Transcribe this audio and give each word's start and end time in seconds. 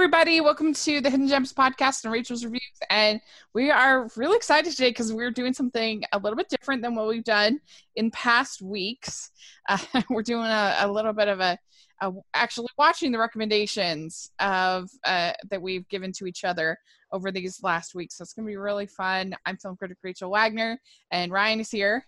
everybody. 0.00 0.40
Welcome 0.40 0.72
to 0.72 1.02
the 1.02 1.10
Hidden 1.10 1.28
Gems 1.28 1.52
podcast 1.52 2.04
and 2.04 2.12
Rachel's 2.12 2.42
Reviews. 2.42 2.62
And 2.88 3.20
we 3.52 3.70
are 3.70 4.08
really 4.16 4.34
excited 4.34 4.70
today 4.70 4.88
because 4.88 5.12
we're 5.12 5.30
doing 5.30 5.52
something 5.52 6.02
a 6.14 6.18
little 6.18 6.38
bit 6.38 6.48
different 6.48 6.80
than 6.80 6.94
what 6.94 7.06
we've 7.06 7.22
done 7.22 7.60
in 7.96 8.10
past 8.10 8.62
weeks. 8.62 9.30
Uh, 9.68 9.76
we're 10.08 10.22
doing 10.22 10.46
a, 10.46 10.76
a, 10.78 10.90
little 10.90 11.12
bit 11.12 11.28
of 11.28 11.40
a, 11.40 11.58
a, 12.00 12.12
actually 12.32 12.68
watching 12.78 13.12
the 13.12 13.18
recommendations 13.18 14.30
of 14.38 14.88
uh, 15.04 15.32
that 15.50 15.60
we've 15.60 15.86
given 15.90 16.12
to 16.12 16.24
each 16.24 16.44
other 16.44 16.78
over 17.12 17.30
these 17.30 17.62
last 17.62 17.94
weeks. 17.94 18.16
So 18.16 18.22
it's 18.22 18.32
going 18.32 18.46
to 18.46 18.50
be 18.50 18.56
really 18.56 18.86
fun. 18.86 19.34
I'm 19.44 19.58
film 19.58 19.76
critic 19.76 19.98
Rachel 20.02 20.30
Wagner, 20.30 20.80
and 21.10 21.30
Ryan 21.30 21.60
is 21.60 21.70
here. 21.70 22.06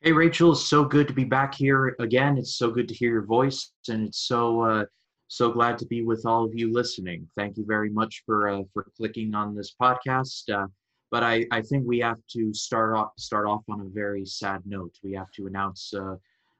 Hey, 0.00 0.12
Rachel, 0.12 0.52
it's 0.52 0.64
so 0.64 0.84
good 0.84 1.06
to 1.08 1.12
be 1.12 1.24
back 1.24 1.54
here 1.54 1.94
again. 2.00 2.38
It's 2.38 2.56
so 2.56 2.70
good 2.70 2.88
to 2.88 2.94
hear 2.94 3.12
your 3.12 3.26
voice, 3.26 3.72
and 3.90 4.08
it's 4.08 4.26
so 4.26 4.62
uh, 4.62 4.84
so 5.28 5.52
glad 5.52 5.78
to 5.78 5.86
be 5.86 6.02
with 6.02 6.24
all 6.24 6.44
of 6.44 6.54
you 6.54 6.72
listening. 6.72 7.28
Thank 7.36 7.58
you 7.58 7.64
very 7.66 7.90
much 7.90 8.22
for 8.24 8.48
uh, 8.48 8.62
for 8.72 8.86
clicking 8.96 9.34
on 9.34 9.54
this 9.54 9.74
podcast. 9.80 10.50
Uh, 10.52 10.66
but 11.10 11.22
I, 11.22 11.46
I 11.50 11.62
think 11.62 11.86
we 11.86 11.98
have 12.00 12.18
to 12.32 12.52
start 12.52 12.96
off 12.96 13.12
start 13.18 13.46
off 13.46 13.62
on 13.68 13.80
a 13.82 13.88
very 13.88 14.24
sad 14.24 14.62
note. 14.64 14.94
We 15.02 15.12
have 15.12 15.30
to 15.36 15.46
announce 15.46 15.92
uh, 15.94 16.16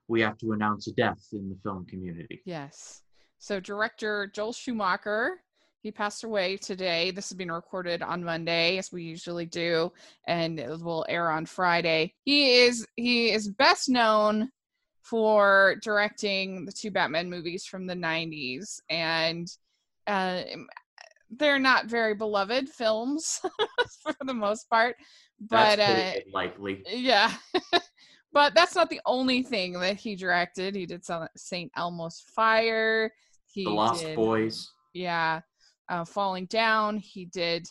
we 0.06 0.20
have 0.20 0.38
to 0.38 0.52
announce 0.52 0.86
a 0.86 0.92
death 0.92 1.26
in 1.32 1.48
the 1.48 1.56
film 1.62 1.86
community. 1.86 2.42
Yes. 2.44 3.02
So 3.38 3.58
director 3.58 4.30
Joel 4.34 4.52
Schumacher, 4.52 5.40
he 5.80 5.90
passed 5.90 6.24
away 6.24 6.56
today. 6.58 7.10
This 7.10 7.30
is 7.30 7.36
being 7.36 7.50
recorded 7.50 8.02
on 8.02 8.24
Monday, 8.24 8.78
as 8.78 8.92
we 8.92 9.02
usually 9.02 9.46
do, 9.46 9.92
and 10.26 10.60
it 10.60 10.80
will 10.80 11.06
air 11.08 11.30
on 11.30 11.46
Friday. 11.46 12.14
He 12.24 12.56
is 12.64 12.86
he 12.96 13.30
is 13.30 13.48
best 13.48 13.88
known 13.88 14.50
for 15.02 15.76
directing 15.82 16.64
the 16.64 16.72
two 16.72 16.90
Batman 16.90 17.30
movies 17.30 17.64
from 17.64 17.86
the 17.86 17.94
90s. 17.94 18.80
And 18.90 19.48
uh, 20.06 20.42
they're 21.30 21.58
not 21.58 21.86
very 21.86 22.14
beloved 22.14 22.68
films 22.68 23.40
for 24.02 24.14
the 24.24 24.34
most 24.34 24.68
part. 24.68 24.96
But 25.40 25.78
uh, 25.78 26.12
likely. 26.32 26.82
Yeah. 26.86 27.32
but 28.32 28.54
that's 28.54 28.74
not 28.74 28.90
the 28.90 29.00
only 29.06 29.42
thing 29.42 29.74
that 29.74 29.96
he 29.96 30.16
directed. 30.16 30.74
He 30.74 30.86
did 30.86 31.04
St. 31.36 31.70
Elmo's 31.76 32.22
Fire. 32.34 33.12
He 33.46 33.64
the 33.64 33.70
Lost 33.70 34.04
did, 34.04 34.16
Boys. 34.16 34.70
Yeah. 34.92 35.40
Uh, 35.88 36.04
Falling 36.04 36.46
Down. 36.46 36.98
He 36.98 37.26
did 37.26 37.66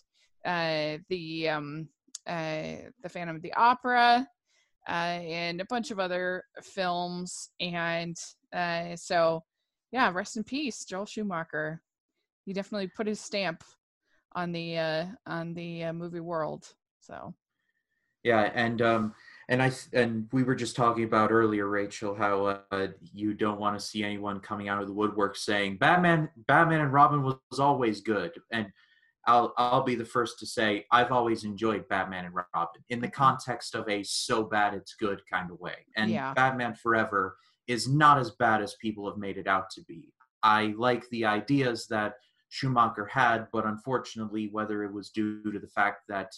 uh, 0.45 0.97
the 1.09 1.49
um, 1.49 1.89
uh, 2.25 2.77
the 3.03 3.09
Phantom 3.09 3.35
of 3.35 3.41
the 3.41 3.53
Opera 3.53 4.27
uh, 4.87 5.19
and 5.21 5.61
a 5.61 5.65
bunch 5.65 5.91
of 5.91 5.99
other 5.99 6.43
films. 6.61 7.49
And 7.59 8.15
uh, 8.53 8.95
so, 8.95 9.43
yeah, 9.91 10.11
rest 10.11 10.37
in 10.37 10.43
peace, 10.43 10.85
Joel 10.85 11.05
Schumacher. 11.05 11.81
He 12.45 12.53
definitely 12.53 12.87
put 12.87 13.07
his 13.07 13.19
stamp 13.19 13.63
on 14.33 14.51
the 14.51 14.77
uh, 14.77 15.05
on 15.25 15.53
the 15.53 15.85
uh, 15.85 15.93
movie 15.93 16.21
world. 16.21 16.65
So, 17.01 17.33
yeah, 18.23 18.51
and 18.53 18.81
um, 18.81 19.13
and 19.49 19.61
I 19.61 19.71
and 19.93 20.27
we 20.31 20.43
were 20.43 20.55
just 20.55 20.75
talking 20.75 21.03
about 21.03 21.31
earlier, 21.31 21.67
Rachel, 21.67 22.15
how 22.15 22.61
uh, 22.71 22.87
you 23.13 23.33
don't 23.33 23.59
want 23.59 23.77
to 23.77 23.85
see 23.85 24.03
anyone 24.03 24.39
coming 24.39 24.69
out 24.69 24.81
of 24.81 24.87
the 24.87 24.93
woodwork 24.93 25.35
saying 25.35 25.77
Batman, 25.77 26.29
Batman 26.47 26.81
and 26.81 26.93
Robin 26.93 27.23
was, 27.23 27.35
was 27.51 27.59
always 27.59 28.01
good, 28.01 28.31
and 28.51 28.67
I'll 29.27 29.53
I'll 29.57 29.83
be 29.83 29.95
the 29.95 30.05
first 30.05 30.39
to 30.39 30.45
say 30.45 30.85
I've 30.91 31.11
always 31.11 31.43
enjoyed 31.43 31.87
Batman 31.89 32.25
and 32.25 32.33
Robin 32.33 32.81
in 32.89 32.99
the 32.99 33.07
mm-hmm. 33.07 33.13
context 33.13 33.75
of 33.75 33.87
a 33.89 34.01
so 34.03 34.43
bad 34.43 34.73
it's 34.73 34.95
good 34.95 35.21
kind 35.31 35.51
of 35.51 35.59
way. 35.59 35.85
And 35.95 36.09
yeah. 36.09 36.33
Batman 36.33 36.73
Forever 36.73 37.37
is 37.67 37.87
not 37.87 38.17
as 38.17 38.31
bad 38.31 38.61
as 38.61 38.75
people 38.81 39.07
have 39.09 39.17
made 39.17 39.37
it 39.37 39.47
out 39.47 39.69
to 39.71 39.81
be. 39.83 40.13
I 40.41 40.73
like 40.77 41.07
the 41.09 41.25
ideas 41.25 41.87
that 41.89 42.13
Schumacher 42.49 43.05
had, 43.05 43.47
but 43.51 43.65
unfortunately, 43.65 44.49
whether 44.51 44.83
it 44.83 44.93
was 44.93 45.09
due 45.09 45.51
to 45.51 45.59
the 45.59 45.67
fact 45.67 46.03
that 46.07 46.31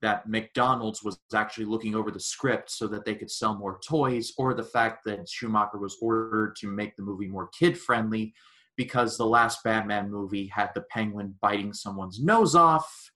that 0.00 0.28
McDonald's 0.28 1.02
was 1.02 1.18
actually 1.34 1.64
looking 1.64 1.96
over 1.96 2.12
the 2.12 2.20
script 2.20 2.70
so 2.70 2.86
that 2.86 3.04
they 3.04 3.16
could 3.16 3.30
sell 3.30 3.56
more 3.56 3.80
toys, 3.84 4.32
or 4.38 4.54
the 4.54 4.62
fact 4.62 5.04
that 5.06 5.28
Schumacher 5.28 5.78
was 5.78 5.96
ordered 6.00 6.54
to 6.56 6.68
make 6.68 6.94
the 6.94 7.02
movie 7.02 7.26
more 7.26 7.48
kid 7.58 7.76
friendly, 7.76 8.32
because 8.78 9.18
the 9.18 9.26
last 9.26 9.62
Batman 9.64 10.10
movie 10.10 10.46
had 10.46 10.70
the 10.74 10.82
penguin 10.82 11.34
biting 11.42 11.74
someone's 11.74 12.22
nose 12.22 12.54
off, 12.54 13.10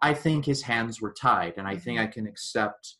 I 0.00 0.14
think 0.14 0.46
his 0.46 0.62
hands 0.62 1.02
were 1.02 1.12
tied, 1.12 1.54
and 1.58 1.66
I 1.66 1.76
think 1.76 1.98
mm-hmm. 1.98 2.08
I 2.08 2.12
can 2.12 2.26
accept. 2.26 2.94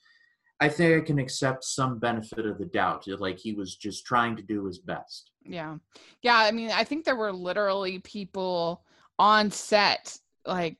I 0.60 0.68
think 0.68 1.00
I 1.00 1.06
can 1.06 1.20
accept 1.20 1.62
some 1.62 2.00
benefit 2.00 2.44
of 2.44 2.58
the 2.58 2.66
doubt. 2.66 3.06
Like 3.06 3.38
he 3.38 3.52
was 3.52 3.76
just 3.76 4.04
trying 4.04 4.34
to 4.36 4.42
do 4.42 4.66
his 4.66 4.80
best. 4.80 5.30
Yeah, 5.44 5.76
yeah. 6.22 6.36
I 6.36 6.50
mean, 6.50 6.70
I 6.72 6.82
think 6.82 7.04
there 7.04 7.16
were 7.16 7.32
literally 7.32 8.00
people 8.00 8.82
on 9.20 9.52
set, 9.52 10.18
like 10.44 10.78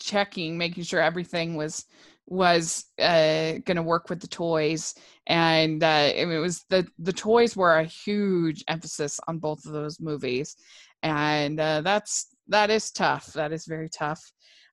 checking, 0.00 0.56
making 0.56 0.84
sure 0.84 1.00
everything 1.00 1.54
was 1.54 1.84
was 2.30 2.84
uh, 3.00 3.54
going 3.64 3.76
to 3.76 3.82
work 3.82 4.08
with 4.08 4.20
the 4.20 4.28
toys, 4.28 4.94
and 5.26 5.82
uh, 5.82 6.10
it 6.14 6.26
was 6.26 6.64
the 6.70 6.86
the 7.00 7.12
toys 7.12 7.56
were 7.56 7.78
a 7.78 7.84
huge 7.84 8.64
emphasis 8.68 9.20
on 9.26 9.38
both 9.38 9.66
of 9.66 9.72
those 9.72 10.00
movies, 10.00 10.56
and 11.02 11.60
uh, 11.60 11.80
that's 11.82 12.28
that 12.48 12.70
is 12.70 12.92
tough. 12.92 13.32
That 13.32 13.52
is 13.52 13.66
very 13.66 13.88
tough. 13.90 14.22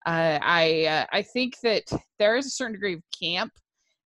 Uh, 0.05 0.37
I 0.41 0.85
uh, 0.85 1.05
I 1.11 1.23
think 1.23 1.59
that 1.63 1.83
there 2.19 2.37
is 2.37 2.45
a 2.45 2.51
certain 2.51 2.73
degree 2.73 2.93
of 2.93 3.01
camp, 3.19 3.51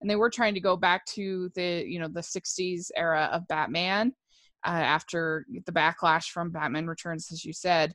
and 0.00 0.10
they 0.10 0.16
were 0.16 0.30
trying 0.30 0.54
to 0.54 0.60
go 0.60 0.76
back 0.76 1.04
to 1.06 1.50
the 1.54 1.84
you 1.86 2.00
know 2.00 2.08
the 2.08 2.20
'60s 2.20 2.90
era 2.96 3.28
of 3.32 3.46
Batman 3.48 4.14
uh, 4.66 4.70
after 4.70 5.44
the 5.66 5.72
backlash 5.72 6.30
from 6.30 6.52
Batman 6.52 6.86
Returns, 6.86 7.30
as 7.30 7.44
you 7.44 7.52
said 7.52 7.94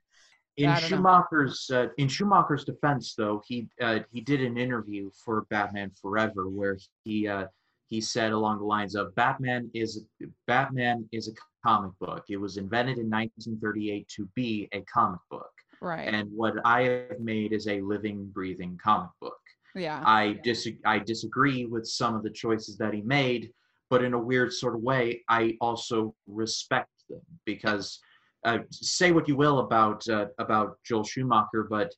in 0.58 0.76
Schumacher's 0.78 1.70
uh, 1.72 1.88
in 1.98 2.08
Schumacher's 2.08 2.66
defense, 2.66 3.14
though, 3.16 3.42
he 3.46 3.68
uh, 3.82 4.00
he 4.12 4.22
did 4.22 4.42
an 4.42 4.58
interview 4.58 5.10
for 5.24 5.46
Batman 5.50 5.92
Forever 6.02 6.50
where 6.50 6.78
he 7.04 7.28
uh, 7.28 7.46
he 7.88 8.02
said 8.02 8.32
along 8.32 8.60
the 8.60 8.66
lines 8.66 8.96
of 8.96 9.14
Batman 9.16 9.70
is 9.74 10.06
Batman 10.48 11.08
is 11.12 11.28
a 11.28 11.32
comic 11.66 11.92
book. 12.00 12.24
It 12.30 12.38
was 12.38 12.58
invented 12.58 12.98
in 12.98 13.10
1938 13.10 14.08
to 14.16 14.30
be 14.36 14.68
a 14.74 14.82
comic 14.82 15.20
book. 15.30 15.52
Right. 15.80 16.08
And 16.08 16.30
what 16.36 16.56
I 16.66 16.82
have 16.84 17.20
made 17.20 17.54
is 17.54 17.68
a 17.68 17.82
living, 17.82 18.26
breathing 18.34 18.80
comic 18.84 19.12
book. 19.22 19.38
Yeah. 19.76 20.02
I 20.06 20.40
dis 20.44 20.68
I 20.86 21.00
disagree 21.00 21.66
with 21.66 21.88
some 21.88 22.16
of 22.16 22.24
the 22.24 22.32
choices 22.32 22.78
that 22.78 22.94
he 22.94 23.02
made, 23.02 23.52
but 23.92 24.04
in 24.04 24.14
a 24.16 24.20
weird 24.20 24.52
sort 24.52 24.74
of 24.76 24.82
way, 24.82 25.24
I 25.30 25.56
also 25.62 26.16
respect 26.26 26.90
them 27.10 27.22
because 27.46 28.00
uh, 28.44 28.60
say 28.72 29.12
what 29.12 29.28
you 29.28 29.36
will 29.36 29.60
about 29.60 30.08
uh, 30.10 30.28
about 30.38 30.78
Joel 30.84 31.04
Schumacher, 31.04 31.68
but 31.70 31.94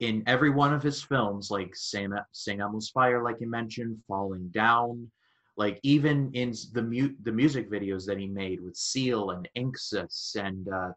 in 0.00 0.22
every 0.26 0.50
one 0.50 0.72
of 0.72 0.82
his 0.82 1.02
films, 1.02 1.50
like 1.50 1.76
St. 1.76 2.12
Elmo's 2.60 2.88
Fire, 2.88 3.22
like 3.22 3.36
you 3.40 3.48
mentioned, 3.48 3.98
Falling 4.08 4.48
Down, 4.48 5.10
like 5.56 5.78
even 5.82 6.30
in 6.32 6.54
the 6.72 6.82
mu- 6.82 7.14
the 7.22 7.32
music 7.32 7.70
videos 7.70 8.06
that 8.06 8.18
he 8.18 8.26
made 8.26 8.60
with 8.62 8.76
Seal 8.76 9.30
and 9.30 9.48
INXS 9.56 10.36
and 10.36 10.68
uh, 10.68 10.92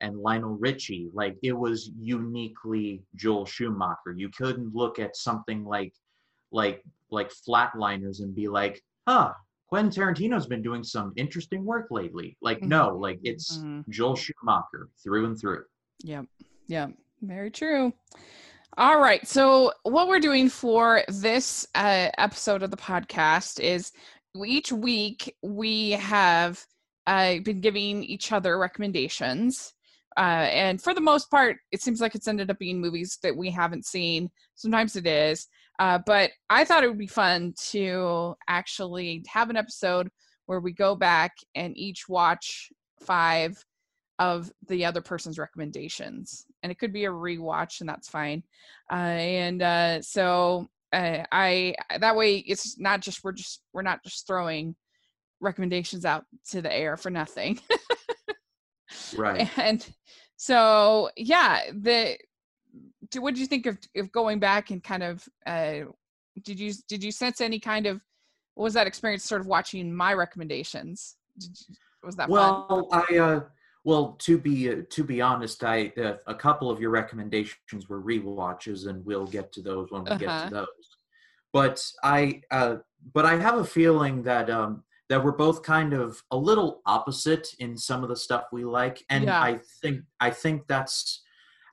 and 0.00 0.18
Lionel 0.18 0.56
Richie, 0.56 1.10
like 1.12 1.36
it 1.42 1.52
was 1.52 1.90
uniquely 1.98 3.02
Joel 3.14 3.46
Schumacher. 3.46 4.14
You 4.16 4.30
couldn't 4.30 4.74
look 4.74 4.98
at 4.98 5.16
something 5.16 5.64
like 5.64 5.92
like 6.50 6.82
like 7.10 7.30
Flatliners 7.30 8.20
and 8.20 8.34
be 8.34 8.48
like, 8.48 8.82
huh, 9.06 9.32
Quentin 9.68 9.90
Tarantino's 9.90 10.46
been 10.46 10.62
doing 10.62 10.84
some 10.84 11.12
interesting 11.16 11.64
work 11.64 11.88
lately. 11.90 12.36
Like, 12.40 12.58
mm-hmm. 12.58 12.68
no, 12.68 12.96
like 12.96 13.18
it's 13.22 13.58
mm-hmm. 13.58 13.90
Joel 13.90 14.16
Schumacher 14.16 14.88
through 15.02 15.26
and 15.26 15.38
through. 15.38 15.64
Yep. 16.04 16.26
Yep. 16.68 16.92
Very 17.22 17.50
true. 17.50 17.92
All 18.78 19.00
right. 19.00 19.26
So, 19.26 19.72
what 19.84 20.08
we're 20.08 20.20
doing 20.20 20.48
for 20.48 21.02
this 21.08 21.66
uh, 21.74 22.10
episode 22.18 22.62
of 22.62 22.70
the 22.70 22.76
podcast 22.76 23.58
is 23.60 23.92
each 24.44 24.70
week 24.70 25.34
we 25.42 25.92
have 25.92 26.62
uh, 27.06 27.38
been 27.38 27.60
giving 27.60 28.04
each 28.04 28.32
other 28.32 28.58
recommendations. 28.58 29.72
Uh, 30.16 30.48
and 30.50 30.82
for 30.82 30.94
the 30.94 31.00
most 31.00 31.30
part, 31.30 31.58
it 31.72 31.82
seems 31.82 32.00
like 32.00 32.14
it's 32.14 32.28
ended 32.28 32.50
up 32.50 32.58
being 32.58 32.80
movies 32.80 33.18
that 33.22 33.36
we 33.36 33.50
haven't 33.50 33.86
seen. 33.86 34.30
Sometimes 34.54 34.96
it 34.96 35.06
is. 35.06 35.46
Uh, 35.78 35.98
but 36.06 36.30
I 36.48 36.64
thought 36.64 36.84
it 36.84 36.88
would 36.88 36.98
be 36.98 37.06
fun 37.06 37.54
to 37.70 38.34
actually 38.48 39.24
have 39.28 39.50
an 39.50 39.56
episode 39.56 40.08
where 40.46 40.60
we 40.60 40.72
go 40.72 40.94
back 40.94 41.32
and 41.54 41.76
each 41.76 42.08
watch 42.08 42.70
five 43.00 43.62
of 44.18 44.50
the 44.68 44.84
other 44.84 45.00
person's 45.00 45.38
recommendations. 45.38 46.46
And 46.62 46.72
it 46.72 46.78
could 46.78 46.92
be 46.92 47.04
a 47.04 47.10
rewatch, 47.10 47.80
and 47.80 47.88
that's 47.88 48.08
fine. 48.08 48.42
Uh, 48.90 48.94
and 48.94 49.62
uh, 49.62 50.02
so 50.02 50.68
uh, 50.92 51.24
I 51.30 51.74
that 51.98 52.16
way 52.16 52.36
it's 52.38 52.78
not 52.78 53.00
just 53.00 53.22
we're 53.22 53.32
just 53.32 53.62
we're 53.72 53.82
not 53.82 54.02
just 54.04 54.26
throwing 54.26 54.74
recommendations 55.40 56.04
out 56.04 56.24
to 56.50 56.62
the 56.62 56.72
air 56.72 56.96
for 56.96 57.10
nothing. 57.10 57.60
right. 59.16 59.50
And 59.58 59.86
so 60.36 61.10
yeah, 61.16 61.60
the 61.72 62.16
what 63.18 63.34
did 63.34 63.40
you 63.40 63.46
think 63.46 63.66
of, 63.66 63.78
of 63.96 64.10
going 64.12 64.38
back 64.38 64.70
and 64.70 64.82
kind 64.82 65.02
of 65.02 65.28
uh, 65.46 65.80
did 66.42 66.58
you 66.58 66.72
did 66.88 67.02
you 67.02 67.10
sense 67.10 67.40
any 67.40 67.58
kind 67.58 67.86
of 67.86 68.00
what 68.54 68.64
was 68.64 68.74
that 68.74 68.86
experience 68.86 69.24
sort 69.24 69.40
of 69.40 69.46
watching 69.46 69.94
my 69.94 70.14
recommendations? 70.14 71.16
You, 71.38 71.48
was 72.02 72.16
that 72.16 72.28
well? 72.28 72.88
Fun? 72.90 73.04
I 73.10 73.18
uh, 73.18 73.40
well, 73.84 74.16
to 74.20 74.38
be 74.38 74.70
uh, 74.70 74.82
to 74.90 75.04
be 75.04 75.20
honest, 75.20 75.62
I 75.62 75.92
uh, 75.96 76.14
a 76.26 76.34
couple 76.34 76.70
of 76.70 76.80
your 76.80 76.90
recommendations 76.90 77.88
were 77.88 78.02
rewatches, 78.02 78.88
and 78.88 79.04
we'll 79.04 79.26
get 79.26 79.52
to 79.52 79.62
those 79.62 79.90
when 79.90 80.04
we 80.04 80.10
uh-huh. 80.10 80.18
get 80.18 80.48
to 80.48 80.54
those. 80.54 80.66
But 81.52 81.84
I 82.02 82.42
uh, 82.50 82.76
but 83.12 83.24
I 83.24 83.36
have 83.36 83.58
a 83.58 83.64
feeling 83.64 84.22
that 84.24 84.50
um, 84.50 84.82
that 85.08 85.22
we're 85.22 85.32
both 85.32 85.62
kind 85.62 85.92
of 85.92 86.22
a 86.30 86.36
little 86.36 86.82
opposite 86.86 87.48
in 87.58 87.76
some 87.76 88.02
of 88.02 88.08
the 88.08 88.16
stuff 88.16 88.46
we 88.52 88.64
like, 88.64 89.04
and 89.08 89.24
yeah. 89.24 89.40
I 89.40 89.60
think 89.82 90.00
I 90.20 90.30
think 90.30 90.66
that's 90.66 91.22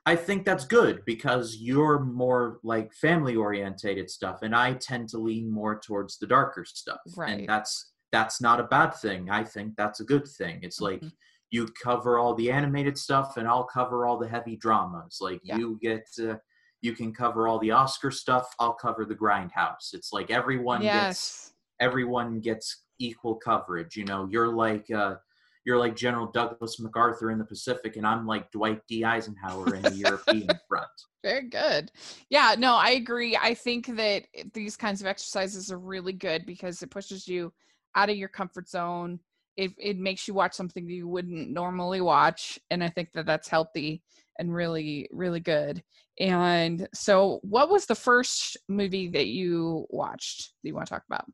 I 0.06 0.16
think 0.16 0.44
that's 0.44 0.66
good 0.66 1.02
because 1.06 1.56
you're 1.56 1.98
more 1.98 2.58
like 2.62 2.92
family 2.92 3.36
orientated 3.36 4.10
stuff 4.10 4.42
and 4.42 4.54
I 4.54 4.74
tend 4.74 5.08
to 5.10 5.18
lean 5.18 5.50
more 5.50 5.80
towards 5.80 6.18
the 6.18 6.26
darker 6.26 6.64
stuff. 6.66 7.00
Right. 7.16 7.38
And 7.38 7.48
that's 7.48 7.92
that's 8.12 8.40
not 8.40 8.60
a 8.60 8.64
bad 8.64 8.90
thing. 8.90 9.30
I 9.30 9.44
think 9.44 9.74
that's 9.76 10.00
a 10.00 10.04
good 10.04 10.28
thing. 10.28 10.60
It's 10.62 10.80
like 10.80 10.98
mm-hmm. 10.98 11.08
you 11.50 11.68
cover 11.82 12.18
all 12.18 12.34
the 12.34 12.50
animated 12.50 12.98
stuff 12.98 13.38
and 13.38 13.48
I'll 13.48 13.64
cover 13.64 14.06
all 14.06 14.18
the 14.18 14.28
heavy 14.28 14.56
dramas. 14.56 15.18
Like 15.20 15.40
yeah. 15.42 15.56
you 15.56 15.78
get 15.80 16.06
uh, 16.20 16.36
you 16.82 16.92
can 16.92 17.14
cover 17.14 17.48
all 17.48 17.58
the 17.58 17.70
Oscar 17.70 18.10
stuff, 18.10 18.54
I'll 18.60 18.74
cover 18.74 19.06
the 19.06 19.14
grindhouse. 19.14 19.94
It's 19.94 20.12
like 20.12 20.30
everyone 20.30 20.82
yes. 20.82 21.06
gets 21.06 21.52
everyone 21.80 22.40
gets 22.40 22.82
equal 22.98 23.36
coverage, 23.36 23.96
you 23.96 24.04
know. 24.04 24.28
You're 24.30 24.54
like 24.54 24.90
uh 24.90 25.16
you're 25.64 25.78
like 25.78 25.96
General 25.96 26.26
Douglas 26.26 26.78
MacArthur 26.78 27.30
in 27.30 27.38
the 27.38 27.44
Pacific, 27.44 27.96
and 27.96 28.06
I'm 28.06 28.26
like 28.26 28.50
Dwight 28.50 28.80
D. 28.88 29.04
Eisenhower 29.04 29.74
in 29.74 29.82
the 29.82 29.94
European 29.94 30.48
front. 30.68 30.86
Very 31.22 31.48
good. 31.48 31.90
Yeah, 32.28 32.54
no, 32.58 32.74
I 32.74 32.90
agree. 32.90 33.36
I 33.36 33.54
think 33.54 33.86
that 33.96 34.24
these 34.52 34.76
kinds 34.76 35.00
of 35.00 35.06
exercises 35.06 35.72
are 35.72 35.78
really 35.78 36.12
good 36.12 36.44
because 36.44 36.82
it 36.82 36.90
pushes 36.90 37.26
you 37.26 37.52
out 37.94 38.10
of 38.10 38.16
your 38.16 38.28
comfort 38.28 38.68
zone. 38.68 39.20
It, 39.56 39.72
it 39.78 39.96
makes 39.98 40.28
you 40.28 40.34
watch 40.34 40.52
something 40.52 40.84
that 40.86 40.92
you 40.92 41.08
wouldn't 41.08 41.50
normally 41.50 42.00
watch. 42.00 42.58
And 42.70 42.82
I 42.82 42.88
think 42.88 43.10
that 43.14 43.24
that's 43.24 43.48
healthy 43.48 44.02
and 44.38 44.52
really, 44.52 45.08
really 45.12 45.40
good. 45.40 45.82
And 46.20 46.88
so, 46.92 47.40
what 47.42 47.70
was 47.70 47.86
the 47.86 47.94
first 47.94 48.56
movie 48.68 49.08
that 49.08 49.28
you 49.28 49.86
watched 49.90 50.52
that 50.62 50.68
you 50.68 50.74
want 50.74 50.86
to 50.88 50.94
talk 50.94 51.04
about? 51.08 51.24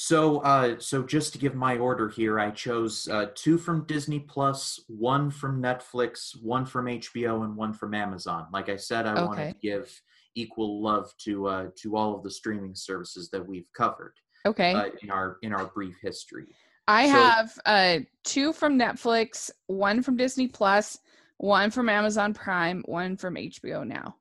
So, 0.00 0.38
uh, 0.42 0.76
so 0.78 1.02
just 1.02 1.32
to 1.32 1.40
give 1.40 1.56
my 1.56 1.76
order 1.76 2.08
here, 2.08 2.38
I 2.38 2.52
chose 2.52 3.08
uh, 3.08 3.30
two 3.34 3.58
from 3.58 3.84
Disney 3.86 4.20
Plus, 4.20 4.78
one 4.86 5.28
from 5.28 5.60
Netflix, 5.60 6.40
one 6.40 6.64
from 6.66 6.86
HBO, 6.86 7.42
and 7.44 7.56
one 7.56 7.72
from 7.72 7.94
Amazon. 7.94 8.46
Like 8.52 8.68
I 8.68 8.76
said, 8.76 9.06
I 9.06 9.14
okay. 9.14 9.24
wanted 9.24 9.54
to 9.54 9.58
give 9.60 10.02
equal 10.36 10.80
love 10.80 11.12
to 11.24 11.48
uh, 11.48 11.66
to 11.78 11.96
all 11.96 12.14
of 12.14 12.22
the 12.22 12.30
streaming 12.30 12.76
services 12.76 13.28
that 13.30 13.44
we've 13.44 13.66
covered. 13.76 14.12
Okay. 14.46 14.72
Uh, 14.72 14.90
in 15.02 15.10
our 15.10 15.38
in 15.42 15.52
our 15.52 15.66
brief 15.66 15.96
history. 16.00 16.46
I 16.86 17.06
so, 17.06 17.12
have 17.14 17.58
uh, 17.66 17.98
two 18.22 18.52
from 18.52 18.78
Netflix, 18.78 19.50
one 19.66 20.02
from 20.02 20.16
Disney 20.16 20.46
Plus, 20.46 20.96
one 21.38 21.72
from 21.72 21.88
Amazon 21.88 22.34
Prime, 22.34 22.84
one 22.86 23.16
from 23.16 23.34
HBO 23.34 23.84
Now. 23.84 24.14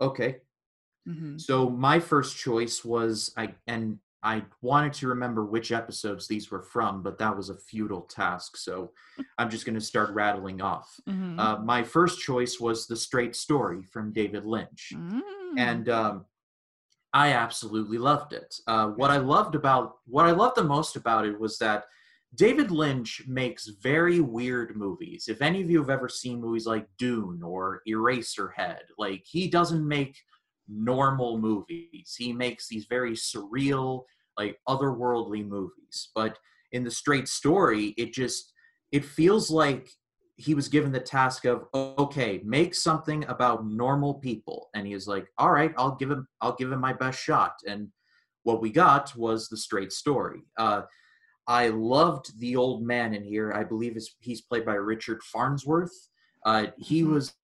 Okay. 0.00 0.38
Mm-hmm. 1.06 1.36
So 1.36 1.68
my 1.68 2.00
first 2.00 2.38
choice 2.38 2.82
was 2.82 3.30
I 3.36 3.52
and 3.66 3.98
I 4.24 4.42
wanted 4.62 4.94
to 4.94 5.08
remember 5.08 5.44
which 5.44 5.70
episodes 5.70 6.26
these 6.26 6.50
were 6.50 6.62
from, 6.62 7.02
but 7.02 7.18
that 7.18 7.36
was 7.36 7.50
a 7.50 7.56
futile 7.56 8.02
task. 8.02 8.56
So 8.56 8.92
I'm 9.38 9.50
just 9.50 9.66
going 9.66 9.78
to 9.78 9.84
start 9.84 10.14
rattling 10.14 10.62
off. 10.62 10.98
Mm-hmm. 11.08 11.38
Uh, 11.38 11.58
my 11.58 11.84
first 11.84 12.20
choice 12.20 12.58
was 12.58 12.86
The 12.86 12.96
Straight 12.96 13.36
Story 13.36 13.82
from 13.82 14.12
David 14.12 14.46
Lynch. 14.46 14.92
Mm. 14.94 15.20
And 15.58 15.88
um, 15.90 16.24
I 17.12 17.32
absolutely 17.32 17.98
loved 17.98 18.32
it. 18.32 18.56
Uh, 18.66 18.88
what 18.88 19.10
I 19.10 19.18
loved 19.18 19.54
about 19.54 19.98
what 20.06 20.24
I 20.26 20.32
loved 20.32 20.56
the 20.56 20.64
most 20.64 20.96
about 20.96 21.26
it 21.26 21.38
was 21.38 21.58
that 21.58 21.84
David 22.34 22.70
Lynch 22.70 23.22
makes 23.28 23.68
very 23.68 24.20
weird 24.20 24.76
movies. 24.76 25.28
If 25.28 25.40
any 25.40 25.62
of 25.62 25.70
you 25.70 25.78
have 25.78 25.90
ever 25.90 26.08
seen 26.08 26.40
movies 26.40 26.66
like 26.66 26.88
Dune 26.98 27.42
or 27.42 27.82
Eraserhead, 27.86 28.80
like 28.98 29.22
he 29.24 29.48
doesn't 29.48 29.86
make 29.86 30.16
normal 30.68 31.38
movies. 31.38 32.14
He 32.16 32.32
makes 32.32 32.68
these 32.68 32.86
very 32.88 33.12
surreal, 33.12 34.04
like 34.38 34.58
otherworldly 34.68 35.46
movies. 35.46 36.10
But 36.14 36.38
in 36.72 36.84
the 36.84 36.90
straight 36.90 37.28
story, 37.28 37.94
it 37.96 38.12
just 38.12 38.52
it 38.92 39.04
feels 39.04 39.50
like 39.50 39.88
he 40.36 40.54
was 40.54 40.68
given 40.68 40.92
the 40.92 41.00
task 41.00 41.44
of 41.44 41.64
okay, 41.74 42.40
make 42.44 42.74
something 42.74 43.24
about 43.28 43.66
normal 43.66 44.14
people, 44.14 44.68
and 44.74 44.86
he 44.86 44.94
was 44.94 45.06
like, 45.06 45.26
all 45.38 45.52
right, 45.52 45.72
I'll 45.76 45.96
give 45.96 46.10
him 46.10 46.26
I'll 46.40 46.56
give 46.56 46.72
him 46.72 46.80
my 46.80 46.92
best 46.92 47.20
shot. 47.20 47.54
And 47.66 47.88
what 48.42 48.60
we 48.60 48.70
got 48.70 49.14
was 49.16 49.48
the 49.48 49.56
straight 49.56 49.92
story. 49.92 50.42
Uh, 50.58 50.82
I 51.46 51.68
loved 51.68 52.38
the 52.40 52.56
old 52.56 52.82
man 52.82 53.14
in 53.14 53.22
here. 53.22 53.52
I 53.52 53.64
believe 53.64 53.98
he's 54.20 54.40
played 54.42 54.64
by 54.64 54.74
Richard 54.74 55.22
Farnsworth. 55.22 55.92
Uh, 56.44 56.66
he 56.78 57.02
mm-hmm. 57.02 57.14
was 57.14 57.34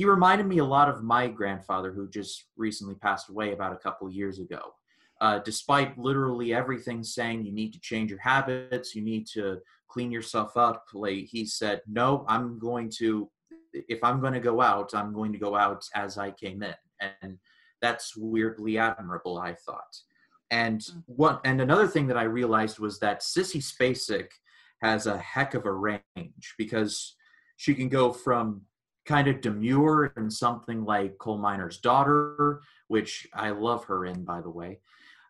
he 0.00 0.06
reminded 0.06 0.46
me 0.46 0.56
a 0.56 0.64
lot 0.64 0.88
of 0.88 1.02
my 1.02 1.28
grandfather, 1.28 1.92
who 1.92 2.08
just 2.08 2.46
recently 2.56 2.94
passed 2.94 3.28
away 3.28 3.52
about 3.52 3.74
a 3.74 3.76
couple 3.76 4.10
years 4.10 4.38
ago. 4.38 4.72
Uh, 5.20 5.40
despite 5.40 5.98
literally 5.98 6.54
everything 6.54 7.04
saying 7.04 7.44
you 7.44 7.52
need 7.52 7.70
to 7.70 7.80
change 7.80 8.08
your 8.08 8.18
habits, 8.20 8.94
you 8.94 9.02
need 9.02 9.26
to 9.26 9.58
clean 9.88 10.10
yourself 10.10 10.56
up, 10.56 10.86
like 10.94 11.26
he 11.26 11.44
said, 11.44 11.82
no, 11.86 12.24
I'm 12.28 12.58
going 12.58 12.90
to, 12.96 13.30
if 13.74 14.02
I'm 14.02 14.22
going 14.22 14.32
to 14.32 14.40
go 14.40 14.62
out, 14.62 14.94
I'm 14.94 15.12
going 15.12 15.32
to 15.32 15.38
go 15.38 15.54
out 15.54 15.84
as 15.94 16.16
I 16.16 16.30
came 16.30 16.62
in, 16.62 16.74
and 17.20 17.36
that's 17.82 18.16
weirdly 18.16 18.78
admirable, 18.78 19.36
I 19.36 19.52
thought. 19.52 19.94
And 20.50 20.80
mm. 20.80 21.02
what, 21.04 21.42
and 21.44 21.60
another 21.60 21.86
thing 21.86 22.06
that 22.06 22.16
I 22.16 22.22
realized 22.22 22.78
was 22.78 23.00
that 23.00 23.20
Sissy 23.20 23.60
Spacek 23.60 24.28
has 24.80 25.06
a 25.06 25.18
heck 25.18 25.52
of 25.52 25.66
a 25.66 25.72
range 25.72 26.54
because 26.56 27.16
she 27.58 27.74
can 27.74 27.90
go 27.90 28.14
from 28.14 28.62
kind 29.10 29.26
of 29.26 29.40
demure 29.40 30.12
in 30.16 30.30
something 30.30 30.84
like 30.84 31.18
Coal 31.18 31.36
Miner's 31.36 31.78
Daughter, 31.78 32.60
which 32.86 33.26
I 33.34 33.50
love 33.50 33.84
her 33.86 34.06
in, 34.06 34.24
by 34.24 34.40
the 34.40 34.50
way. 34.50 34.78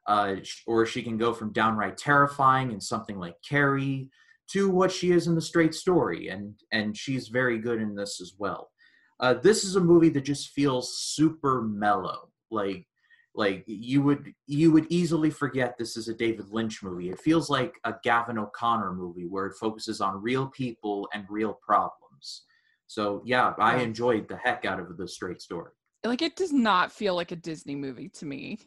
Uh, 0.07 0.37
or 0.67 0.85
she 0.85 1.03
can 1.03 1.17
go 1.17 1.33
from 1.33 1.51
downright 1.53 1.97
terrifying 1.97 2.73
in 2.73 2.81
something 2.81 3.19
like 3.19 3.37
Carrie 3.43 4.11
to 4.49 4.69
what 4.69 4.93
she 4.93 5.13
is 5.13 5.29
in 5.29 5.35
the 5.35 5.41
straight 5.41 5.75
story, 5.75 6.29
and 6.29 6.55
and 6.73 6.95
she's 6.95 7.29
very 7.29 7.59
good 7.59 7.81
in 7.81 7.95
this 7.95 8.21
as 8.21 8.35
well. 8.37 8.71
Uh, 9.19 9.35
this 9.35 9.65
is 9.65 9.77
a 9.77 9.81
movie 9.81 10.11
that 10.11 10.25
just 10.25 10.51
feels 10.51 10.99
super 10.99 11.63
mellow, 11.63 12.29
like 12.51 12.87
like 13.35 13.65
you 13.67 14.03
would 14.03 14.35
you 14.47 14.73
would 14.73 14.87
easily 14.91 15.31
forget 15.31 15.79
this 15.79 15.97
is 15.97 16.09
a 16.09 16.15
David 16.15 16.51
Lynch 16.51 16.83
movie. 16.83 17.09
It 17.09 17.21
feels 17.21 17.49
like 17.49 17.75
a 17.85 17.95
Gavin 18.03 18.39
O'Connor 18.39 18.93
movie 18.93 19.27
where 19.27 19.47
it 19.47 19.57
focuses 19.57 20.03
on 20.03 20.23
real 20.23 20.49
people 20.49 21.09
and 21.15 21.25
real 21.31 21.55
problems. 21.55 22.43
So 22.91 23.23
yeah, 23.25 23.55
I 23.57 23.77
enjoyed 23.77 24.27
the 24.27 24.37
heck 24.37 24.65
out 24.65 24.81
of 24.81 24.97
the 24.97 25.07
straight 25.07 25.41
story. 25.41 25.71
Like 26.03 26.23
it 26.23 26.35
does 26.35 26.53
not 26.53 26.91
feel 26.91 27.15
like 27.15 27.31
a 27.31 27.37
Disney 27.37 27.77
movie 27.77 28.09
to 28.09 28.27
me. 28.27 28.59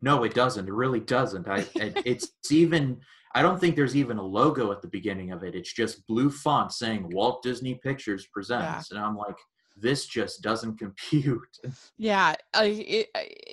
No, 0.00 0.22
it 0.22 0.34
doesn't. 0.34 0.68
It 0.68 0.72
really 0.72 1.00
doesn't. 1.00 1.48
I 1.48 1.66
it's 1.74 2.28
even 2.48 3.00
I 3.34 3.42
don't 3.42 3.58
think 3.58 3.74
there's 3.74 3.96
even 3.96 4.18
a 4.18 4.22
logo 4.22 4.70
at 4.70 4.82
the 4.82 4.88
beginning 4.88 5.32
of 5.32 5.42
it. 5.42 5.56
It's 5.56 5.72
just 5.72 6.06
blue 6.06 6.30
font 6.30 6.70
saying 6.70 7.10
Walt 7.10 7.42
Disney 7.42 7.74
Pictures 7.74 8.28
presents, 8.32 8.92
yeah. 8.92 8.98
and 8.98 9.04
I'm 9.04 9.16
like, 9.16 9.36
this 9.76 10.06
just 10.06 10.42
doesn't 10.42 10.78
compute. 10.78 11.58
Yeah, 11.98 12.36
I, 12.54 12.64
it, 12.66 13.08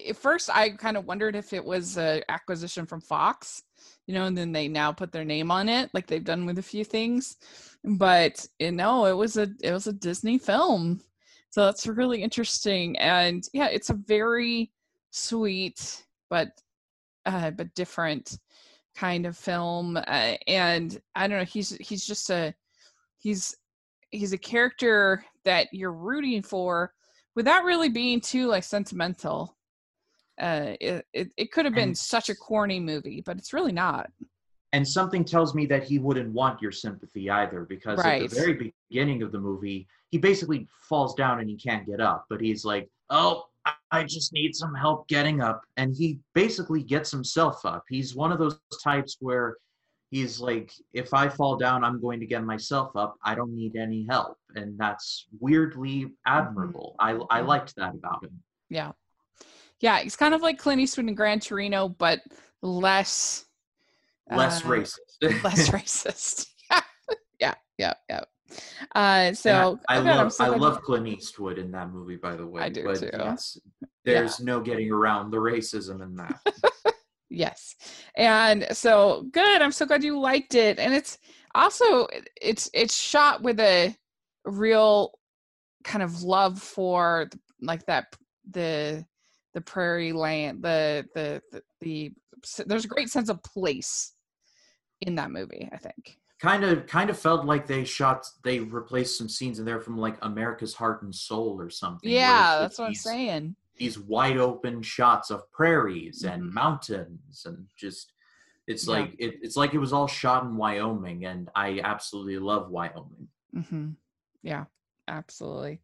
at 0.10 0.16
first 0.16 0.52
I 0.54 0.70
kind 0.70 0.96
of 0.96 1.06
wondered 1.06 1.36
if 1.36 1.54
it 1.54 1.66
was 1.66 1.98
an 1.98 2.22
acquisition 2.30 2.86
from 2.86 3.02
Fox, 3.02 3.64
you 4.06 4.14
know, 4.14 4.26
and 4.26 4.38
then 4.38 4.52
they 4.52 4.68
now 4.68 4.92
put 4.92 5.12
their 5.12 5.26
name 5.26 5.50
on 5.50 5.70
it, 5.70 5.90
like 5.92 6.06
they've 6.06 6.24
done 6.24 6.46
with 6.46 6.60
a 6.60 6.64
few 6.64 6.86
things 6.86 7.36
but 7.84 8.46
you 8.60 8.72
know 8.72 9.06
it 9.06 9.14
was 9.16 9.38
a 9.38 9.48
it 9.62 9.72
was 9.72 9.88
a 9.88 9.94
disney 9.94 10.38
film. 10.38 11.02
So 11.50 11.66
that's 11.66 11.86
really 11.86 12.24
interesting 12.24 12.98
and 12.98 13.48
yeah 13.54 13.68
it's 13.68 13.92
a 13.92 13.94
very 13.94 14.72
sweet 15.12 16.04
but 16.30 16.50
uh 17.28 17.52
but 17.52 17.76
different 17.76 18.40
kind 18.96 19.28
of 19.28 19.38
film 19.38 19.98
uh, 19.98 20.36
and 20.48 21.00
i 21.16 21.28
don't 21.28 21.38
know 21.38 21.46
he's 21.46 21.70
he's 21.78 22.06
just 22.06 22.32
a 22.32 22.54
he's 23.20 23.56
he's 24.10 24.34
a 24.34 24.38
character 24.38 25.24
that 25.46 25.68
you're 25.72 25.94
rooting 25.94 26.42
for 26.42 26.94
without 27.36 27.64
really 27.64 27.90
being 27.90 28.22
too 28.22 28.48
like 28.48 28.64
sentimental. 28.64 29.56
Uh 30.42 30.74
it 30.82 31.06
it, 31.14 31.32
it 31.38 31.52
could 31.52 31.66
have 31.66 31.76
been 31.76 31.94
such 31.94 32.30
a 32.30 32.36
corny 32.36 32.80
movie 32.80 33.22
but 33.24 33.38
it's 33.38 33.54
really 33.54 33.72
not 33.72 34.10
and 34.74 34.88
something 34.88 35.24
tells 35.24 35.56
me 35.56 35.66
that 35.68 35.84
he 35.84 36.00
wouldn't 36.00 36.34
want 36.34 36.62
your 36.62 36.72
sympathy 36.72 37.30
either 37.30 37.64
because 37.64 38.00
right. 38.00 38.24
at 38.24 38.30
the 38.30 38.36
very 38.36 38.74
beginning 38.90 39.22
of 39.24 39.32
the 39.32 39.40
movie 39.40 39.88
he 40.10 40.18
basically 40.18 40.68
falls 40.82 41.16
down 41.16 41.40
and 41.40 41.50
he 41.50 41.56
can't 41.56 41.86
get 41.86 42.02
up 42.02 42.26
but 42.30 42.42
he's 42.42 42.66
like 42.66 42.90
oh 43.10 43.46
i 43.92 44.04
just 44.04 44.34
need 44.34 44.56
some 44.56 44.74
help 44.74 45.08
getting 45.08 45.42
up. 45.42 45.64
And 45.78 45.96
he 45.96 46.20
basically 46.34 46.84
gets 46.84 47.12
himself 47.12 47.66
up. 47.66 47.84
He's 47.90 48.16
one 48.16 48.32
of 48.32 48.40
those 48.40 48.60
types 48.84 49.18
where 49.20 49.58
he's 50.12 50.40
like 50.40 50.72
if 50.94 51.12
i 51.12 51.28
fall 51.28 51.56
down 51.58 51.84
i'm 51.84 52.00
going 52.00 52.20
to 52.20 52.26
get 52.26 52.44
myself 52.44 52.96
up. 52.96 53.16
I 53.24 53.36
don't 53.36 53.56
need 53.56 53.76
any 53.76 54.06
help. 54.10 54.38
And 54.56 54.78
that's 54.78 55.28
weirdly 55.40 56.12
admirable. 56.26 56.96
Mm-hmm. 57.00 57.24
i 57.32 57.38
i 57.38 57.42
liked 57.42 57.76
that 57.78 57.94
about 57.94 58.24
him. 58.24 58.42
Yeah. 58.70 58.92
Yeah 59.80 60.00
he's 60.00 60.16
kind 60.16 60.34
of 60.34 60.42
like 60.42 60.58
clint 60.58 60.82
eastwood 60.82 61.08
in 61.08 61.16
gran 61.16 61.40
torino 61.40 61.90
but 61.90 62.22
less 62.62 63.46
less 64.32 64.64
uh, 64.64 64.68
racist 64.68 64.98
less 65.44 65.70
racist 65.70 66.48
yeah 66.72 66.82
yeah 67.40 67.54
yeah 67.78 67.94
yeah 68.10 68.22
Uh, 68.94 69.34
so 69.34 69.80
I, 69.90 69.96
I 69.96 70.00
oh 70.00 70.04
God, 70.04 70.18
love 70.18 70.34
so 70.34 70.44
I 70.44 70.48
love 70.50 70.82
Clint 70.84 71.08
Eastwood 71.08 71.58
in 71.58 71.72
that 71.72 71.90
movie, 71.90 72.18
by 72.18 72.36
the 72.36 72.46
way. 72.46 72.62
I 72.62 72.70
do 72.70 72.84
but 72.84 73.00
too. 73.00 73.10
Yes, 73.12 73.58
there's 74.06 74.40
no 74.40 74.60
getting 74.60 74.92
around 74.92 75.32
the 75.32 75.38
racism 75.38 76.04
in 76.04 76.16
that. 76.18 76.40
Yes. 77.34 77.76
And 78.16 78.68
so 78.74 79.26
good. 79.32 79.62
I'm 79.62 79.72
so 79.72 79.88
glad 79.88 80.04
you 80.04 80.20
liked 80.20 80.54
it. 80.54 80.78
And 80.78 80.94
it's 80.94 81.18
also 81.56 82.08
it's 82.40 82.70
it's 82.76 82.96
shot 82.96 83.42
with 83.42 83.60
a 83.60 83.96
real 84.46 85.14
kind 85.84 86.04
of 86.04 86.22
love 86.22 86.62
for 86.62 87.30
like 87.60 87.86
that 87.88 88.16
the 88.52 89.04
the 89.54 89.62
prairie 89.62 90.14
land 90.14 90.62
the 90.64 91.06
the 91.14 91.42
the, 91.52 91.62
the 91.82 92.12
there's 92.66 92.86
a 92.86 92.90
great 92.90 93.10
sense 93.10 93.30
of 93.30 93.42
place 93.44 94.14
in 95.02 95.16
that 95.16 95.32
movie, 95.32 95.70
I 95.72 95.78
think. 95.78 96.18
kind 96.40 96.64
of 96.64 96.88
kind 96.88 97.10
of 97.10 97.18
felt 97.18 97.46
like 97.46 97.68
they 97.68 97.84
shot 97.84 98.26
they 98.44 98.60
replaced 98.60 99.18
some 99.18 99.30
scenes 99.30 99.60
in 99.60 99.66
there 99.66 99.80
from 99.80 99.98
like 99.98 100.18
America's 100.22 100.74
Heart 100.74 101.04
and 101.04 101.14
Soul 101.16 101.60
or 101.60 101.70
something. 101.70 102.10
Yeah, 102.12 102.58
that's 102.60 102.80
what 102.80 102.88
I'm 102.88 102.94
saying. 102.96 103.56
These 103.78 103.98
wide 103.98 104.38
open 104.38 104.82
shots 104.82 105.32
of 105.32 105.50
prairies 105.52 106.24
and 106.24 106.44
Mhm. 106.44 106.54
mountains 106.54 107.44
and 107.46 107.68
just 107.76 108.14
it's 108.68 108.88
Yeah. 108.88 108.94
like 108.94 109.16
it, 109.20 109.36
it's 109.42 109.58
like 109.58 109.74
it 109.74 109.80
was 109.80 109.94
all 109.94 110.08
shot 110.08 110.44
in 110.44 110.56
Wyoming 110.58 111.26
and 111.26 111.50
I 111.56 111.80
absolutely 111.84 112.38
love 112.40 112.70
Wyoming. 112.70 113.28
hmm 113.54 113.90
Yeah, 114.42 114.66
absolutely. 115.08 115.80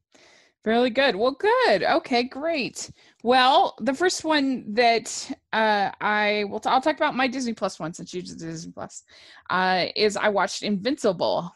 Really 0.65 0.89
good. 0.89 1.15
Well, 1.15 1.31
good. 1.31 1.83
Okay, 1.83 2.23
great. 2.23 2.91
Well, 3.23 3.75
the 3.79 3.93
first 3.93 4.25
one 4.25 4.73
that 4.73 5.31
uh, 5.53 5.91
I 6.01 6.45
will, 6.49 6.59
t- 6.59 6.69
I'll 6.69 6.81
talk 6.81 6.97
about 6.97 7.15
my 7.15 7.27
Disney 7.27 7.53
Plus 7.53 7.79
one 7.79 7.93
since 7.93 8.13
you 8.13 8.21
did 8.21 8.39
Disney 8.39 8.73
Plus, 8.73 9.03
uh, 9.49 9.85
is 9.95 10.17
I 10.17 10.27
watched 10.29 10.63
Invincible, 10.63 11.49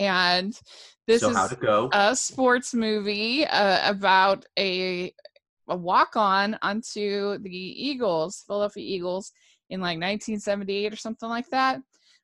and 0.00 0.58
this 1.06 1.20
so 1.20 1.30
is 1.30 1.54
a 1.92 2.16
sports 2.16 2.74
movie 2.74 3.46
uh, 3.46 3.88
about 3.88 4.44
a 4.58 5.14
a 5.68 5.76
walk 5.76 6.16
on 6.16 6.58
onto 6.60 7.38
the 7.38 7.50
Eagles, 7.50 8.42
Philadelphia 8.46 8.84
Eagles, 8.84 9.32
in 9.70 9.80
like 9.80 9.98
1978 9.98 10.92
or 10.92 10.96
something 10.96 11.28
like 11.28 11.48
that. 11.50 11.80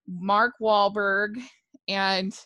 Mark 0.09 0.55
Wahlberg, 0.61 1.37
and 1.89 2.37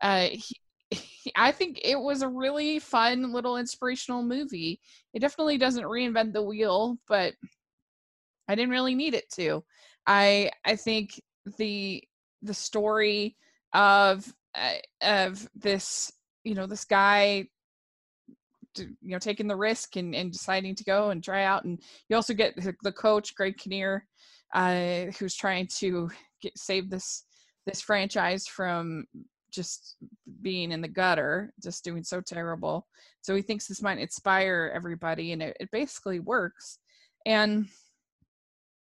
uh, 0.00 0.28
he, 0.30 0.56
I 1.36 1.52
think 1.52 1.80
it 1.84 1.98
was 1.98 2.22
a 2.22 2.28
really 2.28 2.78
fun 2.78 3.32
little 3.32 3.56
inspirational 3.56 4.22
movie. 4.22 4.80
It 5.14 5.20
definitely 5.20 5.58
doesn't 5.58 5.84
reinvent 5.84 6.32
the 6.32 6.42
wheel, 6.42 6.98
but 7.08 7.34
I 8.48 8.54
didn't 8.54 8.70
really 8.70 8.94
need 8.94 9.14
it 9.14 9.30
to. 9.34 9.64
I 10.06 10.50
I 10.64 10.76
think 10.76 11.20
the 11.58 12.02
the 12.42 12.54
story 12.54 13.36
of 13.72 14.32
uh, 14.54 14.74
of 15.00 15.48
this 15.54 16.12
you 16.44 16.54
know 16.54 16.66
this 16.66 16.84
guy 16.84 17.46
to, 18.74 18.84
you 18.84 19.10
know 19.10 19.18
taking 19.18 19.46
the 19.46 19.56
risk 19.56 19.96
and, 19.96 20.14
and 20.14 20.32
deciding 20.32 20.74
to 20.74 20.84
go 20.84 21.10
and 21.10 21.22
try 21.22 21.44
out 21.44 21.64
and 21.64 21.80
you 22.08 22.16
also 22.16 22.34
get 22.34 22.54
the- 22.56 22.92
coach 22.92 23.34
greg 23.34 23.56
kinnear 23.56 24.06
uh, 24.54 25.06
who's 25.18 25.34
trying 25.34 25.66
to 25.66 26.10
get 26.40 26.56
save 26.56 26.90
this 26.90 27.24
this 27.66 27.80
franchise 27.80 28.46
from 28.46 29.04
just 29.52 29.96
being 30.40 30.72
in 30.72 30.80
the 30.80 30.88
gutter 30.88 31.52
just 31.62 31.84
doing 31.84 32.02
so 32.02 32.20
terrible. 32.20 32.86
So 33.20 33.34
he 33.34 33.42
thinks 33.42 33.66
this 33.66 33.82
might 33.82 33.98
inspire 33.98 34.72
everybody 34.74 35.32
and 35.32 35.42
it, 35.42 35.56
it 35.60 35.70
basically 35.70 36.20
works. 36.20 36.78
And 37.26 37.66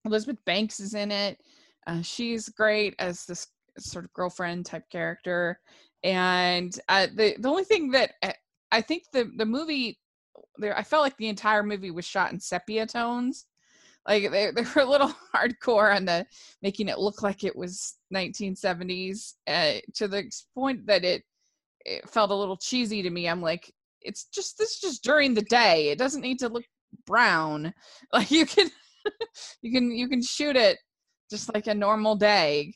elizabeth 0.04 0.44
banks 0.44 0.80
is 0.80 0.94
in 0.94 1.10
it. 1.10 1.38
Uh, 1.86 2.02
she's 2.02 2.48
great 2.48 2.94
as 2.98 3.24
this 3.24 3.46
sort 3.78 4.04
of 4.04 4.12
girlfriend 4.12 4.66
type 4.66 4.84
character. 4.90 5.60
And 6.02 6.78
uh, 6.88 7.06
the 7.14 7.36
the 7.38 7.48
only 7.48 7.64
thing 7.64 7.90
that 7.92 8.12
uh, 8.22 8.32
I 8.72 8.80
think 8.80 9.04
the 9.12 9.30
the 9.36 9.46
movie 9.46 9.98
there 10.58 10.76
I 10.76 10.82
felt 10.82 11.02
like 11.02 11.16
the 11.16 11.28
entire 11.28 11.62
movie 11.62 11.90
was 11.90 12.04
shot 12.04 12.32
in 12.32 12.40
sepia 12.40 12.86
tones. 12.86 13.46
Like 14.06 14.30
they, 14.30 14.50
they 14.52 14.62
were 14.74 14.82
a 14.82 14.90
little 14.90 15.12
hardcore 15.34 15.94
on 15.94 16.04
the 16.04 16.26
making 16.62 16.88
it 16.88 16.98
look 16.98 17.22
like 17.22 17.44
it 17.44 17.56
was 17.56 17.96
1970s 18.14 19.34
uh, 19.48 19.74
to 19.94 20.08
the 20.08 20.30
point 20.54 20.86
that 20.86 21.04
it 21.04 21.22
it 21.84 22.08
felt 22.08 22.30
a 22.30 22.34
little 22.34 22.56
cheesy 22.56 23.02
to 23.02 23.10
me. 23.10 23.28
I'm 23.28 23.40
like, 23.42 23.72
it's 24.00 24.24
just 24.26 24.58
this 24.58 24.70
is 24.72 24.80
just 24.80 25.04
during 25.04 25.34
the 25.34 25.42
day. 25.42 25.88
It 25.88 25.98
doesn't 25.98 26.20
need 26.20 26.38
to 26.40 26.48
look 26.48 26.64
brown. 27.06 27.72
Like 28.12 28.30
you 28.30 28.46
can 28.46 28.70
you 29.62 29.72
can 29.72 29.90
you 29.90 30.08
can 30.08 30.22
shoot 30.22 30.56
it 30.56 30.78
just 31.30 31.52
like 31.54 31.66
a 31.66 31.74
normal 31.74 32.16
day 32.16 32.72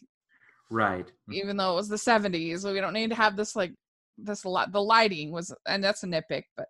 Right. 0.70 1.10
even 1.32 1.56
though 1.56 1.72
it 1.72 1.76
was 1.76 1.88
the 1.88 1.96
70s 1.96 2.70
we 2.70 2.80
don't 2.80 2.92
need 2.92 3.10
to 3.10 3.16
have 3.16 3.36
this 3.36 3.56
like 3.56 3.72
this 4.18 4.44
lot 4.44 4.72
the 4.72 4.82
lighting 4.82 5.32
was 5.32 5.54
and 5.66 5.82
that's 5.82 6.02
a 6.02 6.06
nitpick 6.06 6.42
but 6.56 6.66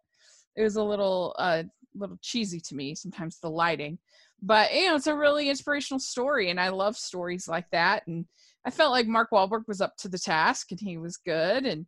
it 0.57 0.63
was 0.63 0.77
a 0.77 0.83
little 0.83 1.35
uh 1.39 1.63
little 1.95 2.19
cheesy 2.23 2.61
to 2.61 2.75
me 2.75 2.95
sometimes 2.95 3.39
the 3.39 3.51
lighting 3.51 3.99
but 4.43 4.73
you 4.73 4.87
know 4.87 4.95
it's 4.95 5.07
a 5.07 5.15
really 5.15 5.49
inspirational 5.49 5.99
story 5.99 6.51
and 6.51 6.61
i 6.61 6.69
love 6.69 6.97
stories 6.97 7.49
like 7.49 7.69
that 7.71 8.07
and 8.07 8.25
i 8.65 8.71
felt 8.71 8.93
like 8.93 9.07
mark 9.07 9.31
Wahlberg 9.33 9.67
was 9.67 9.81
up 9.81 9.97
to 9.99 10.09
the 10.09 10.19
task 10.19 10.71
and 10.71 10.81
he 10.81 10.99
was 10.99 11.17
good 11.17 11.67
and 11.67 11.87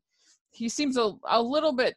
he 0.51 0.69
seems 0.69 0.97
a, 0.97 1.13
a 1.29 1.41
little 1.41 1.73
bit 1.73 1.95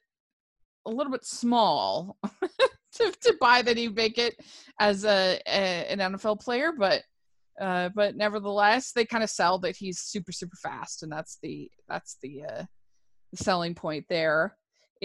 a 0.85 0.91
little 0.91 1.11
bit 1.11 1.25
small 1.25 2.17
to, 2.93 3.11
to 3.21 3.35
buy 3.41 3.61
that 3.61 3.77
he'd 3.77 3.95
make 3.95 4.17
it 4.17 4.35
as 4.79 5.03
a, 5.03 5.41
a 5.47 5.91
an 5.91 5.99
nfl 5.99 6.39
player 6.39 6.71
but 6.77 7.01
uh, 7.59 7.89
but 7.95 8.15
nevertheless, 8.15 8.91
they 8.91 9.05
kind 9.05 9.23
of 9.23 9.29
sell 9.29 9.59
that 9.59 9.77
he's 9.77 9.99
super 9.99 10.31
super 10.31 10.57
fast, 10.57 11.03
and 11.03 11.11
that's 11.11 11.37
the 11.41 11.69
that's 11.87 12.17
the 12.21 12.43
uh, 12.43 12.63
the 13.31 13.37
selling 13.37 13.75
point 13.75 14.05
there. 14.09 14.57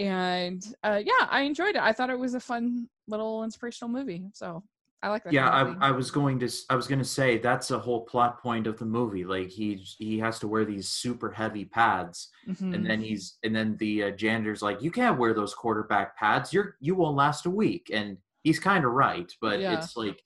And 0.05 0.65
uh, 0.83 1.01
yeah, 1.05 1.27
I 1.29 1.41
enjoyed 1.41 1.75
it. 1.75 1.81
I 1.81 1.91
thought 1.93 2.09
it 2.09 2.17
was 2.19 2.33
a 2.33 2.39
fun 2.39 2.89
little 3.07 3.43
inspirational 3.43 3.89
movie. 3.89 4.25
So 4.33 4.63
I 5.03 5.09
like 5.09 5.23
that. 5.23 5.33
Yeah, 5.33 5.49
kind 5.49 5.69
of 5.75 5.81
I. 5.81 5.89
I 5.89 5.91
was 5.91 6.09
going 6.11 6.39
to 6.39 6.49
I 6.69 6.75
was 6.75 6.87
going 6.87 6.99
to 6.99 7.05
say 7.05 7.37
that's 7.37 7.71
a 7.71 7.79
whole 7.79 8.01
plot 8.05 8.41
point 8.41 8.67
of 8.67 8.77
the 8.79 8.85
movie. 8.85 9.23
Like 9.25 9.49
he 9.49 9.75
he 9.97 10.17
has 10.19 10.39
to 10.39 10.47
wear 10.47 10.65
these 10.65 10.89
super 10.89 11.31
heavy 11.31 11.65
pads, 11.65 12.29
Mhm. 12.47 12.73
and 12.75 12.85
then 12.85 12.99
he's 13.01 13.37
and 13.43 13.55
then 13.55 13.77
the 13.77 14.03
uh, 14.05 14.11
janitor's 14.11 14.61
like, 14.61 14.81
you 14.81 14.91
can't 14.91 15.19
wear 15.19 15.33
those 15.33 15.53
quarterback 15.53 16.17
pads. 16.17 16.51
You're 16.53 16.75
you 16.79 16.95
won't 16.95 17.15
last 17.15 17.45
a 17.45 17.49
week, 17.51 17.89
and 17.93 18.17
he's 18.43 18.59
kind 18.59 18.83
of 18.85 18.91
right. 18.91 19.31
But 19.39 19.59
Yeah. 19.59 19.77
it's 19.77 19.95
like, 19.95 20.21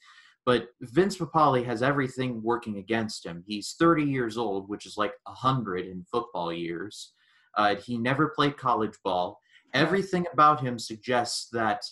but 0.45 0.67
Vince 0.81 1.17
Papale 1.17 1.65
has 1.65 1.81
everything 1.83 2.41
working 2.43 2.77
against 2.77 3.25
him. 3.25 3.43
He's 3.45 3.75
30 3.79 4.03
years 4.03 4.37
old, 4.37 4.69
which 4.69 4.85
is 4.85 4.95
like 4.97 5.13
hundred 5.27 5.85
in 5.85 6.05
football 6.11 6.51
years. 6.53 7.11
Uh, 7.57 7.75
he 7.75 7.97
never 7.97 8.29
played 8.29 8.57
college 8.57 8.95
ball. 9.03 9.39
Everything 9.75 10.25
about 10.33 10.61
him 10.61 10.79
suggests 10.79 11.49
that 11.51 11.83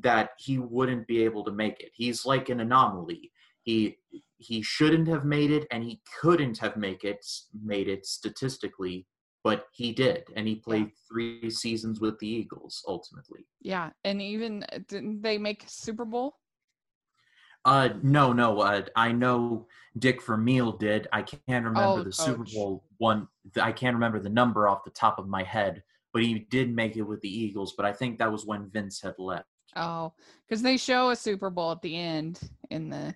that 0.00 0.30
he 0.38 0.58
wouldn't 0.58 1.06
be 1.06 1.24
able 1.24 1.42
to 1.44 1.50
make 1.52 1.80
it. 1.80 1.90
He's 1.94 2.24
like 2.24 2.48
an 2.48 2.60
anomaly. 2.60 3.30
He 3.62 3.98
he 4.36 4.62
shouldn't 4.62 5.08
have 5.08 5.24
made 5.24 5.50
it, 5.50 5.66
and 5.70 5.82
he 5.82 6.00
couldn't 6.20 6.58
have 6.58 6.76
make 6.76 7.04
it 7.04 7.24
made 7.62 7.88
it 7.88 8.06
statistically, 8.06 9.06
but 9.44 9.66
he 9.72 9.92
did, 9.92 10.22
and 10.36 10.46
he 10.46 10.54
played 10.56 10.90
three 11.10 11.50
seasons 11.50 12.00
with 12.00 12.18
the 12.20 12.28
Eagles 12.28 12.82
ultimately. 12.86 13.46
yeah, 13.60 13.90
and 14.04 14.22
even 14.22 14.64
uh, 14.72 14.78
didn't 14.88 15.22
they 15.22 15.38
make 15.38 15.64
Super 15.66 16.04
Bowl? 16.04 16.36
Uh, 17.64 17.88
no, 18.02 18.32
no. 18.32 18.60
Uh, 18.60 18.82
I 18.96 19.12
know 19.12 19.66
Dick 19.98 20.22
Vermeil 20.22 20.72
did. 20.72 21.08
I 21.12 21.22
can't 21.22 21.64
remember 21.64 22.00
Oh, 22.00 22.04
the 22.04 22.12
Super. 22.12 22.44
Bowl 22.54 22.84
one. 22.98 23.26
I 23.60 23.72
can't 23.72 23.94
remember 23.94 24.20
the 24.20 24.30
number 24.30 24.68
off 24.68 24.84
the 24.84 24.90
top 24.90 25.18
of 25.18 25.28
my 25.28 25.42
head, 25.42 25.82
but 26.12 26.22
he 26.22 26.46
did 26.50 26.74
make 26.74 26.96
it 26.96 27.02
with 27.02 27.20
the 27.20 27.28
Eagles. 27.28 27.74
But 27.76 27.86
I 27.86 27.92
think 27.92 28.18
that 28.18 28.32
was 28.32 28.46
when 28.46 28.70
Vince 28.70 29.00
had 29.00 29.14
left. 29.18 29.46
Oh, 29.76 30.12
because 30.46 30.62
they 30.62 30.76
show 30.76 31.10
a 31.10 31.16
Super 31.16 31.50
Bowl 31.50 31.72
at 31.72 31.82
the 31.82 31.96
end 31.96 32.40
in 32.70 32.88
the 32.88 33.14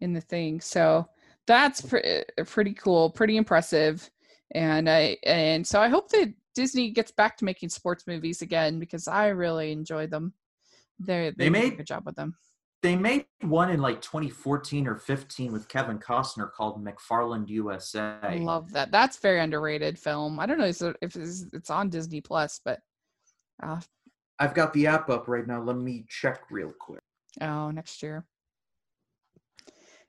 in 0.00 0.12
the 0.12 0.20
thing. 0.20 0.60
So 0.60 1.08
that's 1.46 1.80
pre- 1.80 2.22
uh, 2.38 2.44
pretty 2.44 2.74
cool, 2.74 3.10
pretty 3.10 3.36
impressive. 3.36 4.08
And 4.52 4.88
I 4.88 5.16
and 5.24 5.66
so 5.66 5.80
I 5.80 5.88
hope 5.88 6.10
that 6.10 6.32
Disney 6.54 6.90
gets 6.90 7.10
back 7.10 7.36
to 7.38 7.44
making 7.44 7.68
sports 7.68 8.06
movies 8.06 8.42
again 8.42 8.78
because 8.78 9.08
I 9.08 9.28
really 9.28 9.72
enjoy 9.72 10.06
them. 10.06 10.34
They're, 10.98 11.30
they 11.30 11.44
They 11.44 11.50
made 11.50 11.72
a 11.72 11.76
good 11.76 11.86
job 11.86 12.04
with 12.04 12.16
them. 12.16 12.36
They 12.80 12.94
made 12.94 13.26
one 13.40 13.70
in 13.70 13.80
like 13.80 14.00
2014 14.00 14.86
or 14.86 14.94
15 14.94 15.52
with 15.52 15.68
Kevin 15.68 15.98
Costner 15.98 16.52
called 16.52 16.84
McFarland 16.84 17.48
USA. 17.48 18.18
I 18.22 18.36
love 18.36 18.72
that. 18.72 18.92
That's 18.92 19.16
very 19.18 19.40
underrated 19.40 19.98
film. 19.98 20.38
I 20.38 20.46
don't 20.46 20.58
know 20.58 20.66
if 21.02 21.16
it's, 21.16 21.70
on 21.70 21.88
Disney 21.88 22.20
Plus, 22.20 22.60
but 22.64 22.78
uh, 23.60 23.80
I've 24.38 24.54
got 24.54 24.72
the 24.72 24.86
app 24.86 25.10
up 25.10 25.26
right 25.26 25.46
now. 25.46 25.60
Let 25.60 25.76
me 25.76 26.04
check 26.08 26.42
real 26.50 26.72
quick. 26.78 27.02
oh, 27.40 27.72
next 27.72 28.00
year. 28.00 28.24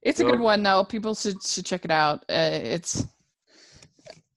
It's 0.02 0.20
a 0.20 0.24
good 0.24 0.40
one 0.40 0.64
though. 0.64 0.84
People 0.84 1.14
should 1.14 1.44
should 1.44 1.66
check 1.66 1.84
it 1.84 1.92
out. 1.92 2.24
Uh, 2.30 2.52
it's 2.52 3.06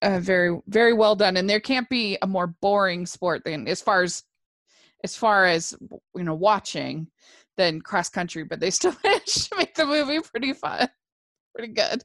uh, 0.00 0.18
very 0.18 0.58
very 0.66 0.92
well 0.92 1.14
done, 1.14 1.36
and 1.36 1.48
there 1.48 1.60
can't 1.60 1.88
be 1.88 2.18
a 2.20 2.26
more 2.26 2.48
boring 2.48 3.06
sport 3.06 3.44
than 3.44 3.68
as 3.68 3.80
far 3.80 4.02
as 4.02 4.24
as 5.04 5.14
far 5.14 5.46
as 5.46 5.74
you 6.16 6.24
know 6.24 6.34
watching 6.34 7.06
than 7.56 7.80
cross 7.80 8.09
country. 8.09 8.44
But 8.44 8.61
they 8.61 8.71
still 8.71 8.94
managed 9.04 9.50
to 9.50 9.56
make 9.56 9.75
the 9.75 9.87
movie 9.87 10.21
pretty 10.21 10.52
fun, 10.52 10.88
pretty 11.54 11.73
good. 11.73 12.02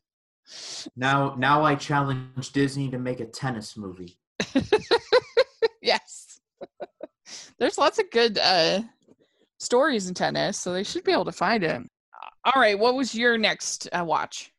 Now, 0.96 1.36
now 1.38 1.64
I 1.64 1.76
challenge 1.76 2.52
Disney 2.52 2.90
to 2.90 3.00
make 3.00 3.20
a 3.20 3.26
tennis 3.26 3.76
movie. 3.76 4.18
yes. 5.82 6.40
There's 7.60 7.78
lots 7.78 8.00
of 8.00 8.10
good 8.12 8.38
uh, 8.38 8.82
stories 9.60 10.08
in 10.08 10.14
tennis, 10.14 10.58
so 10.58 10.72
they 10.72 10.84
should 10.84 11.04
be 11.04 11.12
able 11.12 11.26
to 11.26 11.32
find 11.32 11.64
it. 11.64 11.82
All 12.46 12.62
right, 12.62 12.80
what 12.80 12.96
was 12.96 13.14
your 13.14 13.38
next 13.38 13.90
uh, 13.92 14.06
watch? 14.06 14.54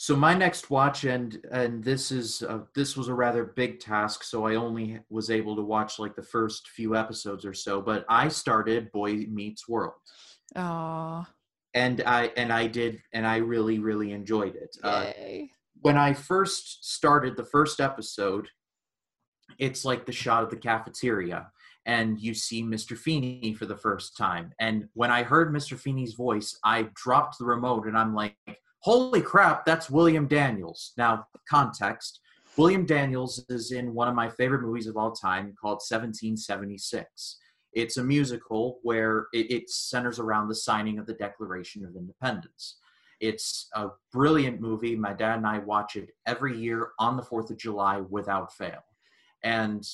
So 0.00 0.16
my 0.16 0.32
next 0.32 0.70
watch, 0.70 1.04
and 1.04 1.44
and 1.52 1.84
this 1.84 2.10
is 2.10 2.42
uh, 2.42 2.60
this 2.74 2.96
was 2.96 3.08
a 3.08 3.14
rather 3.14 3.44
big 3.44 3.80
task, 3.80 4.24
so 4.24 4.46
I 4.46 4.54
only 4.54 4.98
was 5.10 5.28
able 5.28 5.54
to 5.56 5.62
watch 5.62 5.98
like 5.98 6.16
the 6.16 6.22
first 6.22 6.70
few 6.70 6.96
episodes 6.96 7.44
or 7.44 7.52
so. 7.52 7.82
But 7.82 8.06
I 8.08 8.28
started 8.28 8.90
Boy 8.92 9.26
Meets 9.30 9.68
World. 9.68 9.92
Oh, 10.56 11.26
and 11.74 12.02
I 12.06 12.32
and 12.38 12.50
I 12.50 12.66
did, 12.66 13.02
and 13.12 13.26
I 13.26 13.36
really 13.36 13.78
really 13.78 14.12
enjoyed 14.12 14.56
it. 14.56 14.74
Uh, 14.82 15.12
when 15.82 15.98
I 15.98 16.14
first 16.14 16.90
started 16.90 17.36
the 17.36 17.44
first 17.44 17.78
episode, 17.78 18.48
it's 19.58 19.84
like 19.84 20.06
the 20.06 20.12
shot 20.12 20.44
of 20.44 20.48
the 20.48 20.56
cafeteria 20.56 21.50
and 21.84 22.18
you 22.18 22.32
see 22.32 22.62
Mr. 22.62 22.96
Feeney 22.96 23.54
for 23.54 23.66
the 23.66 23.76
first 23.76 24.16
time. 24.16 24.52
And 24.60 24.88
when 24.94 25.10
I 25.10 25.22
heard 25.22 25.52
Mr. 25.52 25.78
Feeney's 25.78 26.14
voice, 26.14 26.58
I 26.62 26.88
dropped 26.94 27.38
the 27.38 27.46
remote 27.46 27.86
and 27.86 27.96
I'm 27.96 28.14
like, 28.14 28.36
holy 28.80 29.22
crap, 29.22 29.64
that's 29.64 29.90
William 29.90 30.26
Daniels. 30.26 30.92
Now, 30.96 31.26
context 31.48 32.20
William 32.56 32.84
Daniels 32.84 33.44
is 33.48 33.72
in 33.72 33.94
one 33.94 34.08
of 34.08 34.14
my 34.14 34.28
favorite 34.28 34.62
movies 34.62 34.86
of 34.86 34.96
all 34.96 35.12
time 35.12 35.54
called 35.60 35.76
1776. 35.76 37.38
It's 37.72 37.96
a 37.96 38.04
musical 38.04 38.80
where 38.82 39.28
it, 39.32 39.50
it 39.50 39.70
centers 39.70 40.18
around 40.18 40.48
the 40.48 40.54
signing 40.54 40.98
of 40.98 41.06
the 41.06 41.14
Declaration 41.14 41.84
of 41.84 41.94
Independence. 41.94 42.78
It's 43.20 43.68
a 43.74 43.88
brilliant 44.12 44.60
movie. 44.60 44.96
My 44.96 45.12
dad 45.12 45.36
and 45.36 45.46
I 45.46 45.58
watch 45.58 45.94
it 45.94 46.10
every 46.26 46.56
year 46.56 46.88
on 46.98 47.16
the 47.16 47.22
4th 47.22 47.50
of 47.50 47.58
July 47.58 48.00
without 48.00 48.52
fail. 48.54 48.82
And 49.42 49.86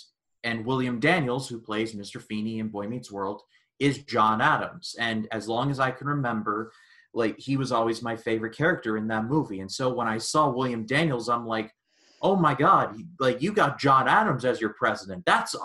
and 0.45 0.65
William 0.65 1.01
Daniels, 1.01 1.49
who 1.49 1.61
plays 1.61 1.95
Mr. 1.95 2.23
Feeney 2.23 2.61
in 2.61 2.69
Boy 2.69 2.87
Meets 2.87 3.11
World, 3.11 3.43
is 3.81 3.99
John 3.99 4.41
Adams. 4.41 4.95
And 4.99 5.27
as 5.33 5.49
long 5.49 5.73
as 5.73 5.81
I 5.81 5.91
can 5.91 6.07
remember, 6.07 6.73
like 7.17 7.39
he 7.39 7.57
was 7.57 7.73
always 7.73 8.03
my 8.03 8.15
favorite 8.15 8.55
character 8.55 8.99
in 8.99 9.09
that 9.09 9.25
movie. 9.25 9.61
And 9.61 9.73
so 9.73 9.93
when 9.93 10.07
I 10.07 10.19
saw 10.19 10.51
William 10.51 10.85
Daniels, 10.85 11.31
I'm 11.31 11.47
like, 11.47 11.73
oh 12.21 12.37
my 12.37 12.55
God, 12.55 12.97
like 13.19 13.41
you 13.41 13.53
got 13.53 13.81
John 13.81 14.07
Adams 14.07 14.45
as 14.45 14.61
your 14.61 14.75
president. 14.75 15.25
That's 15.25 15.57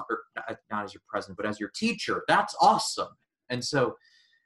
not 0.71 0.85
as 0.85 0.93
your 0.93 1.01
president, 1.07 1.37
but 1.37 1.45
as 1.45 1.59
your 1.59 1.71
teacher. 1.75 2.23
That's 2.27 2.55
awesome. 2.61 3.09
And 3.49 3.63
so 3.63 3.95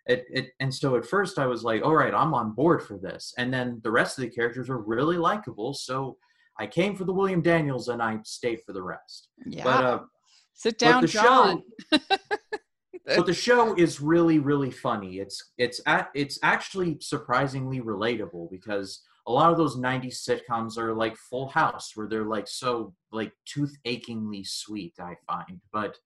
it, 0.07 0.25
it 0.31 0.47
and 0.59 0.73
so 0.73 0.95
at 0.95 1.05
first 1.05 1.37
I 1.37 1.45
was 1.45 1.63
like, 1.63 1.83
all 1.83 1.95
right, 1.95 2.13
I'm 2.13 2.33
on 2.33 2.53
board 2.53 2.81
for 2.81 2.97
this. 2.97 3.33
And 3.37 3.53
then 3.53 3.81
the 3.83 3.91
rest 3.91 4.17
of 4.17 4.23
the 4.23 4.29
characters 4.29 4.69
are 4.69 4.79
really 4.79 5.17
likable. 5.17 5.75
So 5.75 6.17
I 6.57 6.65
came 6.65 6.95
for 6.95 7.03
the 7.03 7.13
William 7.13 7.41
Daniels 7.41 7.87
and 7.89 8.01
I 8.01 8.17
stayed 8.23 8.61
for 8.65 8.73
the 8.73 8.81
rest. 8.81 9.29
Yeah. 9.45 9.63
But 9.63 9.83
uh, 9.83 9.99
sit 10.53 10.79
down, 10.79 11.05
John. 11.05 11.61
Show, 11.93 11.99
but 13.05 13.25
the 13.25 13.33
show 13.33 13.75
is 13.75 14.01
really 14.01 14.39
really 14.39 14.71
funny. 14.71 15.19
It's 15.19 15.51
it's 15.57 15.81
at, 15.85 16.09
it's 16.15 16.39
actually 16.43 16.97
surprisingly 17.01 17.81
relatable 17.81 18.49
because 18.49 19.03
a 19.27 19.31
lot 19.31 19.51
of 19.51 19.57
those 19.57 19.77
90s 19.77 20.27
sitcoms 20.27 20.77
are 20.77 20.93
like 20.93 21.17
Full 21.17 21.47
House 21.47 21.91
where 21.95 22.07
they're 22.07 22.25
like 22.25 22.47
so 22.47 22.93
like 23.11 23.31
tooth 23.45 23.75
achingly 23.85 24.43
sweet, 24.43 24.93
I 24.99 25.15
find. 25.27 25.59
But 25.73 25.97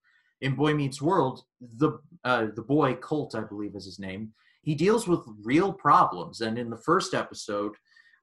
in 0.42 0.56
Boy 0.56 0.74
Meets 0.74 1.02
World, 1.02 1.44
the 1.60 2.00
uh, 2.24 2.48
the 2.56 2.62
boy 2.62 2.96
Colt, 2.96 3.36
I 3.36 3.42
believe 3.42 3.76
is 3.76 3.86
his 3.86 4.00
name, 4.00 4.32
he 4.62 4.76
deals 4.76 5.08
with 5.08 5.22
real 5.44 5.74
problems. 5.74 6.42
And 6.42 6.58
in 6.58 6.70
the 6.70 6.78
first 6.78 7.14
episode, 7.14 7.74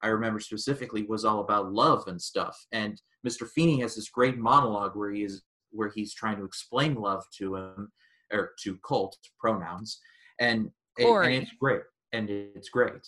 I 0.01 0.07
remember 0.07 0.39
specifically 0.39 1.03
was 1.03 1.25
all 1.25 1.41
about 1.41 1.71
love 1.71 2.07
and 2.07 2.21
stuff. 2.21 2.57
And 2.71 2.99
Mr. 3.27 3.47
Feeney 3.47 3.81
has 3.81 3.95
this 3.95 4.09
great 4.09 4.37
monologue 4.37 4.95
where 4.95 5.11
he 5.11 5.23
is 5.23 5.43
where 5.71 5.89
he's 5.89 6.13
trying 6.13 6.37
to 6.37 6.45
explain 6.45 6.95
love 6.95 7.23
to 7.37 7.55
him 7.55 7.91
or 8.31 8.51
to 8.63 8.77
Colt 8.77 9.15
pronouns, 9.39 9.99
and, 10.39 10.69
and 10.99 11.33
it's 11.33 11.51
great. 11.59 11.81
And 12.13 12.29
it's 12.29 12.69
great. 12.69 13.07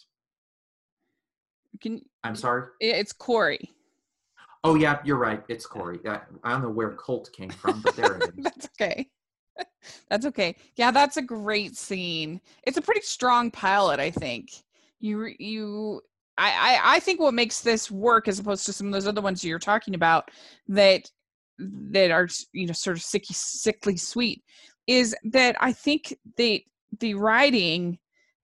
Can 1.81 2.01
I'm 2.23 2.35
sorry. 2.35 2.67
It's 2.79 3.13
Corey. 3.13 3.71
Oh 4.63 4.75
yeah, 4.75 4.99
you're 5.05 5.17
right. 5.17 5.41
It's 5.47 5.65
Corey. 5.65 5.99
I, 6.05 6.19
I 6.43 6.51
don't 6.51 6.63
know 6.63 6.69
where 6.69 6.93
Colt 6.93 7.29
came 7.35 7.49
from, 7.49 7.81
but 7.81 7.95
there 7.95 8.17
it 8.17 8.23
is. 8.37 8.43
that's 8.43 8.69
okay. 8.79 9.07
that's 10.09 10.25
okay. 10.25 10.55
Yeah, 10.75 10.91
that's 10.91 11.17
a 11.17 11.21
great 11.21 11.77
scene. 11.77 12.41
It's 12.63 12.77
a 12.77 12.81
pretty 12.81 13.01
strong 13.01 13.51
pilot, 13.51 13.99
I 13.99 14.11
think. 14.11 14.51
You 14.99 15.33
you 15.39 16.01
I, 16.37 16.51
I, 16.51 16.95
I 16.95 16.99
think 16.99 17.19
what 17.19 17.33
makes 17.33 17.61
this 17.61 17.91
work 17.91 18.27
as 18.27 18.39
opposed 18.39 18.65
to 18.65 18.73
some 18.73 18.87
of 18.87 18.93
those 18.93 19.07
other 19.07 19.21
ones 19.21 19.43
you're 19.43 19.59
talking 19.59 19.93
about 19.93 20.29
that 20.69 21.09
that 21.59 22.11
are 22.11 22.27
you 22.53 22.67
know 22.67 22.73
sort 22.73 22.97
of 22.97 23.03
sickly, 23.03 23.33
sickly 23.33 23.97
sweet 23.97 24.43
is 24.89 25.15
that 25.23 25.55
I 25.61 25.71
think 25.71 26.17
the 26.35 26.65
the 26.99 27.13
writing 27.13 27.99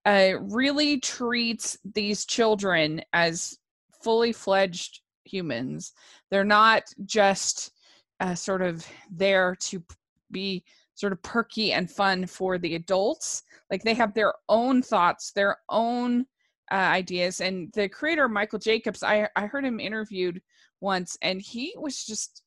uh, 0.05 0.33
really 0.39 0.99
treats 0.99 1.75
these 1.95 2.23
children 2.23 3.01
as 3.13 3.57
fully 4.03 4.31
fledged 4.31 5.01
humans. 5.23 5.93
They're 6.29 6.43
not 6.43 6.83
just 7.05 7.71
uh, 8.19 8.35
sort 8.35 8.61
of 8.61 8.85
there 9.09 9.55
to 9.61 9.83
be 10.29 10.63
sort 10.93 11.13
of 11.13 11.23
perky 11.23 11.73
and 11.73 11.89
fun 11.89 12.27
for 12.27 12.59
the 12.59 12.75
adults. 12.75 13.41
Like 13.71 13.81
they 13.81 13.95
have 13.95 14.13
their 14.13 14.35
own 14.47 14.83
thoughts, 14.83 15.31
their 15.31 15.57
own 15.69 16.27
uh, 16.71 16.75
ideas. 16.75 17.41
And 17.41 17.73
the 17.73 17.89
creator, 17.89 18.29
Michael 18.29 18.59
Jacobs, 18.59 19.01
I, 19.01 19.27
I 19.35 19.47
heard 19.47 19.65
him 19.65 19.79
interviewed 19.79 20.39
once, 20.79 21.17
and 21.23 21.41
he 21.41 21.73
was 21.75 22.05
just, 22.05 22.43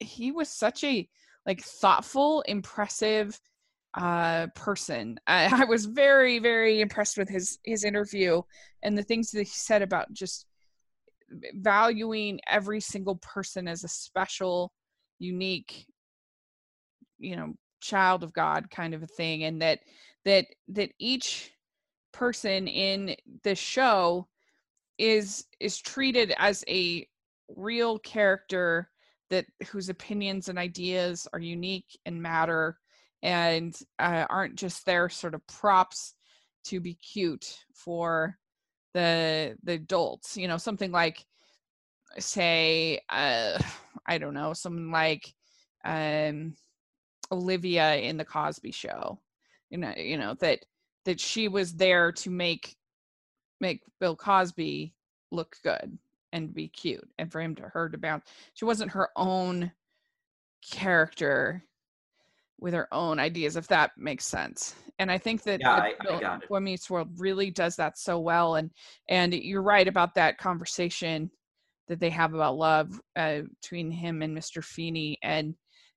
he 0.00 0.32
was 0.32 0.48
such 0.48 0.82
a 0.82 1.06
like 1.46 1.62
thoughtful, 1.62 2.42
impressive 2.42 3.38
uh, 3.94 4.48
person. 4.54 5.18
I, 5.26 5.46
I 5.62 5.64
was 5.64 5.86
very, 5.86 6.38
very 6.38 6.80
impressed 6.80 7.16
with 7.16 7.28
his 7.28 7.58
his 7.64 7.84
interview 7.84 8.42
and 8.82 8.96
the 8.96 9.02
things 9.02 9.30
that 9.32 9.44
he 9.44 9.52
said 9.52 9.82
about 9.82 10.12
just 10.12 10.46
valuing 11.54 12.40
every 12.48 12.80
single 12.80 13.16
person 13.16 13.66
as 13.66 13.84
a 13.84 13.88
special, 13.88 14.72
unique, 15.18 15.86
you 17.18 17.36
know, 17.36 17.54
child 17.80 18.22
of 18.22 18.32
God 18.32 18.70
kind 18.70 18.94
of 18.94 19.02
a 19.02 19.06
thing, 19.06 19.44
and 19.44 19.60
that 19.62 19.80
that 20.24 20.46
that 20.68 20.90
each 20.98 21.52
person 22.12 22.68
in 22.68 23.16
the 23.42 23.54
show 23.54 24.28
is 24.98 25.46
is 25.60 25.78
treated 25.78 26.32
as 26.38 26.64
a 26.68 27.06
real 27.48 27.98
character 27.98 28.88
that 29.30 29.46
whose 29.68 29.88
opinions 29.88 30.48
and 30.48 30.58
ideas 30.58 31.26
are 31.32 31.40
unique 31.40 31.98
and 32.06 32.20
matter 32.20 32.78
and 33.22 33.78
uh, 33.98 34.26
aren't 34.28 34.56
just 34.56 34.84
their 34.84 35.08
sort 35.08 35.34
of 35.34 35.46
props 35.46 36.14
to 36.64 36.80
be 36.80 36.94
cute 36.94 37.58
for 37.74 38.38
the 38.92 39.56
the 39.64 39.72
adults 39.72 40.36
you 40.36 40.46
know 40.48 40.56
something 40.56 40.92
like 40.92 41.24
say 42.18 43.00
uh 43.10 43.58
i 44.06 44.18
don't 44.18 44.34
know 44.34 44.52
something 44.52 44.90
like 44.90 45.34
um 45.84 46.54
olivia 47.32 47.96
in 47.96 48.16
the 48.16 48.24
cosby 48.24 48.70
show 48.70 49.18
you 49.70 49.78
know 49.78 49.92
you 49.96 50.16
know 50.16 50.34
that 50.40 50.60
that 51.04 51.20
she 51.20 51.48
was 51.48 51.74
there 51.74 52.12
to 52.12 52.30
make 52.30 52.76
make 53.60 53.82
bill 54.00 54.16
cosby 54.16 54.94
look 55.30 55.56
good 55.62 55.98
and 56.34 56.52
be 56.52 56.68
cute 56.68 57.08
and 57.18 57.32
for 57.32 57.40
him 57.40 57.54
to 57.54 57.62
her 57.62 57.88
to 57.88 57.96
bounce 57.96 58.24
she 58.52 58.66
wasn't 58.66 58.90
her 58.90 59.08
own 59.16 59.72
character 60.70 61.64
with 62.58 62.74
her 62.74 62.88
own 62.92 63.18
ideas, 63.18 63.56
if 63.56 63.66
that 63.68 63.92
makes 63.96 64.26
sense. 64.26 64.74
And 64.98 65.10
I 65.10 65.18
think 65.18 65.42
that, 65.42 65.60
yeah, 65.60 65.72
I, 65.72 65.94
I. 66.08 66.38
Boy 66.48 66.60
Meets 66.60 66.88
World 66.88 67.08
really 67.18 67.50
does 67.50 67.76
that 67.76 67.98
so 67.98 68.18
well. 68.18 68.56
And 68.56 68.70
and 69.08 69.34
you're 69.34 69.62
right 69.62 69.88
about 69.88 70.14
that 70.14 70.38
conversation 70.38 71.30
that 71.88 72.00
they 72.00 72.10
have 72.10 72.32
about 72.32 72.56
love 72.56 73.00
uh, 73.16 73.40
between 73.60 73.90
him 73.90 74.22
and 74.22 74.36
Mr. 74.36 74.64
Feeney, 74.64 75.18
and 75.22 75.54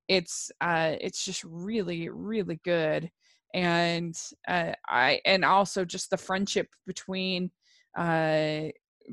it's 0.08 0.52
uh, 0.62 0.96
it's 1.00 1.24
just 1.24 1.44
really 1.44 2.10
really 2.10 2.60
good. 2.66 3.10
And 3.54 4.16
uh, 4.48 4.74
I 4.88 5.22
and 5.26 5.46
also 5.46 5.86
just 5.86 6.10
the 6.10 6.18
friendship 6.18 6.68
between 6.86 7.52
uh, 7.98 8.64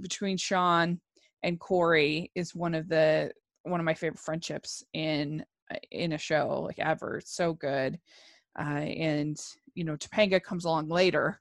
between 0.01 0.39
Sean 0.39 1.01
and 1.45 1.61
Corey 1.61 2.33
is 2.35 2.55
one 2.55 2.75
of 2.75 2.89
the 2.89 3.31
one 3.63 3.81
of 3.81 3.87
my 3.87 3.95
favorite 3.95 4.19
friendships 4.19 4.83
in 4.93 5.45
in 5.93 6.13
a 6.13 6.19
show 6.19 6.63
like 6.67 6.79
ever. 6.79 7.19
It's 7.19 7.35
so 7.35 7.53
good. 7.53 7.99
Uh, 8.59 8.63
and 8.63 9.41
you 9.75 9.85
know, 9.85 9.97
Topanga 9.97 10.43
comes 10.43 10.65
along 10.65 10.89
later, 10.89 11.41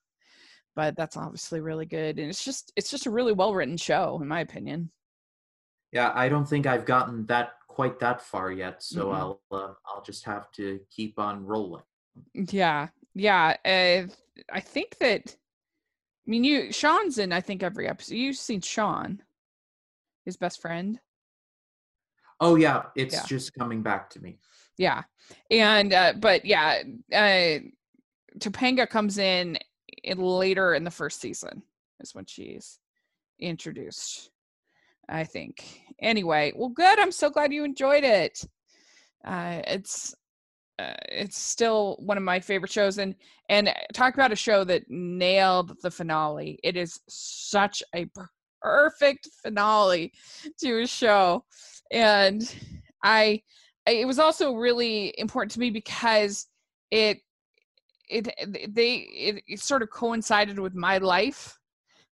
but 0.76 0.96
that's 0.96 1.18
obviously 1.18 1.62
really 1.62 1.86
good. 1.86 2.20
And 2.20 2.30
it's 2.30 2.44
just 2.44 2.72
it's 2.76 2.92
just 2.92 3.06
a 3.06 3.12
really 3.12 3.34
well 3.34 3.54
written 3.54 3.78
show, 3.78 4.20
in 4.22 4.28
my 4.28 4.42
opinion. 4.42 4.92
Yeah, 5.92 6.12
I 6.13 6.28
don't 6.28 6.48
think 6.48 6.66
I've 6.66 6.86
gotten 6.86 7.26
that 7.28 7.54
quite 7.68 8.00
that 8.00 8.22
far 8.22 8.52
yet, 8.52 8.84
so 8.84 9.06
mm-hmm. 9.06 9.16
I'll 9.16 9.42
uh, 9.52 9.74
I'll 9.88 10.04
just 10.04 10.26
have 10.26 10.52
to 10.54 10.80
keep 10.89 11.18
on 11.18 11.46
rolling. 11.46 11.84
Yeah, 12.34 12.89
yeah. 13.16 13.56
Uh, 13.63 14.12
I 14.52 14.60
think 14.60 14.98
that. 15.00 15.36
I 16.26 16.32
mean, 16.32 16.46
you 16.46 16.72
Sean's 16.72 17.18
in. 17.18 17.32
I 17.32 17.42
think 17.42 17.63
every 17.63 17.88
episode. 17.88 18.16
You've 18.16 18.38
seen 18.38 18.62
Sean, 18.62 19.22
his 20.26 20.38
best 20.38 20.62
friend. 20.62 21.00
Oh 22.40 22.56
yeah, 22.56 22.84
it's 22.96 23.16
Yeah. 23.16 23.26
just 23.26 23.54
coming 23.54 23.82
back 23.82 24.10
to 24.12 24.22
me. 24.22 24.40
Yeah. 24.78 25.04
And 25.52 25.94
uh 25.94 26.14
but 26.20 26.46
yeah, 26.46 26.82
uh 27.14 27.60
Topanga 28.40 28.90
comes 28.90 29.18
in, 29.18 29.58
in 30.04 30.18
later 30.18 30.74
in 30.74 30.84
the 30.84 30.92
first 30.92 31.22
season 31.22 31.62
is 32.00 32.16
when 32.16 32.26
she's 32.26 32.80
introduced. 33.40 34.32
I 35.10 35.26
think. 35.26 35.82
Anyway, 36.02 36.54
well 36.56 36.70
good. 36.70 36.98
I'm 36.98 37.12
so 37.12 37.30
glad 37.30 37.54
you 37.54 37.64
enjoyed 37.64 38.04
it. 38.04 38.44
Uh 39.24 39.62
it's 39.68 40.16
uh, 40.80 40.96
it's 41.08 41.38
still 41.38 41.98
one 42.00 42.18
of 42.18 42.24
my 42.24 42.40
favorite 42.40 42.72
shows 42.72 42.98
and 42.98 43.16
and 43.48 43.72
talk 43.94 44.16
about 44.16 44.32
a 44.32 44.36
show 44.36 44.64
that 44.64 44.84
nailed 44.90 45.78
the 45.84 45.92
finale. 45.92 46.60
It 46.64 46.76
is 46.76 47.00
such 47.08 47.84
a 47.94 48.06
perfect 48.63 49.28
finale 49.43 50.13
to 50.60 50.82
a 50.82 50.88
show. 50.88 51.43
And 51.91 52.41
I 53.04 53.41
it 53.86 54.08
was 54.08 54.17
also 54.17 54.54
really 54.54 55.13
important 55.17 55.52
to 55.52 55.60
me 55.60 55.69
because 55.69 56.47
it 56.89 57.19
it 58.10 58.30
they 58.73 58.95
it, 58.95 59.43
it 59.47 59.60
sort 59.60 59.84
of 59.84 59.89
coincided 59.89 60.58
with 60.58 60.73
my 60.73 60.97
life. 60.97 61.60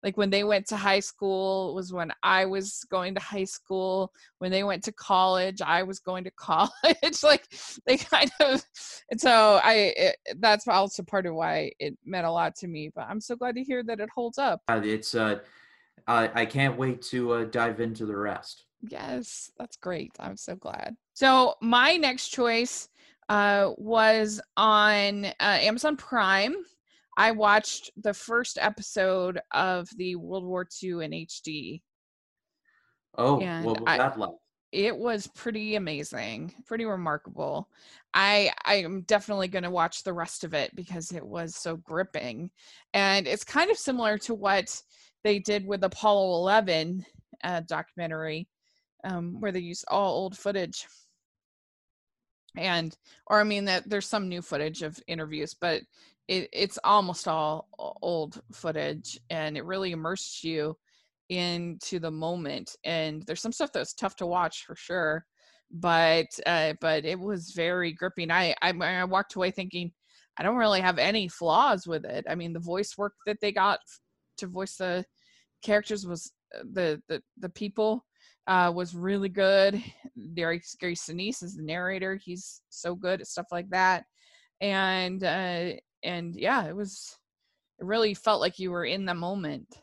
Like 0.03 0.17
when 0.17 0.31
they 0.31 0.45
went 0.45 0.67
to 0.69 0.77
high 0.77 1.01
school 1.01 1.75
was 1.75 1.93
when 1.93 2.11
i 2.23 2.47
was 2.47 2.87
going 2.91 3.15
to 3.15 3.21
high 3.21 3.45
school. 3.45 4.11
When 4.39 4.51
they 4.51 4.65
went 4.65 4.83
to 4.85 4.93
college 4.93 5.61
i 5.61 5.83
was 5.83 6.01
going 6.01 6.25
to 6.25 6.31
college. 6.37 7.23
Like 7.23 7.47
they 7.87 7.99
kind 7.99 8.31
of 8.41 8.65
and 9.11 9.21
so 9.21 9.61
i 9.63 9.93
it, 9.97 10.17
that's 10.39 10.67
also 10.67 11.03
part 11.03 11.27
of 11.27 11.35
why 11.35 11.73
it 11.79 11.97
meant 12.05 12.27
a 12.27 12.33
lot 12.33 12.57
to 12.57 12.67
me 12.67 12.91
but 12.95 13.07
i'm 13.11 13.21
so 13.21 13.37
glad 13.37 13.57
to 13.57 13.63
hear 13.63 13.83
that 13.85 14.01
it 14.01 14.09
holds 14.15 14.39
up. 14.39 14.63
It's 14.69 15.15
uh, 15.15 15.41
I 16.07 16.43
I 16.43 16.47
can't 16.47 16.79
wait 16.79 17.03
to 17.03 17.33
uh, 17.33 17.45
dive 17.45 17.81
into 17.81 18.07
the 18.07 18.17
rest. 18.17 18.65
Yes, 18.83 19.51
that's 19.59 19.77
great. 19.77 20.13
I'm 20.19 20.37
so 20.37 20.57
glad. 20.57 20.97
So 21.13 21.55
my 21.61 21.97
next 21.97 22.31
choice 22.31 22.89
uh, 23.29 23.71
was 23.77 24.41
on 24.57 25.27
uh, 25.27 25.33
Amazon 25.41 25.97
Prime. 25.97 26.57
I 27.19 27.33
watched 27.33 27.91
the 28.01 28.15
first 28.15 28.57
episode 28.61 29.41
of 29.51 29.89
the 29.97 30.17
World 30.17 30.45
War 30.45 30.67
II 30.83 31.05
in 31.05 31.13
HD. 31.13 31.83
Oh, 33.19 33.41
And 33.41 33.67
what 33.67 33.81
was 33.81 33.89
I- 33.89 33.99
that 33.99 34.19
like? 34.19 34.31
It 34.73 34.97
was 34.97 35.27
pretty 35.27 35.75
amazing, 35.75 36.55
pretty 36.65 36.85
remarkable. 36.85 37.69
I 38.15 38.53
I 38.65 38.75
am 38.77 39.01
definitely 39.03 39.49
going 39.49 39.65
to 39.65 39.71
watch 39.71 40.05
the 40.05 40.13
rest 40.13 40.45
of 40.45 40.55
it 40.55 40.77
because 40.77 41.11
it 41.11 41.27
was 41.27 41.57
so 41.57 41.77
gripping, 41.77 42.53
and 42.95 43.27
it's 43.27 43.43
kind 43.43 43.69
of 43.73 43.77
similar 43.79 44.17
to 44.19 44.35
what 44.35 44.81
they 45.25 45.39
did 45.39 45.67
with 45.67 45.85
Apollo 45.85 46.35
11 46.41 47.05
uh, 47.45 47.61
documentary, 47.67 48.49
um, 49.05 49.41
where 49.41 49.53
they 49.53 49.61
used 49.61 49.85
all 49.89 50.15
old 50.15 50.37
footage. 50.37 50.87
And, 52.57 52.97
or 53.29 53.41
I 53.41 53.45
mean 53.45 53.65
that 53.67 53.89
there's 53.89 54.09
some 54.09 54.29
new 54.29 54.43
footage 54.43 54.83
of 54.83 54.99
interviews, 55.07 55.55
but 55.55 55.83
it, 56.29 56.49
it's 56.53 56.79
almost 56.85 57.29
all 57.29 57.69
old 58.03 58.41
footage, 58.53 59.19
and 59.31 59.57
it 59.57 59.65
really 59.65 59.93
immersed 59.93 60.43
you 60.45 60.77
into 61.29 62.01
the 62.01 62.11
moment. 62.11 62.75
And 62.85 63.23
there's 63.27 63.43
some 63.43 63.53
stuff 63.53 63.73
that's 63.73 63.95
tough 63.95 64.17
to 64.17 64.27
watch 64.27 64.65
for 64.67 64.75
sure 64.75 65.25
but 65.71 66.27
uh 66.47 66.75
but 66.81 67.05
it 67.05 67.19
was 67.19 67.53
very 67.53 67.93
gripping. 67.93 68.31
I 68.31 68.55
i, 68.63 68.71
I 68.71 69.05
walked 69.05 69.35
away 69.35 69.51
thinking 69.51 69.93
i 70.39 70.43
don't 70.43 70.57
really 70.57 70.81
have 70.81 70.99
any 70.99 71.29
flaws 71.29 71.87
with 71.87 72.05
it. 72.05 72.25
I 72.29 72.35
mean 72.35 72.53
the 72.53 72.61
voice 72.61 72.97
work 72.99 73.15
that 73.27 73.39
they 73.41 73.53
got 73.53 73.79
to 74.41 74.47
voice 74.47 74.77
the 74.77 75.05
characters 75.63 76.07
was 76.07 76.33
uh, 76.55 76.63
the 76.73 77.01
the 77.09 77.23
the 77.39 77.49
people 77.49 78.05
uh 78.47 78.73
was 78.75 78.95
really 78.95 79.29
good 79.29 79.83
gary 80.35 80.63
gary 80.81 80.95
sinise 80.95 81.43
is 81.43 81.57
the 81.57 81.63
narrator 81.63 82.17
he's 82.17 82.63
so 82.71 82.95
good 82.95 83.21
at 83.21 83.27
stuff 83.27 83.47
like 83.53 83.69
that 83.71 84.05
and 84.61 85.23
uh 85.23 85.71
and 86.03 86.35
yeah 86.37 86.67
it 86.67 86.75
was 86.75 87.17
it 87.79 87.85
really 87.85 88.15
felt 88.15 88.41
like 88.41 88.59
you 88.59 88.71
were 88.71 88.85
in 88.85 89.05
the 89.05 89.15
moment 89.15 89.83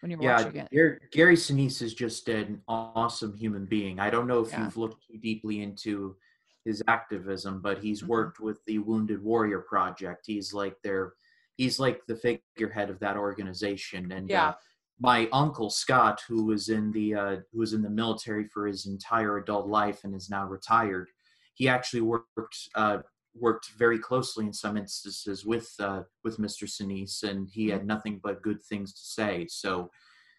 when 0.00 0.10
you're 0.10 0.20
Yeah, 0.20 0.42
watching 0.42 0.60
it 0.60 0.68
Gary, 0.72 0.98
Gary 1.10 1.36
Sinise 1.36 1.82
is 1.82 1.94
just 1.94 2.28
an 2.28 2.62
awesome 2.68 3.36
human 3.36 3.66
being. 3.66 3.98
I 3.98 4.10
don't 4.10 4.26
know 4.26 4.40
if 4.40 4.52
Yeah. 4.52 4.64
you've 4.64 4.76
looked 4.76 5.06
too 5.06 5.18
deeply 5.18 5.62
into 5.62 6.16
his 6.64 6.82
activism, 6.88 7.60
but 7.60 7.78
he's 7.78 8.02
Mhm. 8.02 8.08
worked 8.08 8.40
with 8.40 8.64
the 8.66 8.78
Wounded 8.78 9.22
Warrior 9.22 9.60
Project. 9.60 10.24
He's 10.26 10.52
like 10.52 10.76
their, 10.82 11.14
he's 11.56 11.78
like 11.78 12.04
the 12.06 12.16
figurehead 12.16 12.90
of 12.90 12.98
that 13.00 13.16
organization. 13.16 14.12
And 14.12 14.30
Yeah. 14.30 14.48
uh, 14.48 14.54
my 14.98 15.28
uncle 15.32 15.68
Scott, 15.70 16.22
who 16.26 16.44
was 16.44 16.68
in 16.68 16.90
the 16.92 17.14
uh, 17.14 17.36
who 17.52 17.58
was 17.58 17.72
in 17.72 17.82
the 17.82 17.90
military 17.90 18.46
for 18.48 18.66
his 18.66 18.86
entire 18.86 19.36
adult 19.38 19.66
life 19.66 20.04
and 20.04 20.14
is 20.14 20.30
now 20.30 20.46
retired, 20.46 21.10
he 21.54 21.68
actually 21.68 22.00
worked 22.02 22.68
uh, 22.74 22.98
worked 23.34 23.70
very 23.72 23.98
closely 23.98 24.46
in 24.46 24.52
some 24.54 24.76
instances 24.76 25.44
with 25.44 25.70
uh, 25.78 26.02
with 26.24 26.38
Mr. 26.38 26.64
Sinise, 26.66 27.22
and 27.24 27.48
he 27.50 27.68
had 27.68 27.86
nothing 27.86 28.20
but 28.22 28.42
good 28.42 28.62
things 28.62 28.94
to 28.94 29.04
say. 29.04 29.46
So, 29.48 29.90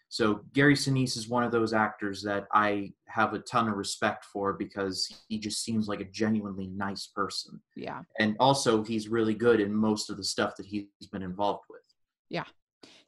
so 0.08 0.40
Gary 0.54 0.74
Sinise 0.74 1.16
is 1.16 1.28
one 1.28 1.44
of 1.44 1.52
those 1.52 1.72
actors 1.72 2.22
that 2.22 2.46
I 2.52 2.92
have 3.06 3.34
a 3.34 3.40
ton 3.40 3.68
of 3.68 3.76
respect 3.76 4.24
for 4.24 4.54
because 4.54 5.22
he 5.28 5.38
just 5.38 5.62
seems 5.62 5.86
like 5.86 6.00
a 6.00 6.04
genuinely 6.04 6.68
nice 6.68 7.08
person, 7.08 7.60
yeah. 7.76 8.02
And 8.18 8.36
also 8.40 8.82
he's 8.82 9.08
really 9.08 9.34
good 9.34 9.60
in 9.60 9.74
most 9.74 10.10
of 10.10 10.16
the 10.16 10.24
stuff 10.24 10.56
that 10.56 10.66
he's 10.66 10.86
been 11.12 11.22
involved 11.22 11.64
with. 11.68 11.82
yeah. 12.28 12.44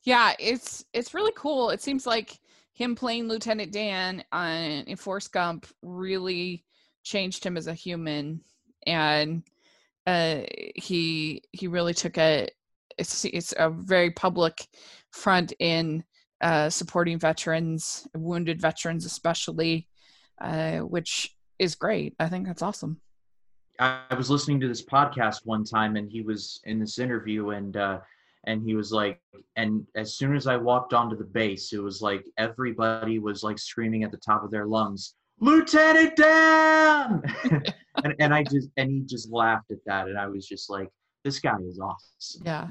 Yeah, 0.03 0.33
it's 0.39 0.85
it's 0.95 1.13
really 1.13 1.33
cool. 1.37 1.71
It 1.71 1.83
seems 1.83 2.07
like 2.07 2.39
him 2.73 2.95
playing 2.95 3.29
lieutenant 3.29 3.73
dan 3.73 4.25
on 4.33 4.55
in 4.87 4.97
forrest 4.97 5.33
gump 5.33 5.67
really 5.83 6.65
changed 7.03 7.45
him 7.45 7.57
as 7.59 7.67
a 7.67 7.75
human. 7.75 8.41
And 8.87 9.43
uh 10.07 10.41
he 10.75 11.43
he 11.53 11.67
really 11.67 11.93
took 11.93 12.17
a 12.17 12.49
it's 12.97 13.27
it's 13.27 13.53
a 13.59 13.69
very 13.69 14.11
public 14.11 14.67
front 15.11 15.53
in 15.59 16.03
uh 16.40 16.70
supporting 16.70 17.18
veterans 17.18 18.07
wounded 18.14 18.61
veterans 18.61 19.05
especially 19.05 19.87
uh 20.40 20.79
which 20.79 21.35
is 21.61 21.74
great. 21.74 22.14
I 22.18 22.29
think 22.29 22.46
that's 22.46 22.62
awesome. 22.62 23.00
I, 23.79 24.14
was 24.16 24.31
listening 24.31 24.61
to 24.61 24.68
this 24.68 24.85
podcast 24.85 25.40
one 25.44 25.64
time, 25.64 25.96
and 25.96 26.11
he 26.11 26.22
was 26.22 26.61
in 26.64 26.81
this 26.81 26.98
interview, 26.98 27.50
and 27.50 27.76
uh, 27.76 28.00
and 28.44 28.62
he 28.62 28.74
was 28.74 28.92
like, 28.92 29.20
and 29.57 29.87
as 29.94 30.16
soon 30.16 30.35
as 30.35 30.46
I 30.46 30.57
walked 30.57 30.92
onto 30.92 31.16
the 31.16 31.24
base, 31.24 31.72
it 31.72 31.83
was 31.83 32.03
like 32.03 32.24
everybody 32.37 33.18
was 33.18 33.42
like 33.42 33.59
screaming 33.59 34.03
at 34.03 34.11
the 34.11 34.18
top 34.18 34.42
of 34.42 34.50
their 34.50 34.66
lungs, 34.66 35.14
Lieutenant 35.38 36.16
Dan, 36.16 37.22
and 38.05 38.14
and 38.18 38.35
I 38.35 38.42
just 38.42 38.68
and 38.76 38.90
he 38.90 39.00
just 39.03 39.31
laughed 39.31 39.70
at 39.70 39.85
that, 39.87 40.09
and 40.09 40.18
I 40.18 40.26
was 40.26 40.46
just 40.46 40.68
like, 40.68 40.88
this 41.24 41.40
guy 41.40 41.57
is 41.66 41.79
awesome. 41.79 42.42
Yeah, 42.44 42.68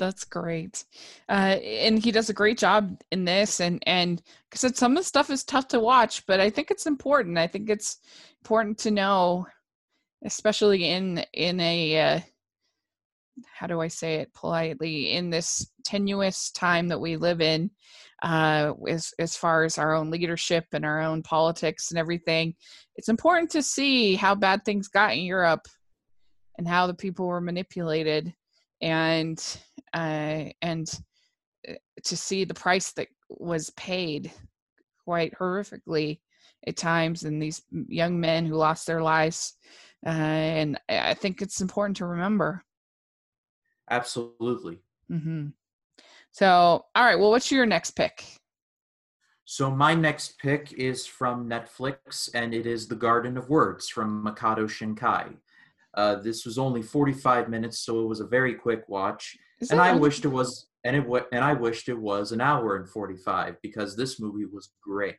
that's 0.00 0.24
great. 0.24 0.84
Uh, 1.28 1.58
and 1.62 2.02
he 2.02 2.10
does 2.10 2.30
a 2.30 2.34
great 2.34 2.58
job 2.58 3.00
in 3.12 3.24
this. 3.24 3.60
And 3.60 3.80
and 3.86 4.20
because 4.50 4.76
some 4.76 4.92
of 4.92 4.98
the 4.98 5.04
stuff 5.04 5.30
is 5.30 5.44
tough 5.44 5.68
to 5.68 5.78
watch, 5.78 6.26
but 6.26 6.40
I 6.40 6.50
think 6.50 6.70
it's 6.70 6.86
important. 6.86 7.38
I 7.38 7.46
think 7.46 7.70
it's 7.70 7.98
important 8.42 8.78
to 8.78 8.90
know, 8.90 9.46
especially 10.24 10.86
in 10.86 11.24
in 11.34 11.60
a 11.60 12.00
uh, 12.00 12.20
how 13.52 13.66
do 13.66 13.80
I 13.80 13.88
say 13.88 14.16
it 14.16 14.34
politely 14.34 15.12
in 15.12 15.30
this 15.30 15.70
tenuous 15.84 16.50
time 16.50 16.88
that 16.88 17.00
we 17.00 17.16
live 17.16 17.42
in, 17.42 17.70
uh, 18.22 18.72
as 18.88 19.12
as 19.18 19.36
far 19.36 19.64
as 19.64 19.76
our 19.78 19.94
own 19.94 20.10
leadership 20.10 20.64
and 20.72 20.84
our 20.84 21.00
own 21.00 21.22
politics 21.22 21.90
and 21.90 21.98
everything. 21.98 22.54
It's 22.96 23.10
important 23.10 23.50
to 23.50 23.62
see 23.62 24.14
how 24.14 24.34
bad 24.34 24.64
things 24.64 24.88
got 24.88 25.12
in 25.12 25.24
Europe 25.24 25.68
and 26.58 26.66
how 26.66 26.86
the 26.86 26.94
people 26.94 27.26
were 27.26 27.40
manipulated 27.40 28.34
and 28.80 29.58
uh, 29.94 30.44
and 30.62 30.90
uh, 31.68 31.74
to 32.04 32.16
see 32.16 32.44
the 32.44 32.54
price 32.54 32.92
that 32.92 33.08
was 33.28 33.70
paid 33.70 34.32
quite 35.04 35.34
horrifically 35.38 36.20
at 36.66 36.76
times 36.76 37.24
and 37.24 37.40
these 37.40 37.62
young 37.88 38.20
men 38.20 38.46
who 38.46 38.54
lost 38.54 38.86
their 38.86 39.02
lives 39.02 39.54
uh, 40.06 40.08
and 40.10 40.78
i 40.88 41.14
think 41.14 41.40
it's 41.40 41.60
important 41.60 41.96
to 41.96 42.06
remember 42.06 42.62
Absolutely. 43.88 44.78
hmm 45.08 45.48
so 46.30 46.46
all 46.94 47.04
right 47.04 47.18
well 47.18 47.30
what's 47.30 47.50
your 47.50 47.66
next 47.66 47.92
pick 47.92 48.24
So 49.44 49.68
my 49.68 49.94
next 49.94 50.38
pick 50.38 50.72
is 50.74 51.06
from 51.06 51.50
Netflix, 51.50 52.30
and 52.34 52.54
it 52.54 52.66
is 52.66 52.86
The 52.86 52.94
Garden 52.94 53.36
of 53.36 53.50
Words 53.50 53.88
from 53.88 54.24
Makoto 54.24 54.68
Shinkai. 54.68 55.34
Uh, 55.92 56.14
this 56.22 56.46
was 56.46 56.56
only 56.56 56.82
45 56.82 57.48
minutes, 57.48 57.80
so 57.80 58.00
it 58.00 58.06
was 58.06 58.20
a 58.20 58.26
very 58.26 58.54
quick 58.54 58.88
watch. 58.88 59.36
Is 59.60 59.70
and 59.70 59.80
I 59.80 59.90
only- 59.90 60.00
wished 60.02 60.24
it 60.24 60.28
was, 60.28 60.68
and 60.84 60.96
it 60.96 61.06
wa- 61.06 61.26
and 61.32 61.44
I 61.44 61.52
wished 61.52 61.88
it 61.88 61.98
was 61.98 62.32
an 62.32 62.40
hour 62.40 62.76
and 62.76 62.88
45 62.88 63.60
because 63.62 63.96
this 63.96 64.18
movie 64.18 64.46
was 64.46 64.70
great. 64.82 65.16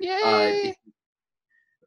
Uh, 0.00 0.06
yay 0.06 0.68
it- 0.70 0.76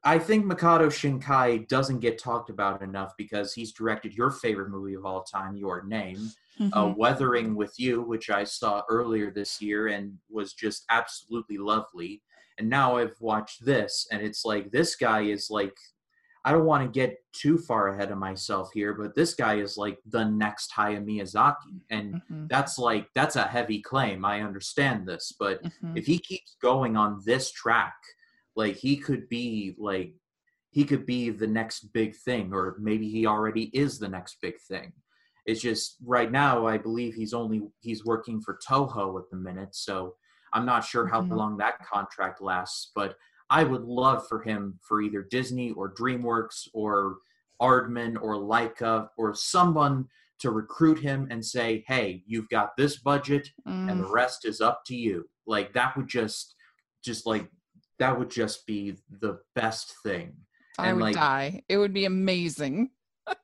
I 0.04 0.20
think 0.20 0.46
Makoto 0.46 0.88
Shinkai 0.88 1.68
doesn't 1.68 2.00
get 2.00 2.18
talked 2.20 2.50
about 2.50 2.82
enough 2.82 3.14
because 3.18 3.54
he's 3.54 3.74
directed 3.74 4.14
your 4.14 4.32
favorite 4.32 4.70
movie 4.70 4.94
of 4.94 5.06
all 5.06 5.24
time, 5.24 5.58
Your 5.58 5.84
Name, 5.84 6.32
Mhm. 6.60 6.70
uh, 6.72 6.94
Weathering 6.96 7.56
with 7.56 7.78
You, 7.80 8.04
which 8.04 8.30
I 8.30 8.44
saw 8.46 8.84
earlier 8.90 9.32
this 9.32 9.62
year 9.62 9.88
and 9.88 10.18
was 10.30 10.54
just 10.54 10.86
absolutely 10.90 11.58
lovely. 11.58 12.22
And 12.58 12.70
now 12.70 12.98
I've 12.98 13.20
watched 13.20 13.66
this, 13.66 14.08
and 14.12 14.22
it's 14.22 14.46
like 14.46 14.72
this 14.72 14.96
guy 14.96 15.22
is 15.22 15.50
like, 15.50 15.78
I 16.48 16.54
don't 16.54 16.64
want 16.64 16.82
to 16.86 16.90
get 17.00 17.18
too 17.34 17.58
far 17.58 17.90
ahead 17.90 18.10
of 18.10 18.18
myself 18.18 18.72
here, 18.74 18.94
but 18.94 19.16
this 19.16 19.34
guy 19.34 19.56
is 19.56 19.76
like 19.76 20.00
the 20.06 20.24
next 20.24 20.72
Hayao 20.72 21.04
Miyazaki, 21.06 21.82
and 21.90 22.22
Mhm. 22.32 22.48
that's 22.48 22.80
like 22.80 23.10
that's 23.14 23.36
a 23.36 23.44
heavy 23.44 23.82
claim. 23.82 24.24
I 24.24 24.40
understand 24.40 25.06
this, 25.06 25.34
but 25.38 25.62
Mhm. 25.62 25.98
if 25.98 26.06
he 26.06 26.20
keeps 26.20 26.56
going 26.62 26.96
on 26.96 27.22
this 27.26 27.52
track, 27.52 27.98
like 28.56 28.78
he 28.78 28.96
could 28.96 29.28
be 29.28 29.76
like 29.78 30.14
he 30.70 30.86
could 30.86 31.06
be 31.06 31.32
the 31.32 31.48
next 31.48 31.92
big 31.92 32.16
thing, 32.16 32.54
or 32.54 32.78
maybe 32.80 33.10
he 33.10 33.26
already 33.26 33.64
is 33.74 34.00
the 34.00 34.08
next 34.08 34.38
big 34.42 34.56
thing. 34.70 34.94
It's 35.46 35.60
just 35.62 35.98
right 36.06 36.32
now, 36.32 36.66
I 36.66 36.78
believe 36.78 37.14
he's 37.14 37.34
only 37.34 37.60
he's 37.82 38.06
working 38.06 38.40
for 38.40 38.58
Toho 38.66 39.20
at 39.20 39.30
the 39.30 39.36
minute, 39.36 39.76
so 39.76 40.16
I'm 40.54 40.66
not 40.66 40.86
sure 40.86 41.08
how 41.08 41.24
Mhm. 41.24 41.36
long 41.36 41.58
that 41.58 41.86
contract 41.86 42.42
lasts, 42.42 42.92
but 42.96 43.18
I 43.50 43.64
would 43.64 43.84
love 43.84 44.28
for 44.28 44.42
him 44.42 44.80
for 44.82 45.02
either 45.02 45.22
Disney 45.24 45.72
or 45.72 45.94
DreamWorks 45.94 46.68
or 46.74 47.18
Aardman 47.62 48.22
or 48.22 48.36
Laika 48.36 49.10
or 49.18 49.34
someone 49.34 50.08
to 50.40 50.52
recruit 50.52 51.00
him 51.00 51.28
and 51.32 51.44
say, 51.44 51.84
"Hey, 51.88 52.24
you've 52.28 52.50
got 52.50 52.76
this 52.78 52.98
budget, 52.98 53.50
and 53.66 53.90
Mm, 53.90 53.98
the 54.04 54.12
rest 54.12 54.46
is 54.46 54.62
up 54.62 54.84
to 54.86 54.96
you." 54.96 55.28
Like 55.48 55.74
that 55.74 55.96
would 55.98 56.08
just, 56.08 56.56
just 57.04 57.26
like 57.26 57.50
that 58.00 58.18
would 58.18 58.30
just 58.30 58.66
be 58.68 58.96
the 59.10 59.40
best 59.56 59.96
thing. 60.04 60.36
I 60.78 60.90
and, 60.90 60.98
would 60.98 61.04
like- 61.06 61.16
die. 61.16 61.64
It 61.68 61.78
would 61.78 61.94
be 61.94 62.06
amazing. 62.06 62.92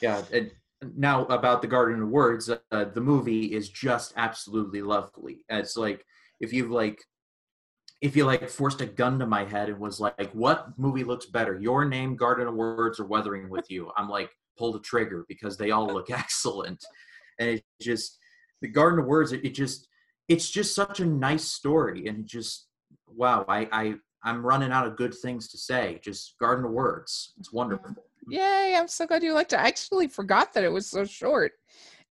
Yeah. 0.00 0.24
And 0.32 0.50
now 0.96 1.26
about 1.26 1.62
the 1.62 1.68
Garden 1.68 2.02
of 2.02 2.08
Words, 2.08 2.50
uh, 2.50 2.84
the 2.86 3.00
movie 3.00 3.54
is 3.54 3.68
just 3.68 4.12
absolutely 4.16 4.82
lovely. 4.82 5.44
It's 5.48 5.76
like 5.76 6.04
if 6.40 6.52
you've 6.52 6.72
like 6.72 7.04
if 8.02 8.16
you 8.16 8.24
like 8.24 8.50
forced 8.50 8.80
a 8.80 8.86
gun 8.86 9.20
to 9.20 9.26
my 9.26 9.44
head 9.44 9.68
and 9.68 9.78
was 9.78 10.00
like, 10.00 10.32
what 10.32 10.76
movie 10.76 11.04
looks 11.04 11.26
better, 11.26 11.58
Your 11.58 11.84
Name, 11.84 12.16
Garden 12.16 12.48
of 12.48 12.54
Words, 12.54 12.98
or 12.98 13.06
Weathering 13.06 13.48
with 13.48 13.70
You? 13.70 13.92
I'm 13.96 14.08
like, 14.08 14.28
pull 14.58 14.72
the 14.72 14.80
trigger 14.80 15.24
because 15.28 15.56
they 15.56 15.70
all 15.70 15.86
look 15.86 16.10
excellent. 16.10 16.84
And 17.38 17.48
it 17.48 17.64
just 17.80 18.18
the 18.60 18.68
Garden 18.68 18.98
of 18.98 19.06
Words, 19.06 19.32
it, 19.32 19.44
it 19.44 19.54
just 19.54 19.88
it's 20.28 20.50
just 20.50 20.74
such 20.74 20.98
a 20.98 21.06
nice 21.06 21.44
story 21.44 22.08
and 22.08 22.26
just 22.26 22.66
wow, 23.06 23.44
I 23.48 23.68
I 23.70 23.94
I'm 24.24 24.44
running 24.44 24.72
out 24.72 24.86
of 24.86 24.96
good 24.96 25.14
things 25.14 25.48
to 25.48 25.58
say. 25.58 26.00
Just 26.02 26.34
Garden 26.40 26.64
of 26.64 26.72
Words, 26.72 27.34
it's 27.38 27.52
wonderful. 27.52 27.94
Yay, 28.28 28.74
I'm 28.76 28.88
so 28.88 29.06
glad 29.06 29.22
you 29.22 29.32
liked 29.32 29.52
it. 29.52 29.60
I 29.60 29.68
actually 29.68 30.08
forgot 30.08 30.52
that 30.54 30.64
it 30.64 30.72
was 30.72 30.88
so 30.88 31.04
short 31.04 31.52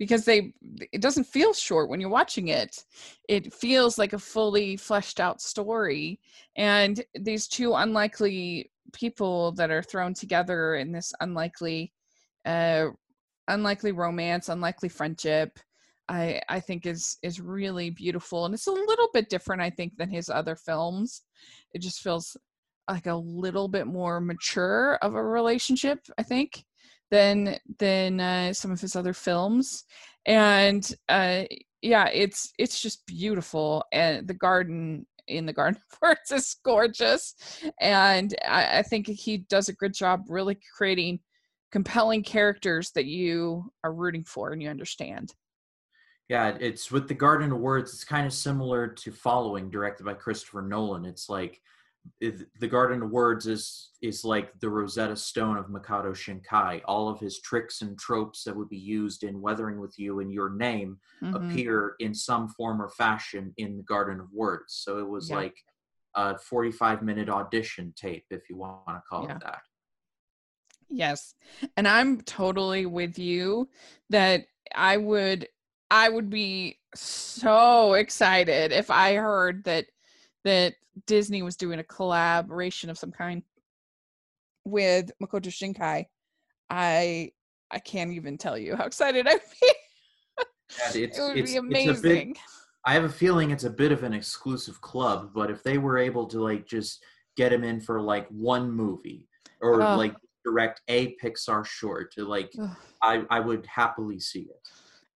because 0.01 0.25
they 0.25 0.51
it 0.91 0.99
doesn't 0.99 1.25
feel 1.25 1.53
short 1.53 1.87
when 1.87 2.01
you're 2.01 2.09
watching 2.09 2.47
it. 2.47 2.85
It 3.29 3.53
feels 3.53 3.99
like 3.99 4.13
a 4.13 4.17
fully 4.17 4.75
fleshed 4.75 5.19
out 5.19 5.39
story 5.43 6.19
and 6.55 7.03
these 7.13 7.47
two 7.47 7.75
unlikely 7.75 8.71
people 8.93 9.51
that 9.51 9.69
are 9.69 9.83
thrown 9.83 10.15
together 10.15 10.73
in 10.73 10.91
this 10.91 11.13
unlikely 11.19 11.93
uh 12.45 12.87
unlikely 13.47 13.91
romance, 13.91 14.49
unlikely 14.49 14.89
friendship. 14.89 15.59
I 16.09 16.41
I 16.49 16.59
think 16.61 16.87
is 16.87 17.19
is 17.21 17.39
really 17.39 17.91
beautiful 17.91 18.45
and 18.45 18.55
it's 18.55 18.65
a 18.65 18.71
little 18.71 19.09
bit 19.13 19.29
different 19.29 19.61
I 19.61 19.69
think 19.69 19.97
than 19.97 20.09
his 20.09 20.31
other 20.31 20.55
films. 20.55 21.21
It 21.75 21.83
just 21.83 22.01
feels 22.01 22.35
like 22.89 23.05
a 23.05 23.13
little 23.13 23.67
bit 23.67 23.85
more 23.85 24.19
mature 24.19 24.97
of 25.03 25.13
a 25.13 25.23
relationship 25.23 25.99
i 26.17 26.23
think 26.23 26.65
than 27.11 27.57
than 27.77 28.19
uh, 28.19 28.53
some 28.53 28.71
of 28.71 28.81
his 28.81 28.95
other 28.95 29.13
films 29.13 29.83
and 30.25 30.95
uh 31.09 31.43
yeah 31.81 32.07
it's 32.07 32.53
it's 32.57 32.81
just 32.81 33.05
beautiful 33.05 33.83
and 33.91 34.27
the 34.27 34.33
garden 34.33 35.05
in 35.27 35.45
the 35.45 35.53
garden 35.53 35.79
of 35.91 35.97
words 36.01 36.31
is 36.31 36.55
gorgeous 36.63 37.35
and 37.79 38.35
I, 38.47 38.79
I 38.79 38.81
think 38.83 39.07
he 39.07 39.37
does 39.37 39.69
a 39.69 39.73
good 39.73 39.93
job 39.93 40.25
really 40.27 40.57
creating 40.75 41.19
compelling 41.71 42.23
characters 42.23 42.91
that 42.91 43.05
you 43.05 43.71
are 43.83 43.93
rooting 43.93 44.23
for 44.23 44.51
and 44.51 44.61
you 44.61 44.69
understand 44.69 45.33
Yeah, 46.29 46.55
it's 46.59 46.91
with 46.91 47.07
the 47.07 47.13
Garden 47.13 47.51
of 47.51 47.59
Words. 47.59 47.93
It's 47.93 48.05
kind 48.05 48.25
of 48.25 48.33
similar 48.33 48.87
to 48.87 49.11
Following, 49.11 49.69
directed 49.69 50.05
by 50.05 50.13
Christopher 50.13 50.61
Nolan. 50.61 51.05
It's 51.05 51.27
like 51.29 51.61
the 52.19 52.67
Garden 52.67 53.01
of 53.03 53.09
Words 53.11 53.47
is 53.47 53.91
is 54.01 54.23
like 54.25 54.59
the 54.59 54.69
Rosetta 54.69 55.15
Stone 55.15 55.57
of 55.57 55.67
Makoto 55.67 56.11
Shinkai. 56.13 56.81
All 56.85 57.07
of 57.09 57.19
his 57.19 57.39
tricks 57.41 57.81
and 57.81 57.97
tropes 57.99 58.43
that 58.43 58.55
would 58.55 58.69
be 58.69 58.77
used 58.77 59.23
in 59.23 59.41
Weathering 59.41 59.79
with 59.79 59.97
You 59.99 60.19
and 60.19 60.31
Your 60.33 60.49
Name 60.49 60.99
Mhm. 61.21 61.35
appear 61.35 61.95
in 61.99 62.13
some 62.15 62.47
form 62.49 62.81
or 62.81 62.89
fashion 62.89 63.53
in 63.57 63.77
the 63.77 63.83
Garden 63.83 64.19
of 64.19 64.31
Words. 64.33 64.73
So 64.73 64.97
it 64.99 65.07
was 65.07 65.29
Yeah. 65.29 65.35
like 65.37 65.55
a 66.15 66.37
45 66.39 67.03
minute 67.03 67.29
audition 67.29 67.93
tape, 67.95 68.25
if 68.31 68.49
you 68.49 68.57
want 68.57 68.87
to 68.87 69.01
call 69.07 69.25
Yeah. 69.27 69.35
it 69.35 69.41
that. 69.43 69.61
Yes. 70.89 71.35
And 71.77 71.87
I'm 71.87 72.21
totally 72.21 72.85
with 72.85 73.17
you 73.17 73.69
that 74.09 74.47
I 74.75 74.97
would 74.97 75.47
I 75.93 76.07
would 76.07 76.29
be 76.29 76.79
so 76.95 77.93
excited 77.95 78.71
if 78.71 78.89
I 78.89 79.15
heard 79.15 79.65
that 79.65 79.87
that 80.43 80.75
Disney 81.07 81.41
was 81.41 81.55
doing 81.55 81.79
a 81.79 81.83
collaboration 81.83 82.89
of 82.89 82.97
some 82.97 83.11
kind 83.11 83.43
with 84.65 85.11
Makoto 85.21 85.47
Shinkai. 85.47 86.05
I 86.69 87.31
I 87.71 87.79
can't 87.79 88.11
even 88.11 88.37
tell 88.37 88.57
you 88.57 88.75
how 88.75 88.85
excited 88.85 89.27
I'd 89.27 89.39
be. 89.61 89.73
Yeah, 90.37 90.43
it's, 91.03 91.17
it 91.17 91.21
would 91.21 91.37
it's, 91.37 91.51
be 91.51 91.57
it's 91.57 91.59
a 91.59 91.61
bit 91.61 92.11
amazing. 92.11 92.35
I 92.85 92.93
have 92.93 93.03
a 93.03 93.09
feeling 93.09 93.51
it's 93.51 93.63
a 93.63 93.69
bit 93.69 93.91
of 93.91 94.03
an 94.03 94.13
exclusive 94.13 94.81
club, 94.81 95.31
but 95.35 95.51
if 95.51 95.63
they 95.63 95.77
were 95.77 95.97
able 95.97 96.25
to 96.27 96.41
like 96.41 96.65
just 96.65 97.03
get 97.37 97.53
him 97.53 97.63
in 97.63 97.79
for 97.79 98.01
like 98.01 98.27
one 98.29 98.71
movie 98.71 99.27
or 99.61 99.77
like 99.77 100.15
direct 100.43 100.81
a 100.87 101.15
Pixar 101.23 101.65
short 101.65 102.13
to 102.13 102.25
like. 102.25 102.51
I 103.01 103.23
I 103.29 103.39
would 103.39 103.65
happily 103.65 104.19
see 104.19 104.41
it. 104.41 104.69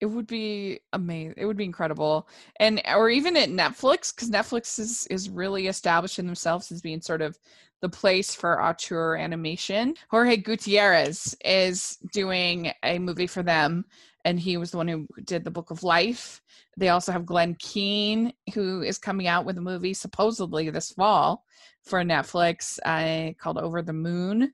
It 0.03 0.07
would 0.07 0.27
be 0.27 0.81
amazing. 0.91 1.35
It 1.37 1.45
would 1.45 1.55
be 1.55 1.63
incredible, 1.63 2.27
and 2.57 2.81
or 2.93 3.09
even 3.09 3.37
at 3.37 3.47
Netflix, 3.47 4.13
because 4.13 4.29
Netflix 4.29 4.77
is 4.77 5.07
is 5.07 5.29
really 5.29 5.67
establishing 5.67 6.25
themselves 6.25 6.73
as 6.73 6.81
being 6.81 6.99
sort 6.99 7.21
of 7.21 7.39
the 7.79 7.87
place 7.87 8.35
for 8.35 8.61
auteur 8.61 9.15
animation. 9.15 9.93
Jorge 10.09 10.35
Gutierrez 10.35 11.37
is 11.45 11.99
doing 12.11 12.69
a 12.83 12.99
movie 12.99 13.27
for 13.27 13.43
them, 13.43 13.85
and 14.25 14.37
he 14.37 14.57
was 14.57 14.71
the 14.71 14.77
one 14.77 14.89
who 14.89 15.07
did 15.23 15.45
the 15.45 15.51
Book 15.51 15.71
of 15.71 15.83
Life. 15.83 16.41
They 16.75 16.89
also 16.89 17.13
have 17.13 17.25
Glenn 17.25 17.55
Keane, 17.55 18.33
who 18.53 18.81
is 18.81 18.97
coming 18.97 19.27
out 19.27 19.45
with 19.45 19.57
a 19.57 19.61
movie 19.61 19.93
supposedly 19.93 20.69
this 20.69 20.91
fall 20.91 21.45
for 21.81 22.03
Netflix 22.03 22.77
uh, 22.83 23.31
called 23.41 23.57
Over 23.57 23.81
the 23.81 23.93
Moon 23.93 24.53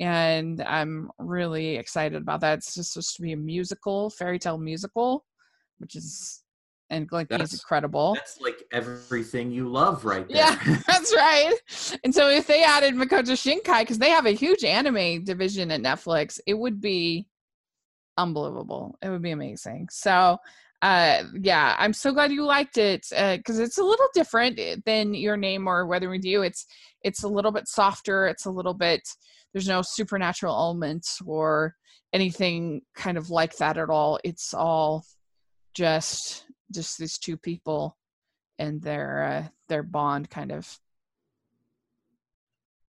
and 0.00 0.62
I'm 0.62 1.10
really 1.18 1.76
excited 1.76 2.20
about 2.20 2.40
that. 2.40 2.58
It's 2.58 2.74
just 2.74 2.92
supposed 2.92 3.16
to 3.16 3.22
be 3.22 3.32
a 3.32 3.36
musical, 3.36 4.10
fairy 4.10 4.38
tale 4.38 4.58
musical, 4.58 5.24
which 5.78 5.96
is 5.96 6.42
and 6.88 7.10
Keane's 7.10 7.28
That's- 7.28 7.52
incredible. 7.52 8.14
That's 8.14 8.40
like 8.40 8.62
everything 8.72 9.50
you 9.50 9.68
love 9.68 10.04
right 10.04 10.28
there. 10.28 10.36
Yeah, 10.36 10.78
that's 10.86 11.14
right. 11.14 11.54
And 12.04 12.14
so 12.14 12.28
if 12.28 12.46
they 12.46 12.62
added 12.62 12.94
Makoto 12.94 13.32
Shinkai, 13.32 13.80
because 13.80 13.98
they 13.98 14.10
have 14.10 14.26
a 14.26 14.30
huge 14.30 14.64
anime 14.64 15.24
division 15.24 15.72
at 15.72 15.80
Netflix, 15.80 16.38
it 16.46 16.54
would 16.54 16.80
be 16.80 17.26
unbelievable. 18.16 18.96
It 19.02 19.08
would 19.08 19.22
be 19.22 19.32
amazing. 19.32 19.88
So 19.90 20.38
uh 20.82 21.22
yeah 21.40 21.74
i'm 21.78 21.94
so 21.94 22.12
glad 22.12 22.30
you 22.30 22.44
liked 22.44 22.76
it 22.76 23.06
because 23.10 23.58
it's 23.58 23.78
a 23.78 23.82
little 23.82 24.08
different 24.12 24.58
eh, 24.58 24.76
than 24.84 25.14
your 25.14 25.34
name 25.34 25.66
or 25.66 25.86
whether 25.86 26.10
with 26.10 26.22
you 26.22 26.42
it's 26.42 26.66
it's 27.02 27.22
a 27.22 27.28
little 27.28 27.50
bit 27.50 27.66
softer 27.66 28.26
it's 28.26 28.44
a 28.44 28.50
little 28.50 28.74
bit 28.74 29.00
there's 29.56 29.68
no 29.68 29.80
supernatural 29.80 30.54
elements 30.54 31.18
or 31.24 31.74
anything 32.12 32.82
kind 32.94 33.16
of 33.16 33.30
like 33.30 33.56
that 33.56 33.78
at 33.78 33.88
all. 33.88 34.20
It's 34.22 34.52
all 34.52 35.06
just 35.72 36.44
just 36.74 36.98
these 36.98 37.16
two 37.16 37.38
people 37.38 37.96
and 38.58 38.82
their 38.82 39.24
uh, 39.24 39.48
their 39.70 39.82
bond 39.82 40.28
kind 40.28 40.52
of. 40.52 40.78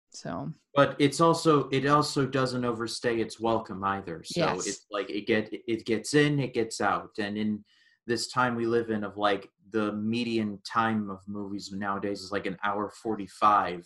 So. 0.10 0.52
But 0.74 0.96
it's 0.98 1.22
also 1.22 1.70
it 1.70 1.86
also 1.86 2.26
doesn't 2.26 2.66
overstay 2.66 3.20
its 3.20 3.40
welcome 3.40 3.84
either. 3.84 4.24
So 4.26 4.40
Yes. 4.42 4.66
it's 4.66 4.86
like 4.90 5.12
it 5.12 5.28
get 5.28 5.54
it 5.54 5.86
gets 5.86 6.16
in 6.16 6.40
it 6.40 6.56
gets 6.56 6.82
out. 6.82 7.12
And 7.20 7.38
in 7.38 7.64
this 8.08 8.30
time 8.30 8.56
we 8.56 8.66
live 8.66 8.90
in 8.90 9.04
of 9.04 9.16
like 9.16 9.48
the 9.70 9.92
median 9.94 10.60
time 10.66 11.12
of 11.12 11.20
movies 11.28 11.72
nowadays 11.72 12.22
is 12.22 12.32
like 12.32 12.48
an 12.48 12.58
hour 12.64 12.90
45 12.90 13.86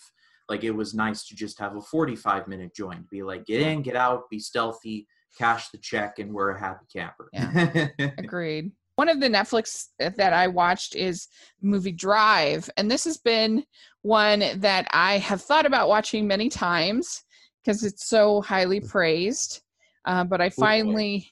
like 0.51 0.63
it 0.63 0.71
was 0.71 0.93
nice 0.93 1.25
to 1.25 1.35
just 1.35 1.57
have 1.59 1.75
a 1.75 1.81
45 1.81 2.47
minute 2.47 2.75
joint 2.75 3.09
be 3.09 3.23
like 3.23 3.45
get 3.45 3.61
in 3.61 3.81
get 3.81 3.95
out 3.95 4.29
be 4.29 4.37
stealthy 4.37 5.07
cash 5.37 5.69
the 5.69 5.77
check 5.79 6.19
and 6.19 6.31
we're 6.31 6.51
a 6.51 6.59
happy 6.59 6.85
camper 6.93 7.29
agreed 8.17 8.71
one 8.95 9.09
of 9.09 9.19
the 9.19 9.29
Netflix 9.29 9.87
that 9.97 10.33
I 10.33 10.47
watched 10.47 10.95
is 10.95 11.27
movie 11.61 11.91
Drive, 11.91 12.69
and 12.77 12.91
this 12.91 13.05
has 13.05 13.17
been 13.17 13.63
one 14.03 14.43
that 14.57 14.87
I 14.91 15.17
have 15.17 15.41
thought 15.41 15.65
about 15.65 15.89
watching 15.89 16.27
many 16.27 16.49
times 16.49 17.23
because 17.63 17.83
it's 17.83 18.07
so 18.07 18.41
highly 18.41 18.79
praised. 18.79 19.61
Uh, 20.05 20.23
but 20.23 20.41
I 20.41 20.49
finally 20.49 21.31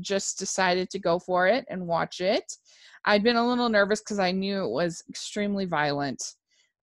just 0.00 0.38
decided 0.38 0.88
to 0.90 0.98
go 0.98 1.18
for 1.18 1.46
it 1.46 1.64
and 1.68 1.86
watch 1.86 2.20
it. 2.20 2.56
I'd 3.04 3.22
been 3.22 3.36
a 3.36 3.46
little 3.46 3.68
nervous 3.68 4.00
because 4.00 4.18
I 4.18 4.30
knew 4.30 4.64
it 4.64 4.70
was 4.70 5.02
extremely 5.08 5.66
violent, 5.66 6.22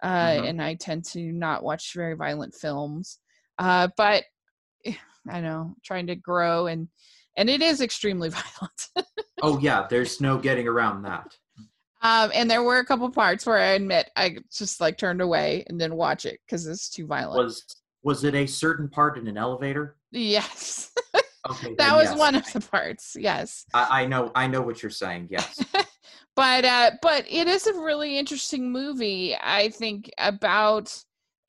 uh, 0.01 0.07
mm-hmm. 0.07 0.45
and 0.45 0.61
I 0.61 0.75
tend 0.75 1.05
to 1.05 1.19
not 1.31 1.63
watch 1.63 1.93
very 1.95 2.15
violent 2.15 2.53
films. 2.53 3.19
Uh, 3.57 3.89
but 3.97 4.23
eh, 4.85 4.93
I 5.29 5.41
know, 5.41 5.75
trying 5.83 6.07
to 6.07 6.15
grow 6.15 6.67
and 6.67 6.87
and 7.37 7.49
it 7.49 7.61
is 7.61 7.81
extremely 7.81 8.29
violent. 8.95 9.07
oh 9.41 9.59
yeah, 9.59 9.87
there's 9.89 10.21
no 10.21 10.37
getting 10.37 10.67
around 10.67 11.03
that. 11.03 11.35
Um, 12.03 12.31
and 12.33 12.49
there 12.49 12.63
were 12.63 12.79
a 12.79 12.85
couple 12.85 13.09
parts 13.11 13.45
where 13.45 13.57
I 13.57 13.73
admit 13.73 14.09
I 14.15 14.37
just 14.51 14.81
like 14.81 14.97
turned 14.97 15.21
away 15.21 15.63
and 15.67 15.79
didn't 15.79 15.97
watch 15.97 16.25
it 16.25 16.39
because 16.45 16.65
it's 16.65 16.89
too 16.89 17.05
violent. 17.05 17.43
Was 17.43 17.63
was 18.03 18.23
it 18.23 18.33
a 18.33 18.47
certain 18.47 18.89
part 18.89 19.17
in 19.17 19.27
an 19.27 19.37
elevator? 19.37 19.97
Yes. 20.11 20.91
Okay, 21.49 21.73
that 21.79 21.95
was 21.95 22.09
yes. 22.09 22.19
one 22.19 22.35
of 22.35 22.53
the 22.53 22.61
parts. 22.61 23.17
Yes. 23.19 23.65
I, 23.73 24.03
I 24.03 24.05
know. 24.05 24.31
I 24.35 24.45
know 24.45 24.61
what 24.61 24.83
you're 24.83 24.91
saying. 24.91 25.29
Yes. 25.31 25.59
but 26.41 26.65
uh, 26.65 26.89
but 27.03 27.23
it 27.29 27.47
is 27.47 27.67
a 27.67 27.79
really 27.79 28.17
interesting 28.17 28.71
movie. 28.71 29.35
I 29.39 29.69
think 29.69 30.09
about 30.17 30.91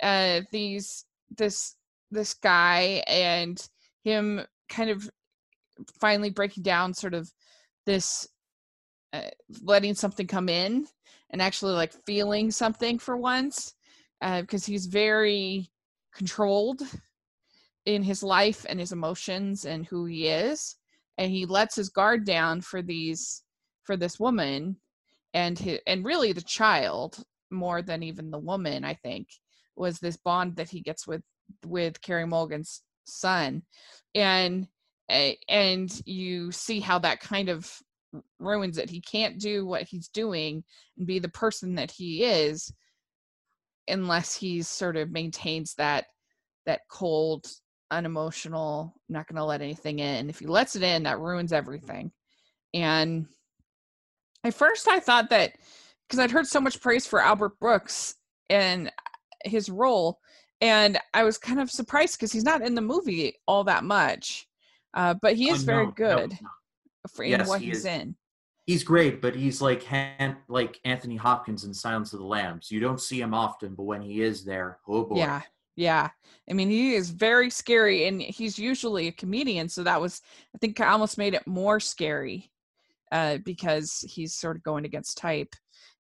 uh, 0.02 0.42
these 0.50 1.07
this 1.35 1.76
this 2.11 2.35
guy 2.35 3.02
and 3.07 3.59
him 4.05 4.42
kind 4.68 4.90
of 4.90 5.11
finally 5.98 6.28
breaking 6.28 6.62
down 6.62 6.92
sort 6.92 7.14
of 7.14 7.33
this 7.87 8.28
uh, 9.14 9.31
letting 9.62 9.94
something 9.94 10.26
come 10.26 10.50
in 10.50 10.87
and 11.31 11.40
actually 11.40 11.72
like 11.72 11.94
feeling 12.05 12.50
something 12.50 12.98
for 12.98 13.16
once 13.16 13.72
because 14.20 14.68
uh, 14.68 14.72
he's 14.72 14.85
very 14.85 15.70
controlled 16.14 16.83
in 17.87 18.02
his 18.02 18.22
life 18.22 18.66
and 18.68 18.78
his 18.78 18.92
emotions 18.92 19.64
and 19.64 19.87
who 19.87 20.05
he 20.05 20.28
is 20.28 20.76
and 21.16 21.31
he 21.31 21.46
lets 21.46 21.76
his 21.76 21.88
guard 21.88 22.26
down 22.26 22.61
for 22.61 22.83
these 22.83 23.42
for 23.85 23.97
this 23.97 24.18
woman 24.18 24.77
and 25.35 25.59
his, 25.59 25.81
and 25.87 26.05
really 26.05 26.33
the 26.33 26.42
child 26.42 27.23
more 27.51 27.83
than 27.83 28.03
even 28.03 28.31
the 28.31 28.38
woman 28.38 28.85
i 28.85 28.95
think 28.95 29.29
was 29.77 29.99
this 29.99 30.16
bond 30.16 30.57
that 30.57 30.71
he 30.71 30.81
gets 30.81 31.07
with 31.07 31.23
with 31.66 32.01
Carey 32.01 32.27
Mulligan's 32.27 32.83
son. 33.05 33.62
And 34.14 34.66
eh, 35.09 35.35
and 35.49 35.90
you 36.07 36.53
see 36.53 36.81
how 36.81 36.99
that 37.01 37.21
kind 37.21 37.49
of 37.49 37.71
ruins 38.38 38.79
it. 38.79 38.90
He 38.90 39.01
can't 39.01 39.40
do 39.40 39.66
what 39.66 39.85
he's 39.85 40.09
doing 40.09 40.64
and 40.99 41.07
be 41.07 41.18
the 41.18 41.29
person 41.29 41.75
that 41.77 41.90
he 41.90 42.25
is 42.25 42.73
unless 43.88 44.35
he 44.35 44.62
sort 44.62 44.97
of 44.97 45.11
maintains 45.11 45.75
that 45.75 46.07
that 46.66 46.83
cold 46.88 47.47
unemotional 47.90 48.95
not 49.09 49.27
going 49.27 49.37
to 49.37 49.45
let 49.45 49.61
anything 49.61 49.99
in. 49.99 50.31
If 50.31 50.38
he 50.38 50.47
lets 50.47 50.77
it 50.77 50.83
in 50.83 51.03
that 51.05 51.18
ruins 51.18 51.53
everything. 51.53 52.12
And 52.75 53.27
at 54.44 54.55
first 54.55 54.88
i 54.88 54.98
thought 54.98 55.31
that 55.31 55.52
because 56.07 56.18
i'd 56.18 56.31
heard 56.31 56.46
so 56.46 56.61
much 56.61 56.81
praise 56.81 57.07
for 57.07 57.20
albert 57.20 57.59
brooks 57.59 58.16
and 58.50 58.90
his 59.44 59.68
role 59.68 60.18
and 60.61 60.98
i 61.14 61.22
was 61.22 61.38
kind 61.38 61.61
of 61.61 61.70
surprised 61.70 62.18
because 62.18 62.33
he's 62.33 62.44
not 62.44 62.62
in 62.62 62.74
the 62.74 62.81
movie 62.81 63.35
all 63.46 63.64
that 63.64 63.85
much 63.85 64.46
uh, 64.94 65.14
but 65.22 65.35
he 65.35 65.48
is 65.48 65.62
oh, 65.62 65.66
very 65.66 65.90
good 65.96 66.31
no, 66.31 66.48
for 67.14 67.24
yes, 67.24 67.48
what 67.48 67.61
he 67.61 67.68
he's 67.68 67.78
is. 67.78 67.85
in 67.87 68.16
he's 68.66 68.85
great 68.85 69.20
but 69.20 69.35
he's 69.35 69.61
like 69.61 69.87
like 70.48 70.78
anthony 70.85 71.16
hopkins 71.16 71.64
in 71.64 71.72
silence 71.72 72.12
of 72.12 72.18
the 72.18 72.26
lambs 72.26 72.70
you 72.70 72.78
don't 72.78 73.00
see 73.00 73.20
him 73.20 73.35
often 73.35 73.74
but 73.74 73.85
when 73.85 74.02
he 74.02 74.22
is 74.22 74.44
there 74.44 74.78
oh 74.87 75.05
boy 75.05 75.16
yeah 75.16 75.42
yeah. 75.76 76.11
I 76.48 76.52
mean, 76.52 76.68
he 76.68 76.94
is 76.94 77.11
very 77.11 77.50
scary 77.50 78.07
and 78.07 78.20
he's 78.20 78.59
usually 78.59 79.09
a 79.09 79.12
comedian. 79.12 79.68
So 79.68 79.83
that 79.85 80.00
was, 80.00 80.20
I 80.55 80.59
think, 80.59 80.81
I 80.81 80.88
almost 80.88 81.18
made 81.18 81.35
it 81.35 81.46
more 81.46 81.81
scary 81.81 82.52
uh, 83.12 83.38
because 83.44 84.05
he's 84.09 84.35
sort 84.35 84.57
of 84.57 84.62
going 84.64 84.85
against 84.85 85.18
type. 85.18 85.55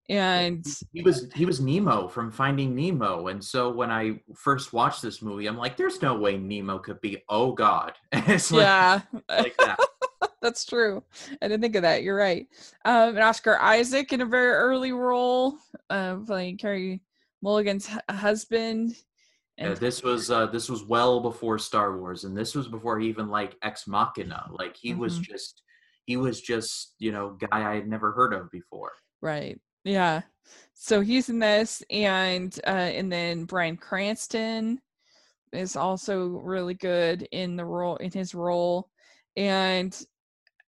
And 0.08 0.66
he 0.92 1.02
was 1.02 1.28
he 1.32 1.46
was 1.46 1.60
Nemo 1.60 2.08
from 2.08 2.32
Finding 2.32 2.74
Nemo, 2.74 3.28
and 3.28 3.42
so 3.42 3.70
when 3.70 3.92
I 3.92 4.20
first 4.34 4.72
watched 4.72 5.00
this 5.00 5.22
movie, 5.22 5.46
I'm 5.46 5.56
like, 5.56 5.76
"There's 5.76 6.02
no 6.02 6.18
way 6.18 6.36
Nemo 6.36 6.80
could 6.80 7.00
be 7.00 7.22
oh 7.28 7.52
God." 7.52 7.92
it's 8.12 8.50
like, 8.50 8.62
yeah, 8.62 9.00
like 9.28 9.56
that. 9.58 9.78
That's 10.42 10.64
true. 10.64 11.04
I 11.40 11.46
didn't 11.46 11.60
think 11.60 11.76
of 11.76 11.82
that. 11.82 12.02
You're 12.02 12.16
right. 12.16 12.48
Um, 12.84 13.10
and 13.10 13.20
Oscar 13.20 13.56
Isaac 13.60 14.12
in 14.12 14.22
a 14.22 14.26
very 14.26 14.50
early 14.50 14.90
role, 14.90 15.56
uh, 15.88 16.16
playing 16.16 16.58
Carey 16.58 17.00
Mulligan's 17.40 17.88
husband. 18.10 18.96
Yeah, 19.56 19.74
this 19.74 20.02
was 20.02 20.32
uh, 20.32 20.46
this 20.46 20.68
was 20.68 20.84
well 20.84 21.20
before 21.20 21.60
Star 21.60 21.96
Wars, 21.96 22.24
and 22.24 22.36
this 22.36 22.56
was 22.56 22.66
before 22.66 22.98
even 22.98 23.28
like 23.28 23.56
Ex 23.62 23.86
Machina. 23.86 24.48
Like 24.50 24.76
he 24.76 24.90
mm-hmm. 24.90 25.00
was 25.00 25.18
just 25.18 25.62
he 26.06 26.16
was 26.16 26.40
just 26.40 26.94
you 26.98 27.12
know 27.12 27.36
guy 27.40 27.72
I 27.72 27.74
had 27.76 27.88
never 27.88 28.12
heard 28.12 28.34
of 28.34 28.50
before. 28.50 28.92
Right. 29.20 29.60
Yeah. 29.84 30.22
So 30.74 31.00
he's 31.00 31.28
in 31.28 31.38
this, 31.38 31.82
and 31.90 32.58
uh, 32.66 32.70
and 32.70 33.10
then 33.12 33.44
Bryan 33.44 33.76
Cranston 33.76 34.80
is 35.52 35.76
also 35.76 36.26
really 36.26 36.74
good 36.74 37.28
in 37.32 37.56
the 37.56 37.64
role 37.64 37.96
in 37.96 38.10
his 38.10 38.34
role, 38.34 38.88
and 39.36 39.96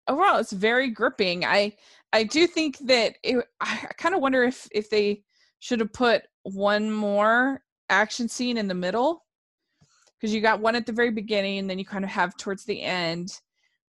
overall 0.09 0.39
it's 0.39 0.53
very 0.53 0.91
gripping. 0.91 1.45
I 1.45 1.77
I 2.13 2.25
do 2.25 2.47
think 2.47 2.79
that 2.87 3.17
it, 3.23 3.45
I 3.61 3.89
kind 3.99 4.15
of 4.15 4.21
wonder 4.21 4.45
if 4.45 4.69
if 4.73 4.91
they 4.91 5.23
should 5.61 5.81
have 5.81 5.93
put 5.93 6.23
one 6.43 6.91
more 6.91 7.63
action 7.89 8.29
scene 8.29 8.59
in 8.59 8.69
the 8.69 8.75
middle 8.75 9.25
because 10.17 10.33
you 10.35 10.41
got 10.41 10.61
one 10.61 10.75
at 10.77 10.87
the 10.87 10.93
very 10.93 11.11
beginning 11.11 11.59
and 11.59 11.69
then 11.69 11.79
you 11.79 11.85
kind 11.85 12.05
of 12.05 12.11
have 12.11 12.37
towards 12.37 12.65
the 12.65 12.83
end 12.83 13.41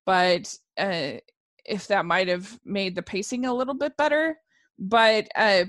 but 0.05 0.53
uh, 0.77 1.13
if 1.65 1.88
that 1.88 2.06
might 2.06 2.28
have 2.28 2.60
made 2.63 2.95
the 2.95 3.01
pacing 3.01 3.45
a 3.45 3.54
little 3.54 3.73
bit 3.73 3.95
better 3.97 4.38
but 4.80 5.28
uh, 5.36 5.63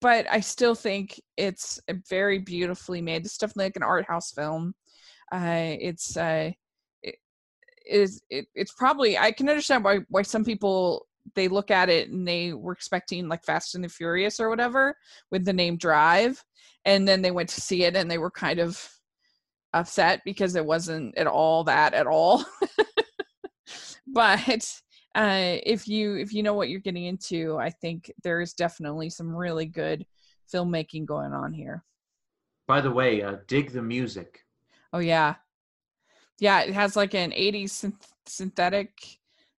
but 0.00 0.26
i 0.30 0.40
still 0.40 0.74
think 0.74 1.20
it's 1.36 1.80
very 2.08 2.38
beautifully 2.38 3.00
made 3.00 3.24
it's 3.24 3.38
definitely 3.38 3.64
like 3.64 3.76
an 3.76 3.82
art 3.82 4.06
house 4.06 4.32
film 4.32 4.74
uh, 5.32 5.74
it's 5.80 6.16
uh, 6.16 6.50
it 7.02 7.16
is 7.88 8.22
it, 8.30 8.46
it's 8.54 8.72
probably 8.72 9.16
i 9.18 9.30
can 9.30 9.48
understand 9.48 9.84
why 9.84 9.98
why 10.08 10.22
some 10.22 10.44
people 10.44 11.06
they 11.34 11.48
look 11.48 11.70
at 11.70 11.88
it 11.88 12.10
and 12.10 12.26
they 12.26 12.52
were 12.52 12.72
expecting 12.72 13.28
like 13.28 13.44
Fast 13.44 13.74
and 13.74 13.84
the 13.84 13.88
Furious 13.88 14.40
or 14.40 14.48
whatever 14.48 14.96
with 15.30 15.44
the 15.44 15.52
name 15.52 15.76
Drive, 15.76 16.42
and 16.84 17.06
then 17.06 17.22
they 17.22 17.30
went 17.30 17.48
to 17.50 17.60
see 17.60 17.84
it 17.84 17.96
and 17.96 18.10
they 18.10 18.18
were 18.18 18.30
kind 18.30 18.58
of 18.58 18.88
upset 19.72 20.20
because 20.24 20.56
it 20.56 20.64
wasn't 20.64 21.16
at 21.16 21.26
all 21.26 21.64
that 21.64 21.94
at 21.94 22.06
all. 22.06 22.44
but 24.06 24.80
uh, 25.14 25.56
if 25.64 25.88
you 25.88 26.16
if 26.16 26.32
you 26.32 26.42
know 26.42 26.54
what 26.54 26.68
you're 26.68 26.80
getting 26.80 27.04
into, 27.04 27.56
I 27.58 27.70
think 27.70 28.12
there 28.22 28.40
is 28.40 28.52
definitely 28.52 29.10
some 29.10 29.34
really 29.34 29.66
good 29.66 30.06
filmmaking 30.52 31.06
going 31.06 31.32
on 31.32 31.52
here. 31.52 31.84
By 32.68 32.80
the 32.80 32.90
way, 32.90 33.22
uh, 33.22 33.36
dig 33.48 33.72
the 33.72 33.82
music. 33.82 34.44
Oh 34.92 35.00
yeah, 35.00 35.36
yeah. 36.38 36.60
It 36.60 36.74
has 36.74 36.94
like 36.94 37.14
an 37.14 37.32
'80s 37.32 37.70
synth- 37.70 38.12
synthetic 38.26 38.92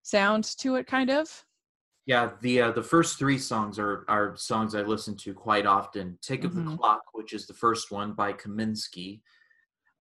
sound 0.03 0.45
to 0.59 0.77
it, 0.77 0.87
kind 0.87 1.11
of. 1.11 1.45
Yeah, 2.07 2.31
the 2.41 2.63
uh, 2.63 2.73
the 2.73 2.83
first 2.83 3.19
three 3.19 3.39
songs 3.39 3.79
are 3.79 4.07
are 4.09 4.35
songs 4.37 4.75
I 4.75 4.81
listen 4.83 5.17
to 5.19 5.35
quite 5.35 5.67
often. 5.67 6.19
Tick 6.23 6.45
of 6.45 6.53
mm-hmm. 6.53 6.71
the 6.71 6.77
Clock, 6.79 7.03
which 7.13 7.35
is 7.35 7.47
the 7.47 7.55
first 7.55 7.91
one 7.91 8.13
by 8.15 8.33
Kavinsky. 8.33 9.21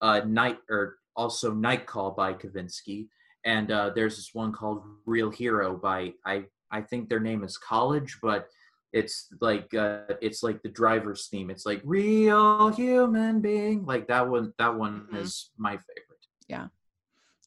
Uh, 0.01 0.21
Night 0.25 0.57
or 0.69 0.97
also 1.15 1.53
Night 1.53 1.85
Call 1.85 2.11
by 2.11 2.33
Kavinsky, 2.33 3.09
and 3.45 3.71
uh, 3.71 3.91
there's 3.95 4.17
this 4.17 4.31
one 4.33 4.51
called 4.51 4.83
Real 5.05 5.29
Hero 5.29 5.75
by 5.75 6.13
I 6.25 6.45
I 6.71 6.81
think 6.81 7.09
their 7.09 7.19
name 7.19 7.43
is 7.43 7.57
College, 7.57 8.17
but 8.21 8.47
it's 8.93 9.27
like 9.39 9.73
uh, 9.73 10.01
it's 10.21 10.43
like 10.43 10.61
the 10.61 10.69
driver's 10.69 11.27
theme. 11.27 11.49
It's 11.49 11.65
like 11.65 11.81
real 11.83 12.69
human 12.69 13.41
being. 13.41 13.85
Like 13.85 14.07
that 14.07 14.27
one. 14.27 14.53
That 14.57 14.75
one 14.75 15.01
mm-hmm. 15.01 15.17
is 15.17 15.51
my 15.57 15.71
favorite. 15.71 16.25
Yeah, 16.47 16.67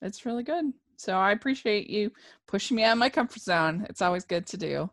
it's 0.03 0.25
really 0.25 0.43
good. 0.43 0.73
So 0.97 1.15
I 1.17 1.33
appreciate 1.33 1.91
you 1.91 2.13
pushing 2.47 2.77
me 2.77 2.85
out 2.85 2.93
of 2.93 2.99
my 2.99 3.11
comfort 3.11 3.43
zone. 3.43 3.87
It's 3.91 4.03
always 4.03 4.25
good 4.25 4.47
to 4.47 4.57
do. 4.57 4.91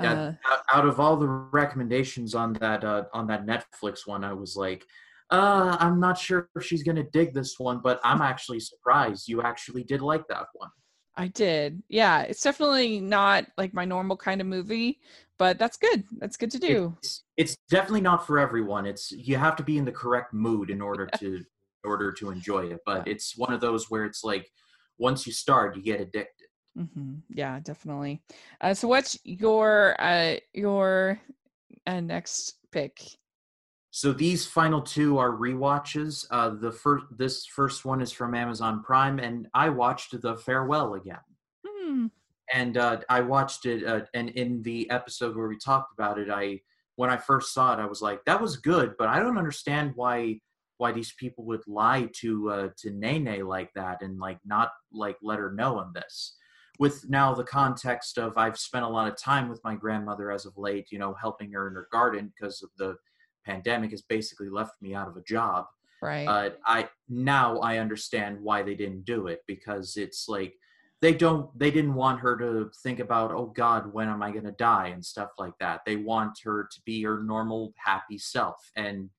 Yeah, 0.00 0.32
uh, 0.50 0.56
out 0.74 0.86
of 0.86 1.00
all 1.00 1.16
the 1.16 1.28
recommendations 1.28 2.34
on 2.34 2.52
that 2.54 2.84
uh, 2.84 3.04
on 3.14 3.26
that 3.28 3.46
Netflix 3.46 4.06
one, 4.06 4.24
I 4.24 4.34
was 4.34 4.54
like, 4.54 4.84
uh, 5.30 5.76
I'm 5.80 6.00
not 6.00 6.18
sure 6.18 6.48
if 6.56 6.64
she's 6.64 6.82
gonna 6.82 7.04
dig 7.12 7.34
this 7.34 7.58
one, 7.58 7.80
but 7.82 8.00
I'm 8.04 8.22
actually 8.22 8.60
surprised 8.60 9.28
you 9.28 9.42
actually 9.42 9.84
did 9.84 10.00
like 10.00 10.26
that 10.28 10.46
one. 10.54 10.70
I 11.16 11.28
did. 11.28 11.82
Yeah, 11.88 12.22
it's 12.22 12.42
definitely 12.42 13.00
not 13.00 13.46
like 13.56 13.72
my 13.72 13.84
normal 13.84 14.16
kind 14.16 14.40
of 14.40 14.46
movie, 14.46 15.00
but 15.38 15.58
that's 15.58 15.78
good. 15.78 16.04
That's 16.18 16.36
good 16.36 16.50
to 16.50 16.58
do. 16.58 16.94
It's, 17.02 17.24
it's 17.36 17.56
definitely 17.70 18.02
not 18.02 18.26
for 18.26 18.38
everyone. 18.38 18.86
It's 18.86 19.10
you 19.12 19.36
have 19.36 19.56
to 19.56 19.62
be 19.62 19.78
in 19.78 19.84
the 19.84 19.92
correct 19.92 20.34
mood 20.34 20.70
in 20.70 20.82
order 20.82 21.08
to 21.18 21.26
in 21.26 21.44
order 21.84 22.12
to 22.12 22.30
enjoy 22.30 22.66
it. 22.66 22.80
But 22.84 23.08
it's 23.08 23.36
one 23.36 23.52
of 23.52 23.60
those 23.60 23.90
where 23.90 24.04
it's 24.04 24.24
like 24.24 24.50
once 24.98 25.26
you 25.26 25.32
start, 25.32 25.76
you 25.76 25.82
get 25.82 26.00
addicted. 26.00 26.48
Mm-hmm. 26.78 27.14
Yeah, 27.30 27.60
definitely. 27.60 28.22
Uh, 28.60 28.74
so, 28.74 28.86
what's 28.88 29.18
your 29.24 29.96
uh, 29.98 30.36
your 30.52 31.18
uh, 31.86 32.00
next 32.00 32.58
pick? 32.70 33.00
So 33.96 34.12
these 34.12 34.44
final 34.44 34.82
two 34.82 35.16
are 35.16 35.30
re-watches. 35.30 36.26
Uh, 36.30 36.50
the 36.50 36.70
first, 36.70 37.06
this 37.16 37.46
first 37.46 37.86
one 37.86 38.02
is 38.02 38.12
from 38.12 38.34
Amazon 38.34 38.82
Prime, 38.82 39.18
and 39.18 39.48
I 39.54 39.70
watched 39.70 40.20
The 40.20 40.36
Farewell 40.36 40.92
again. 40.92 41.24
Hmm. 41.66 42.08
And 42.52 42.76
uh, 42.76 43.00
I 43.08 43.22
watched 43.22 43.64
it, 43.64 43.86
uh, 43.86 44.02
and 44.12 44.28
in 44.28 44.60
the 44.60 44.90
episode 44.90 45.34
where 45.34 45.48
we 45.48 45.56
talked 45.56 45.94
about 45.98 46.18
it, 46.18 46.28
I 46.28 46.60
when 46.96 47.08
I 47.08 47.16
first 47.16 47.54
saw 47.54 47.72
it, 47.72 47.80
I 47.80 47.86
was 47.86 48.02
like, 48.02 48.22
"That 48.26 48.38
was 48.38 48.58
good," 48.58 48.96
but 48.98 49.08
I 49.08 49.18
don't 49.18 49.38
understand 49.38 49.92
why 49.94 50.40
why 50.76 50.92
these 50.92 51.14
people 51.14 51.46
would 51.46 51.66
lie 51.66 52.10
to 52.16 52.50
uh, 52.50 52.68
to 52.80 52.90
Nai 52.90 53.16
Nai 53.16 53.40
like 53.40 53.72
that 53.76 54.02
and 54.02 54.18
like 54.18 54.40
not 54.44 54.72
like 54.92 55.16
let 55.22 55.38
her 55.38 55.52
know 55.52 55.78
on 55.78 55.94
this. 55.94 56.36
With 56.78 57.08
now 57.08 57.32
the 57.32 57.44
context 57.44 58.18
of 58.18 58.36
I've 58.36 58.58
spent 58.58 58.84
a 58.84 58.88
lot 58.90 59.08
of 59.08 59.16
time 59.16 59.48
with 59.48 59.64
my 59.64 59.74
grandmother 59.74 60.30
as 60.30 60.44
of 60.44 60.58
late, 60.58 60.88
you 60.92 60.98
know, 60.98 61.14
helping 61.14 61.50
her 61.52 61.66
in 61.66 61.72
her 61.72 61.88
garden 61.90 62.30
because 62.36 62.62
of 62.62 62.68
the 62.76 62.96
pandemic 63.46 63.92
has 63.92 64.02
basically 64.02 64.50
left 64.50 64.82
me 64.82 64.94
out 64.94 65.08
of 65.08 65.16
a 65.16 65.22
job. 65.22 65.66
Right. 66.02 66.26
Uh, 66.26 66.50
I 66.66 66.88
now 67.08 67.58
I 67.60 67.78
understand 67.78 68.38
why 68.42 68.62
they 68.62 68.74
didn't 68.74 69.04
do 69.04 69.28
it 69.28 69.40
because 69.46 69.96
it's 69.96 70.28
like 70.28 70.54
they 71.00 71.14
don't 71.14 71.56
they 71.58 71.70
didn't 71.70 71.94
want 71.94 72.20
her 72.20 72.36
to 72.36 72.70
think 72.82 73.00
about 73.00 73.30
oh 73.32 73.52
god 73.54 73.92
when 73.92 74.08
am 74.08 74.22
i 74.22 74.30
going 74.30 74.44
to 74.44 74.52
die 74.52 74.88
and 74.88 75.04
stuff 75.04 75.30
like 75.38 75.52
that 75.60 75.80
they 75.84 75.96
want 75.96 76.38
her 76.42 76.68
to 76.72 76.80
be 76.84 77.02
her 77.02 77.22
normal 77.22 77.72
happy 77.76 78.18
self 78.18 78.70
and 78.76 79.10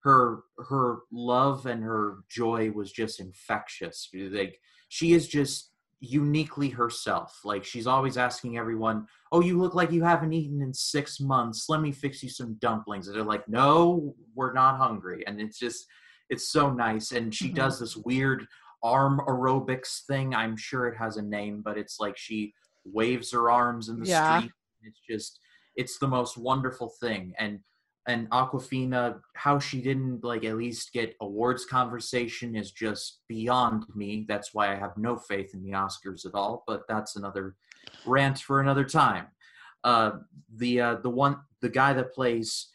her 0.00 0.42
her 0.68 0.98
love 1.12 1.66
and 1.66 1.82
her 1.82 2.18
joy 2.28 2.70
was 2.70 2.92
just 2.92 3.20
infectious 3.20 4.08
like 4.30 4.60
she 4.88 5.12
is 5.12 5.26
just 5.26 5.72
uniquely 6.00 6.68
herself. 6.68 7.40
Like 7.44 7.64
she's 7.64 7.86
always 7.86 8.16
asking 8.18 8.58
everyone 8.58 9.06
oh 9.32 9.40
you 9.40 9.58
look 9.58 9.74
like 9.74 9.90
you 9.90 10.02
haven't 10.02 10.32
eaten 10.32 10.60
in 10.62 10.72
six 10.74 11.20
months. 11.20 11.68
Let 11.68 11.80
me 11.80 11.92
fix 11.92 12.22
you 12.22 12.28
some 12.28 12.54
dumplings. 12.54 13.08
And 13.08 13.16
they're 13.16 13.24
like 13.24 13.48
no 13.48 14.14
we're 14.34 14.52
not 14.52 14.76
hungry. 14.76 15.24
And 15.26 15.40
it's 15.40 15.58
just 15.58 15.86
it's 16.28 16.50
so 16.50 16.70
nice. 16.70 17.12
And 17.12 17.34
she 17.34 17.46
mm-hmm. 17.46 17.54
does 17.54 17.80
this 17.80 17.96
weird 17.96 18.46
arm 18.82 19.20
aerobics 19.26 20.04
thing. 20.06 20.34
I'm 20.34 20.56
sure 20.56 20.86
it 20.86 20.96
has 20.96 21.16
a 21.16 21.22
name 21.22 21.62
but 21.64 21.78
it's 21.78 21.98
like 21.98 22.16
she 22.16 22.52
waves 22.84 23.32
her 23.32 23.50
arms 23.50 23.88
in 23.88 23.98
the 24.00 24.06
yeah. 24.06 24.38
street. 24.38 24.52
It's 24.82 25.00
just 25.08 25.40
it's 25.76 25.98
the 25.98 26.08
most 26.08 26.36
wonderful 26.36 26.92
thing. 27.00 27.32
And 27.38 27.60
and 28.06 28.30
Awkwafina, 28.30 29.20
how 29.34 29.58
she 29.58 29.80
didn't 29.80 30.22
like 30.22 30.44
at 30.44 30.56
least 30.56 30.92
get 30.92 31.16
awards 31.20 31.64
conversation 31.64 32.54
is 32.54 32.70
just 32.70 33.20
beyond 33.28 33.84
me. 33.94 34.24
That's 34.28 34.54
why 34.54 34.72
I 34.72 34.76
have 34.76 34.96
no 34.96 35.16
faith 35.16 35.54
in 35.54 35.62
the 35.62 35.72
Oscars 35.72 36.24
at 36.24 36.34
all. 36.34 36.62
But 36.66 36.82
that's 36.88 37.16
another 37.16 37.56
rant 38.06 38.38
for 38.38 38.60
another 38.60 38.84
time. 38.84 39.26
Uh, 39.82 40.12
the 40.54 40.80
uh, 40.80 40.94
the 41.02 41.10
one 41.10 41.38
the 41.60 41.68
guy 41.68 41.92
that 41.94 42.14
plays 42.14 42.68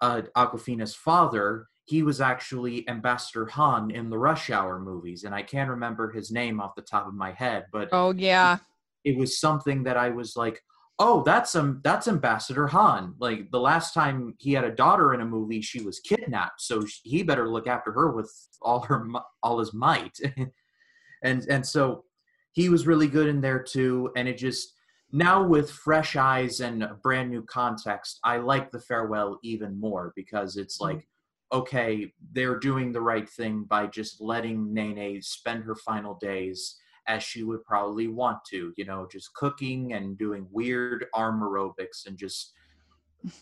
uh, 0.00 0.22
Awkwafina's 0.36 0.94
father, 0.94 1.68
he 1.84 2.02
was 2.02 2.20
actually 2.20 2.88
Ambassador 2.88 3.46
Han 3.46 3.90
in 3.90 4.08
the 4.08 4.18
Rush 4.18 4.50
Hour 4.50 4.80
movies, 4.80 5.24
and 5.24 5.34
I 5.34 5.42
can't 5.42 5.70
remember 5.70 6.10
his 6.10 6.30
name 6.30 6.60
off 6.60 6.74
the 6.74 6.82
top 6.82 7.06
of 7.06 7.14
my 7.14 7.32
head. 7.32 7.66
But 7.72 7.90
oh 7.92 8.12
yeah, 8.12 8.58
it 9.04 9.18
was 9.18 9.38
something 9.38 9.82
that 9.84 9.98
I 9.98 10.08
was 10.08 10.34
like, 10.34 10.62
oh 11.02 11.20
that's 11.24 11.56
um 11.56 11.80
that's 11.82 12.06
ambassador 12.06 12.68
han 12.68 13.14
like 13.18 13.50
the 13.50 13.58
last 13.58 13.92
time 13.92 14.34
he 14.38 14.52
had 14.52 14.64
a 14.64 14.70
daughter 14.70 15.14
in 15.14 15.20
a 15.20 15.24
movie 15.24 15.60
she 15.60 15.82
was 15.82 15.98
kidnapped 15.98 16.60
so 16.60 16.84
he 17.02 17.24
better 17.24 17.48
look 17.48 17.66
after 17.66 17.90
her 17.90 18.12
with 18.12 18.32
all 18.62 18.80
her 18.80 19.04
all 19.42 19.58
his 19.58 19.74
might 19.74 20.16
and 21.24 21.44
and 21.48 21.66
so 21.66 22.04
he 22.52 22.68
was 22.68 22.86
really 22.86 23.08
good 23.08 23.26
in 23.26 23.40
there 23.40 23.60
too 23.60 24.12
and 24.16 24.28
it 24.28 24.38
just 24.38 24.74
now 25.10 25.42
with 25.42 25.70
fresh 25.70 26.14
eyes 26.14 26.60
and 26.60 26.84
a 26.84 26.94
brand 27.02 27.28
new 27.28 27.42
context 27.42 28.20
i 28.22 28.36
like 28.36 28.70
the 28.70 28.80
farewell 28.80 29.40
even 29.42 29.78
more 29.78 30.12
because 30.14 30.56
it's 30.56 30.78
mm-hmm. 30.78 30.96
like 30.96 31.08
okay 31.52 32.12
they're 32.32 32.60
doing 32.60 32.92
the 32.92 33.00
right 33.00 33.28
thing 33.28 33.64
by 33.64 33.86
just 33.88 34.20
letting 34.20 34.72
Nai 34.72 34.92
Nai 34.92 35.18
spend 35.20 35.64
her 35.64 35.74
final 35.74 36.14
days 36.20 36.78
as 37.08 37.22
she 37.22 37.42
would 37.42 37.64
probably 37.64 38.08
want 38.08 38.38
to, 38.50 38.72
you 38.76 38.84
know, 38.84 39.08
just 39.10 39.34
cooking 39.34 39.92
and 39.92 40.18
doing 40.18 40.46
weird 40.50 41.06
arm 41.14 41.40
aerobics 41.40 42.06
and 42.06 42.16
just, 42.16 42.52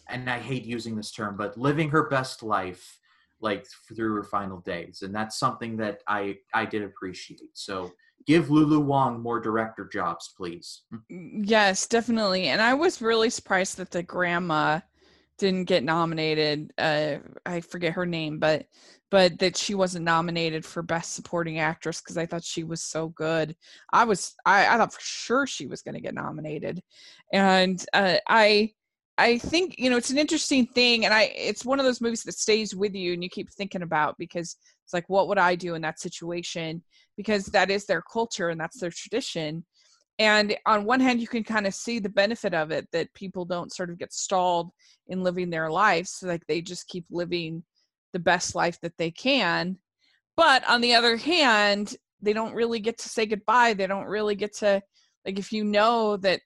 and 0.08 0.28
I 0.28 0.38
hate 0.38 0.64
using 0.64 0.96
this 0.96 1.12
term, 1.12 1.36
but 1.36 1.58
living 1.58 1.90
her 1.90 2.08
best 2.08 2.42
life 2.42 2.98
like 3.40 3.66
through 3.88 4.14
her 4.14 4.24
final 4.24 4.61
days. 4.61 5.02
And 5.02 5.14
that's 5.14 5.38
something 5.38 5.76
that 5.78 6.02
I, 6.06 6.36
I 6.54 6.66
did 6.66 6.82
appreciate. 6.82 7.40
So 7.54 7.90
give 8.26 8.50
Lulu 8.50 8.80
Wang 8.80 9.20
more 9.20 9.40
director 9.40 9.88
jobs, 9.90 10.32
please. 10.36 10.82
Mm, 11.11 11.42
yes, 11.44 11.86
definitely. 11.86 12.48
And 12.48 12.61
I 12.61 12.74
was 12.74 13.00
really 13.00 13.30
surprised 13.30 13.78
that 13.78 13.90
the 13.90 14.02
grandma 14.02 14.80
didn't 15.38 15.64
get 15.64 15.82
nominated. 15.82 16.72
Uh, 16.76 17.16
I 17.46 17.61
forget 17.62 17.94
her 17.94 18.04
name, 18.04 18.38
but 18.38 18.66
but 19.11 19.38
that 19.40 19.56
she 19.56 19.74
wasn't 19.74 20.04
nominated 20.04 20.64
for 20.64 20.82
best 20.82 21.14
supporting 21.14 21.58
actress 21.58 22.00
because 22.00 22.16
I 22.16 22.26
thought 22.26 22.44
she 22.44 22.64
was 22.64 22.82
so 22.82 23.08
good. 23.08 23.56
I 23.92 24.04
was 24.04 24.34
I, 24.46 24.66
I 24.66 24.76
thought 24.76 24.92
for 24.92 25.00
sure 25.02 25.46
she 25.46 25.66
was 25.66 25.82
going 25.82 25.94
to 25.94 26.00
get 26.00 26.14
nominated, 26.14 26.80
and 27.32 27.84
uh, 27.92 28.16
I 28.28 28.72
I 29.18 29.38
think 29.38 29.76
you 29.78 29.90
know 29.90 29.96
it's 29.96 30.11
an 30.11 30.18
interesting 30.18 30.66
thing, 30.66 31.04
and 31.04 31.12
I 31.12 31.32
it's 31.36 31.64
one 31.64 31.78
of 31.78 31.84
those 31.84 32.00
movies 32.00 32.22
that 32.24 32.34
stays 32.34 32.74
with 32.74 32.94
you 32.94 33.12
and 33.12 33.22
you 33.22 33.28
keep 33.28 33.50
thinking 33.50 33.82
about 33.82 34.16
because 34.18 34.56
it's 34.84 34.94
like 34.94 35.08
what 35.08 35.28
would 35.28 35.38
I 35.38 35.54
do 35.54 35.74
in 35.74 35.82
that 35.82 36.00
situation 36.00 36.82
because 37.16 37.46
that 37.46 37.70
is 37.70 37.84
their 37.86 38.02
culture 38.02 38.48
and 38.48 38.61
that's 38.61 38.80
their 38.80 38.90
tradition. 38.90 39.64
And 40.18 40.56
on 40.66 40.84
one 40.84 41.00
hand, 41.00 41.20
you 41.20 41.28
can 41.28 41.44
kind 41.44 41.66
of 41.66 41.74
see 41.74 41.98
the 41.98 42.08
benefit 42.08 42.54
of 42.54 42.70
it 42.70 42.86
that 42.92 43.12
people 43.14 43.44
don't 43.44 43.72
sort 43.72 43.90
of 43.90 43.98
get 43.98 44.12
stalled 44.12 44.70
in 45.08 45.22
living 45.22 45.48
their 45.48 45.70
lives. 45.70 46.11
So 46.12 46.26
like 46.26 46.46
they 46.46 46.61
just 46.61 46.88
keep 46.88 47.06
living 47.11 47.62
the 48.12 48.18
best 48.18 48.54
life 48.54 48.80
that 48.80 48.96
they 48.98 49.11
can. 49.11 49.78
But 50.36 50.68
on 50.68 50.80
the 50.80 50.94
other 50.94 51.16
hand, 51.16 51.96
they 52.22 52.32
don't 52.32 52.54
really 52.54 52.80
get 52.80 52.98
to 52.98 53.08
say 53.08 53.26
goodbye. 53.26 53.74
They 53.74 53.86
don't 53.86 54.06
really 54.06 54.34
get 54.34 54.56
to 54.58 54.82
like 55.24 55.38
if 55.38 55.52
you 55.52 55.64
know 55.64 56.16
that 56.18 56.40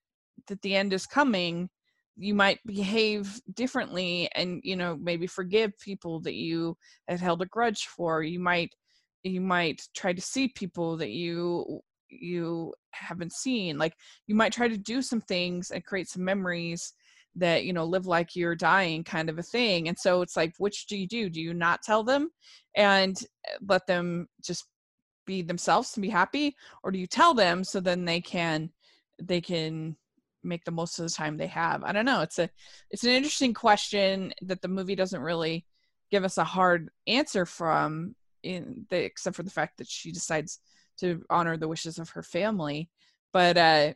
that 0.49 0.61
the 0.63 0.75
end 0.75 0.93
is 0.93 1.07
coming, 1.07 1.69
you 2.17 2.35
might 2.35 2.59
behave 2.67 3.41
differently 3.55 4.29
and 4.35 4.61
you 4.65 4.77
know 4.77 4.97
maybe 5.01 5.27
forgive 5.27 5.79
people 5.79 6.21
that 6.21 6.35
you 6.35 6.77
had 7.09 7.21
held 7.21 7.43
a 7.43 7.47
grudge 7.47 7.87
for. 7.87 8.23
You 8.23 8.41
might 8.41 8.75
you 9.23 9.41
might 9.41 9.83
try 9.97 10.13
to 10.13 10.21
see 10.21 10.49
people 10.49 10.97
that 10.99 11.11
you 11.11 11.81
you 12.11 12.73
haven't 12.93 13.33
seen 13.33 13.77
like 13.77 13.95
you 14.29 14.37
might 14.37 14.53
try 14.53 14.69
to 14.69 14.79
do 14.79 15.03
some 15.03 15.21
things 15.23 15.71
and 15.71 15.85
create 15.85 16.09
some 16.09 16.23
memories 16.23 16.93
that 17.37 17.65
you 17.65 17.73
know 17.73 17.85
live 17.85 18.07
like 18.07 18.37
you're 18.37 18.55
dying 18.55 19.03
kind 19.03 19.29
of 19.29 19.39
a 19.39 19.43
thing 19.43 19.89
and 19.89 19.99
so 19.99 20.23
it's 20.23 20.37
like 20.37 20.55
which 20.59 20.87
do 20.87 20.97
you 20.97 21.07
do? 21.07 21.29
Do 21.29 21.41
you 21.41 21.55
not 21.55 21.83
tell 21.83 22.03
them 22.03 22.31
and 22.77 23.17
eh, 23.49 23.57
let 23.69 23.87
them 23.87 24.29
just 24.43 24.67
be 25.27 25.43
themselves 25.43 25.97
and 25.97 26.03
be 26.03 26.11
happy? 26.11 26.55
Or 26.83 26.91
do 26.91 26.99
you 26.99 27.07
tell 27.07 27.35
them 27.35 27.65
so 27.65 27.81
then 27.81 28.05
they 28.05 28.21
can 28.21 28.71
they 29.23 29.41
can 29.41 29.97
make 30.43 30.65
the 30.65 30.71
most 30.71 30.99
of 30.99 31.07
the 31.07 31.11
time 31.11 31.37
they 31.37 31.47
have? 31.49 31.83
I 31.83 31.93
don't 31.93 32.05
know 32.05 32.21
it's 32.21 32.39
a 32.39 32.49
it's 32.91 33.05
an 33.05 33.11
interesting 33.11 33.55
question 33.55 34.33
that 34.43 34.63
the 34.63 34.69
movie 34.69 34.95
doesn't 34.95 35.21
really 35.21 35.67
give 36.11 36.25
us 36.25 36.39
a 36.39 36.45
hard 36.45 36.91
answer 37.07 37.47
from 37.47 38.15
in 38.43 38.87
the 38.91 39.05
except 39.05 39.37
for 39.37 39.43
the 39.43 39.51
fact 39.51 39.79
that 39.79 39.89
she 39.89 40.13
decides 40.13 40.61
to 40.99 41.23
honor 41.31 41.57
the 41.57 41.67
wishes 41.67 41.99
of 41.99 42.11
her 42.11 42.23
family 42.23 42.89
but 43.33 43.57
uh 43.57 43.93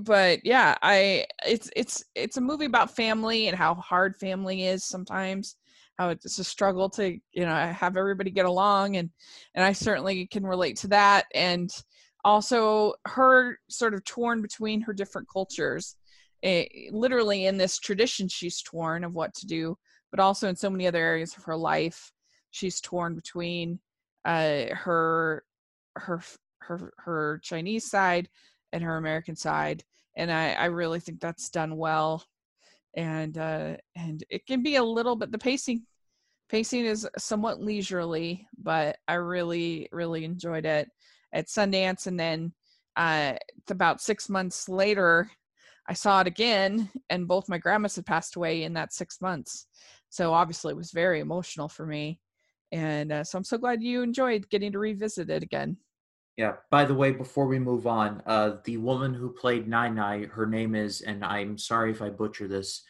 but 0.00 0.40
yeah 0.44 0.76
i 0.82 1.26
it's 1.46 1.70
it's 1.76 2.02
it's 2.14 2.36
a 2.36 2.40
movie 2.40 2.64
about 2.64 2.94
family 2.94 3.48
and 3.48 3.56
how 3.56 3.74
hard 3.74 4.16
family 4.16 4.64
is 4.64 4.84
sometimes 4.84 5.56
how 5.98 6.08
it's 6.08 6.38
a 6.38 6.44
struggle 6.44 6.88
to 6.88 7.18
you 7.32 7.44
know 7.44 7.54
have 7.54 7.96
everybody 7.96 8.30
get 8.30 8.46
along 8.46 8.96
and 8.96 9.10
and 9.54 9.64
i 9.64 9.72
certainly 9.72 10.26
can 10.26 10.46
relate 10.46 10.76
to 10.76 10.88
that 10.88 11.26
and 11.34 11.70
also 12.24 12.94
her 13.06 13.58
sort 13.68 13.94
of 13.94 14.04
torn 14.04 14.40
between 14.40 14.80
her 14.80 14.92
different 14.92 15.28
cultures 15.30 15.96
it, 16.42 16.68
eh, 16.74 16.88
literally 16.92 17.46
in 17.46 17.58
this 17.58 17.78
tradition 17.78 18.28
she's 18.28 18.62
torn 18.62 19.04
of 19.04 19.12
what 19.12 19.34
to 19.34 19.46
do 19.46 19.76
but 20.10 20.20
also 20.20 20.48
in 20.48 20.56
so 20.56 20.70
many 20.70 20.86
other 20.86 20.98
areas 20.98 21.36
of 21.36 21.44
her 21.44 21.56
life 21.56 22.12
she's 22.50 22.80
torn 22.80 23.14
between 23.14 23.78
uh 24.24 24.64
her 24.72 25.44
her 25.96 26.22
her 26.60 26.92
her 26.96 27.40
chinese 27.42 27.90
side 27.90 28.28
and 28.72 28.82
her 28.82 28.96
American 28.96 29.36
side, 29.36 29.84
and 30.16 30.30
I, 30.30 30.52
I 30.52 30.64
really 30.66 31.00
think 31.00 31.20
that's 31.20 31.50
done 31.50 31.76
well. 31.76 32.24
And 32.96 33.38
uh, 33.38 33.76
and 33.96 34.22
it 34.30 34.46
can 34.46 34.62
be 34.62 34.76
a 34.76 34.84
little 34.84 35.16
bit 35.16 35.32
the 35.32 35.38
pacing 35.38 35.86
pacing 36.48 36.84
is 36.84 37.08
somewhat 37.18 37.62
leisurely, 37.62 38.46
but 38.58 38.98
I 39.08 39.14
really 39.14 39.88
really 39.92 40.24
enjoyed 40.24 40.66
it 40.66 40.88
at 41.32 41.46
Sundance, 41.46 42.06
and 42.06 42.20
then 42.20 42.52
uh, 42.96 43.34
about 43.70 44.02
six 44.02 44.28
months 44.28 44.68
later, 44.68 45.30
I 45.88 45.94
saw 45.94 46.20
it 46.20 46.26
again, 46.26 46.90
and 47.08 47.26
both 47.26 47.48
my 47.48 47.56
grandmas 47.56 47.96
had 47.96 48.04
passed 48.06 48.36
away 48.36 48.64
in 48.64 48.74
that 48.74 48.92
six 48.92 49.20
months. 49.22 49.66
So 50.10 50.34
obviously, 50.34 50.72
it 50.72 50.76
was 50.76 50.90
very 50.90 51.20
emotional 51.20 51.68
for 51.68 51.86
me, 51.86 52.20
and 52.70 53.10
uh, 53.12 53.24
so 53.24 53.38
I'm 53.38 53.44
so 53.44 53.56
glad 53.56 53.82
you 53.82 54.02
enjoyed 54.02 54.50
getting 54.50 54.72
to 54.72 54.78
revisit 54.78 55.30
it 55.30 55.42
again. 55.42 55.78
Yeah. 56.36 56.54
By 56.70 56.84
the 56.84 56.94
way, 56.94 57.12
before 57.12 57.46
we 57.46 57.58
move 57.58 57.86
on, 57.86 58.22
uh, 58.26 58.56
the 58.64 58.78
woman 58.78 59.12
who 59.12 59.30
played 59.30 59.68
Nai 59.68 59.88
Nai, 59.88 60.26
her 60.26 60.46
name 60.46 60.74
is, 60.74 61.02
and 61.02 61.24
I'm 61.24 61.58
sorry 61.58 61.90
if 61.90 62.00
I 62.00 62.08
butcher 62.08 62.48
this, 62.48 62.82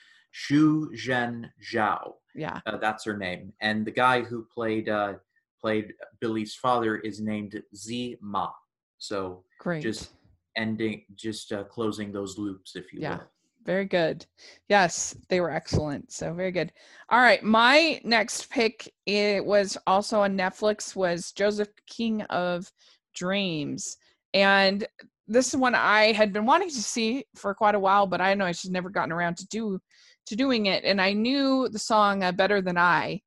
Xu 0.48 0.88
Zhen 0.94 1.50
Zhao. 1.62 2.14
Yeah. 2.34 2.60
Uh, 2.64 2.76
that's 2.78 3.04
her 3.04 3.16
name. 3.16 3.52
And 3.60 3.84
the 3.84 3.90
guy 3.90 4.22
who 4.22 4.46
played 4.54 4.88
uh, 4.88 5.14
played 5.60 5.92
Billi's 6.20 6.54
father 6.54 6.96
is 6.96 7.20
named 7.20 7.60
Tzi 7.74 8.16
Ma. 8.20 8.50
So 8.98 9.44
Great. 9.58 9.82
just 9.82 10.12
ending, 10.56 11.04
just 11.14 11.52
uh, 11.52 11.64
closing 11.64 12.12
those 12.12 12.38
loops, 12.38 12.76
if 12.76 12.92
you 12.92 13.00
Yeah. 13.00 13.18
will. 13.18 13.24
Very 13.64 13.84
good. 13.84 14.26
Yes, 14.68 15.16
they 15.28 15.40
were 15.40 15.50
excellent. 15.50 16.10
So 16.10 16.32
very 16.32 16.50
good. 16.50 16.72
All 17.10 17.20
right, 17.20 17.42
my 17.44 18.00
next 18.02 18.50
pick 18.50 18.92
it 19.06 19.44
was 19.44 19.78
also 19.86 20.20
on 20.22 20.36
Netflix 20.36 20.96
was 20.96 21.30
Joseph 21.30 21.68
King 21.86 22.22
of 22.22 22.72
Dreams. 23.14 23.96
And 24.34 24.86
this 25.28 25.48
is 25.48 25.56
one 25.56 25.74
I 25.74 26.12
had 26.12 26.32
been 26.32 26.46
wanting 26.46 26.70
to 26.70 26.82
see 26.82 27.24
for 27.36 27.54
quite 27.54 27.74
a 27.74 27.80
while, 27.80 28.06
but 28.06 28.20
I 28.20 28.34
know 28.34 28.44
I 28.44 28.52
just 28.52 28.70
never 28.70 28.90
gotten 28.90 29.12
around 29.12 29.36
to 29.38 29.46
do 29.48 29.78
to 30.26 30.36
doing 30.36 30.66
it. 30.66 30.84
And 30.84 31.00
I 31.00 31.12
knew 31.12 31.68
the 31.68 31.78
song 31.78 32.22
uh, 32.22 32.32
better 32.32 32.60
than 32.60 32.78
I 32.78 33.20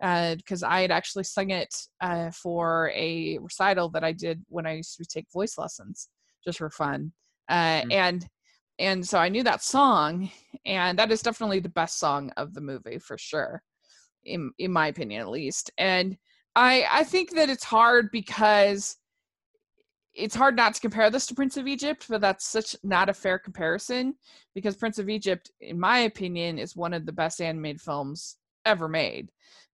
because 0.00 0.64
I 0.64 0.80
had 0.80 0.90
actually 0.90 1.24
sung 1.24 1.50
it 1.50 1.72
uh, 2.00 2.32
for 2.32 2.90
a 2.94 3.38
recital 3.38 3.88
that 3.90 4.02
I 4.02 4.10
did 4.10 4.42
when 4.48 4.66
I 4.66 4.74
used 4.74 4.96
to 4.96 5.04
take 5.04 5.30
voice 5.32 5.56
lessons 5.56 6.08
just 6.44 6.58
for 6.58 6.70
fun. 6.70 7.12
Uh, 7.48 7.82
Mm. 7.82 7.92
And 7.92 8.28
and 8.78 9.06
so 9.06 9.18
I 9.18 9.28
knew 9.28 9.44
that 9.44 9.62
song, 9.62 10.30
and 10.64 10.98
that 10.98 11.12
is 11.12 11.22
definitely 11.22 11.60
the 11.60 11.68
best 11.68 11.98
song 11.98 12.32
of 12.36 12.54
the 12.54 12.60
movie 12.60 12.98
for 12.98 13.16
sure, 13.18 13.62
in 14.24 14.50
in 14.58 14.72
my 14.72 14.88
opinion 14.88 15.20
at 15.20 15.28
least. 15.28 15.70
And 15.78 16.16
I 16.56 16.86
I 16.90 17.04
think 17.04 17.34
that 17.36 17.50
it's 17.50 17.64
hard 17.64 18.10
because 18.10 18.96
it's 20.14 20.34
hard 20.34 20.56
not 20.56 20.74
to 20.74 20.80
compare 20.80 21.10
this 21.10 21.26
to 21.26 21.34
Prince 21.34 21.56
of 21.56 21.66
Egypt, 21.66 22.06
but 22.08 22.20
that's 22.20 22.46
such 22.46 22.76
not 22.82 23.08
a 23.08 23.14
fair 23.14 23.38
comparison 23.38 24.14
because 24.54 24.76
Prince 24.76 24.98
of 24.98 25.08
Egypt, 25.08 25.50
in 25.60 25.78
my 25.78 26.00
opinion, 26.00 26.58
is 26.58 26.76
one 26.76 26.92
of 26.92 27.06
the 27.06 27.12
best 27.12 27.40
animated 27.40 27.80
films 27.80 28.36
ever 28.64 28.88
made. 28.88 29.30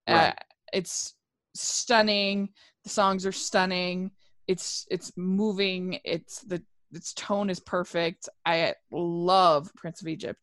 Uh, 0.07 0.33
it's 0.73 1.15
stunning. 1.55 2.51
The 2.85 2.91
songs 2.91 3.27
are 3.27 3.33
stunning. 3.33 4.11
It's 4.47 4.87
it's 4.91 5.13
moving. 5.17 5.99
It's 6.05 6.41
the 6.41 6.63
its 6.93 7.13
tone 7.13 7.51
is 7.51 7.61
perfect. 7.61 8.29
I 8.47 8.75
love 8.91 9.71
Prince 9.77 10.01
of 10.01 10.09
Egypt. 10.09 10.41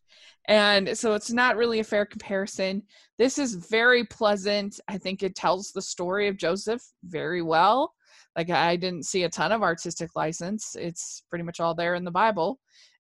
And 0.48 0.96
so 0.96 1.16
it's 1.16 1.32
not 1.32 1.58
really 1.58 1.80
a 1.80 1.84
fair 1.84 2.06
comparison. 2.06 2.84
This 3.18 3.40
is 3.40 3.56
very 3.56 4.04
pleasant. 4.04 4.80
I 4.88 5.00
think 5.00 5.24
it 5.24 5.36
tells 5.36 5.72
the 5.72 5.82
story 5.82 6.28
of 6.28 6.38
Joseph 6.38 6.84
very 7.04 7.42
well. 7.42 7.94
Like 8.36 8.50
I 8.50 8.76
didn't 8.76 9.06
see 9.06 9.24
a 9.24 9.30
ton 9.30 9.52
of 9.52 9.62
artistic 9.62 10.16
license. 10.16 10.76
It's 10.78 11.24
pretty 11.30 11.44
much 11.44 11.60
all 11.60 11.76
there 11.76 11.96
in 11.96 12.04
the 12.04 12.12
Bible. 12.12 12.60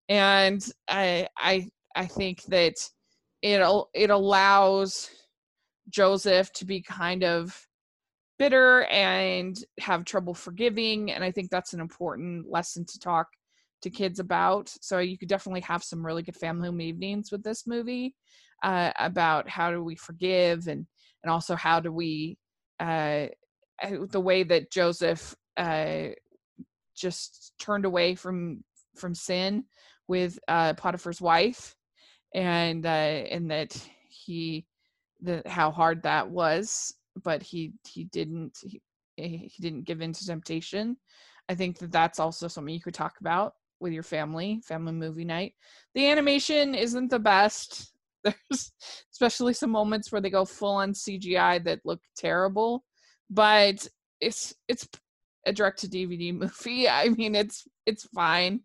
And 0.09 0.65
I 0.89 1.29
I 1.37 1.69
I 1.97 2.07
think 2.07 2.43
that 2.45 2.75
it 3.43 3.87
it 3.95 4.11
allows 4.11 5.11
Joseph 5.91 6.53
to 6.55 6.65
be 6.65 6.83
kind 6.83 7.25
of 7.25 7.67
bitter 8.39 8.85
and 8.85 9.57
have 9.79 10.05
trouble 10.05 10.35
forgiving 10.35 11.13
and 11.13 11.23
i 11.23 11.31
think 11.31 11.51
that's 11.51 11.73
an 11.73 11.81
important 11.81 12.51
lesson 12.51 12.85
to 12.85 12.99
talk 12.99 13.29
to 13.81 13.91
kids 13.91 14.19
about 14.19 14.69
so 14.81 14.99
you 14.99 15.17
could 15.17 15.29
definitely 15.29 15.61
have 15.61 15.85
some 15.85 16.05
really 16.05 16.23
good 16.23 16.37
family 16.37 16.67
home 16.67 16.81
evenings 16.81 17.31
with 17.31 17.43
this 17.43 17.67
movie 17.67 18.15
uh, 18.63 18.91
about 18.99 19.49
how 19.49 19.71
do 19.71 19.85
we 19.85 19.95
forgive 19.95 20.67
and 20.67 20.87
and 21.23 21.31
also 21.31 21.55
how 21.55 21.81
do 21.81 21.93
we 21.93 22.37
uh, 22.81 23.27
the 24.11 24.21
way 24.21 24.43
that 24.43 24.71
joseph 24.71 25.35
uh, 25.57 26.09
just 26.97 27.53
turned 27.59 27.85
away 27.85 28.15
from 28.15 28.63
from 28.97 29.15
sin 29.15 29.65
with 30.09 30.39
uh, 30.49 30.75
potiphar's 30.75 31.21
wife 31.21 31.75
and 32.35 32.87
uh, 32.87 32.89
and 32.89 33.51
that 33.51 33.77
he 34.09 34.67
the 35.21 35.43
how 35.47 35.71
hard 35.71 36.03
that 36.03 36.29
was 36.29 36.95
but 37.23 37.43
he 37.43 37.73
he 37.87 38.05
didn't 38.05 38.59
he, 38.63 38.81
he 39.17 39.53
didn't 39.61 39.85
give 39.85 40.01
in 40.01 40.13
to 40.13 40.27
temptation. 40.27 40.97
I 41.49 41.55
think 41.55 41.79
that 41.79 41.93
that's 41.93 42.19
also 42.19 42.49
something 42.49 42.75
you 42.75 42.81
could 42.81 42.95
talk 42.95 43.15
about 43.21 43.55
with 43.81 43.93
your 43.93 44.03
family 44.03 44.61
family 44.65 44.93
movie 44.93 45.25
night. 45.25 45.53
The 45.95 46.09
animation 46.11 46.75
isn't 46.75 47.11
the 47.11 47.19
best. 47.19 47.93
There's 48.25 48.73
especially 49.13 49.53
some 49.53 49.71
moments 49.71 50.11
where 50.11 50.21
they 50.21 50.31
go 50.31 50.47
full 50.47 50.77
on 50.77 50.93
cgi 50.93 51.63
that 51.65 51.81
look 51.85 52.01
terrible 52.17 52.85
but 53.31 53.87
it's 54.21 54.55
it's 54.69 54.89
a 55.47 55.53
direct 55.53 55.81
to 55.81 55.89
dvd 55.89 56.35
movie 56.39 56.89
i 56.89 57.09
mean 57.09 57.35
it's 57.35 57.67
it's 57.87 58.05
fine 58.15 58.61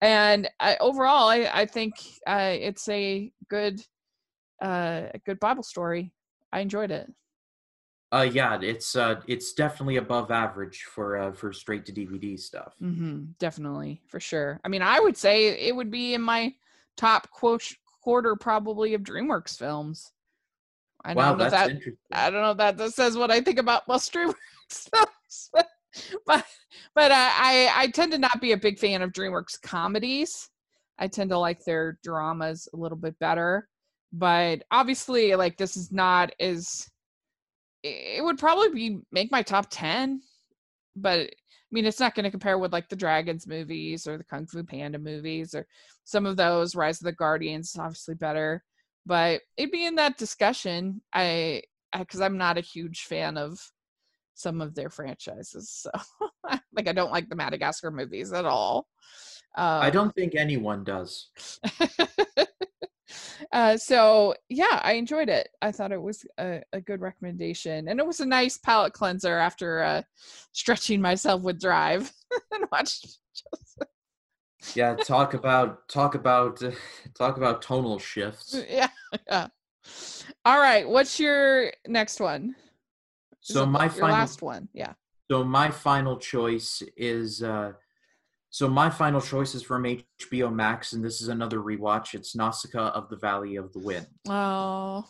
and 0.00 0.48
I, 0.60 0.76
overall 0.80 1.28
i 1.28 1.48
i 1.52 1.66
think 1.66 1.94
uh, 2.26 2.52
it's 2.52 2.88
a 2.88 3.32
good 3.48 3.80
uh, 4.62 5.08
a 5.12 5.18
good 5.24 5.40
bible 5.40 5.62
story 5.62 6.12
i 6.52 6.60
enjoyed 6.60 6.90
it 6.90 7.10
Uh, 8.14 8.28
yeah, 8.30 8.56
it's 8.62 8.94
uh, 8.94 9.20
it's 9.26 9.54
definitely 9.54 9.96
above 9.96 10.30
average 10.30 10.84
for 10.84 11.16
uh, 11.18 11.32
for 11.32 11.52
straight 11.52 11.84
to 11.86 11.92
DVD 11.92 12.38
stuff. 12.38 12.76
Mm-hmm, 12.80 13.32
definitely, 13.40 14.02
for 14.06 14.20
sure. 14.20 14.60
I 14.64 14.68
mean, 14.68 14.82
I 14.82 15.00
would 15.00 15.16
say 15.16 15.48
it 15.48 15.74
would 15.74 15.90
be 15.90 16.14
in 16.14 16.22
my 16.22 16.54
top 16.96 17.28
quote 17.30 17.64
quarter 18.04 18.36
probably 18.36 18.94
of 18.94 19.02
DreamWorks 19.02 19.58
films. 19.58 20.12
I 21.04 21.14
wow, 21.14 21.30
don't 21.30 21.38
know 21.38 21.44
if 21.44 21.50
that's 21.50 21.66
that 21.66 21.70
interesting. 21.70 21.98
I 22.12 22.30
don't 22.30 22.42
know 22.42 22.50
if 22.52 22.56
that, 22.58 22.76
that 22.78 22.92
says 22.92 23.16
what 23.16 23.30
I 23.30 23.40
think 23.40 23.58
about 23.58 23.86
most 23.88 24.12
DreamWorks 24.12 24.34
but 26.26 26.44
but, 26.94 27.10
uh, 27.10 27.30
I 27.32 27.70
I 27.74 27.88
tend 27.88 28.12
to 28.12 28.18
not 28.18 28.40
be 28.40 28.52
a 28.52 28.56
big 28.56 28.78
fan 28.78 29.02
of 29.02 29.12
DreamWorks 29.12 29.60
comedies. 29.62 30.48
I 30.98 31.08
tend 31.08 31.30
to 31.30 31.38
like 31.38 31.64
their 31.64 31.98
dramas 32.02 32.68
a 32.72 32.76
little 32.76 32.98
bit 32.98 33.18
better, 33.18 33.68
but 34.12 34.62
obviously, 34.70 35.34
like 35.34 35.56
this 35.56 35.76
is 35.76 35.92
not 35.92 36.32
as 36.40 36.88
it 37.82 38.24
would 38.24 38.38
probably 38.38 38.70
be 38.70 38.98
make 39.12 39.30
my 39.30 39.42
top 39.42 39.66
10 39.68 40.22
but 40.96 41.20
i 41.20 41.70
mean 41.70 41.84
it's 41.84 42.00
not 42.00 42.14
going 42.14 42.24
to 42.24 42.30
compare 42.30 42.56
with 42.56 42.72
like 42.72 42.88
the 42.88 42.96
dragons 42.96 43.46
movies 43.46 44.06
or 44.06 44.16
the 44.16 44.24
kung 44.24 44.46
fu 44.46 44.62
panda 44.62 44.98
movies 44.98 45.54
or 45.54 45.66
some 46.04 46.26
of 46.26 46.36
those. 46.36 46.76
Rise 46.76 47.00
of 47.00 47.06
the 47.06 47.12
guardians 47.12 47.70
is 47.70 47.78
obviously 47.78 48.14
better 48.14 48.62
but 49.06 49.40
it'd 49.56 49.70
be 49.70 49.86
in 49.86 49.94
that 49.96 50.16
discussion 50.18 51.00
i 51.12 51.62
because 51.98 52.20
i'm 52.20 52.38
not 52.38 52.58
a 52.58 52.62
huge 52.62 53.02
fan 53.02 53.36
of 53.36 53.58
some 54.34 54.60
of 54.60 54.74
their 54.74 54.90
franchises 54.90 55.70
so 55.70 55.90
like 56.74 56.88
i 56.88 56.92
don't 56.92 57.12
like 57.12 57.28
the 57.28 57.36
madagascar 57.36 57.90
movies 57.90 58.32
at 58.32 58.44
all 58.44 58.86
um, 59.56 59.82
I 59.82 59.90
don't 59.90 60.14
think 60.14 60.34
anyone 60.34 60.82
does. 60.82 61.28
uh, 63.52 63.76
so 63.76 64.34
yeah, 64.48 64.80
I 64.82 64.94
enjoyed 64.94 65.28
it. 65.28 65.48
I 65.62 65.70
thought 65.70 65.92
it 65.92 66.02
was 66.02 66.24
a, 66.38 66.60
a 66.72 66.80
good 66.80 67.00
recommendation, 67.00 67.86
and 67.88 68.00
it 68.00 68.06
was 68.06 68.18
a 68.18 68.26
nice 68.26 68.58
palate 68.58 68.94
cleanser 68.94 69.38
after 69.38 69.82
uh, 69.82 70.02
stretching 70.52 71.00
myself 71.00 71.42
with 71.42 71.60
Drive 71.60 72.12
and 72.52 72.64
watched. 72.72 73.18
Yeah, 74.74 74.94
talk 74.96 75.34
about 75.34 75.88
talk 75.88 76.14
about 76.14 76.62
uh, 76.62 76.72
talk 77.18 77.36
about 77.36 77.62
tonal 77.62 77.98
shifts. 77.98 78.56
Yeah, 78.68 78.88
yeah. 79.26 79.48
All 80.44 80.58
right, 80.58 80.88
what's 80.88 81.20
your 81.20 81.72
next 81.86 82.20
one? 82.20 82.56
So 83.40 83.66
my 83.66 83.88
final 83.88 84.08
last 84.08 84.40
one, 84.42 84.68
yeah. 84.72 84.94
so 85.30 85.44
my 85.44 85.70
final 85.70 86.16
choice 86.16 86.82
is 86.96 87.42
uh 87.42 87.72
so 88.48 88.68
my 88.68 88.88
final 88.88 89.20
choice 89.20 89.54
is 89.54 89.62
from 89.62 89.82
HBO 89.84 90.54
Max 90.54 90.92
and 90.94 91.04
this 91.04 91.20
is 91.20 91.28
another 91.28 91.58
rewatch. 91.58 92.14
It's 92.14 92.34
Nausicaa 92.36 92.90
of 92.90 93.08
the 93.10 93.16
Valley 93.16 93.56
of 93.56 93.72
the 93.72 93.80
Wind. 93.80 94.06
Oh, 94.28 95.04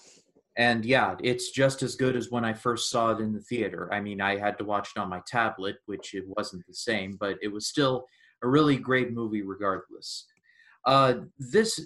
And 0.57 0.85
yeah, 0.85 1.15
it's 1.23 1.51
just 1.51 1.83
as 1.83 1.95
good 1.95 2.17
as 2.17 2.31
when 2.31 2.45
I 2.45 2.55
first 2.55 2.89
saw 2.91 3.11
it 3.11 3.21
in 3.21 3.35
the 3.35 3.41
theater. 3.43 3.93
I 3.93 4.01
mean, 4.01 4.21
I 4.23 4.39
had 4.39 4.57
to 4.59 4.65
watch 4.65 4.89
it 4.97 4.99
on 4.99 5.11
my 5.11 5.21
tablet, 5.27 5.77
which 5.85 6.15
it 6.15 6.25
wasn't 6.27 6.67
the 6.67 6.75
same, 6.75 7.17
but 7.21 7.37
it 7.43 7.49
was 7.53 7.67
still 7.67 8.07
a 8.45 8.49
really 8.49 8.77
great 8.77 9.13
movie 9.13 9.43
regardless. 9.43 10.27
Uh, 10.87 11.15
this 11.39 11.81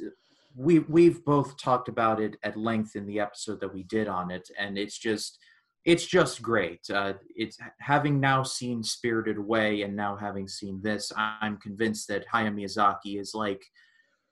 we 0.57 0.81
we've 0.81 1.25
both 1.25 1.57
talked 1.57 1.89
about 1.89 2.21
it 2.21 2.37
at 2.43 2.57
length 2.57 2.97
in 2.97 3.07
the 3.07 3.21
episode 3.21 3.61
that 3.61 3.73
we 3.73 3.85
did 3.85 4.09
on 4.09 4.31
it, 4.31 4.49
and 4.59 4.77
it's 4.77 4.99
just 4.99 5.39
it's 5.85 6.05
just 6.05 6.43
great. 6.43 6.81
Uh, 6.91 7.15
it's 7.35 7.57
having 7.81 8.21
now 8.21 8.43
seen 8.43 8.83
Spirited 8.83 9.39
Away 9.39 9.83
and 9.83 9.97
now 9.97 10.17
having 10.17 10.49
seen 10.49 10.81
this, 10.83 11.13
I'm 11.17 11.57
convinced 11.59 12.09
that 12.09 12.27
Hayao 12.29 12.53
Miyazaki 12.53 13.19
is 13.19 13.33
like 13.33 13.65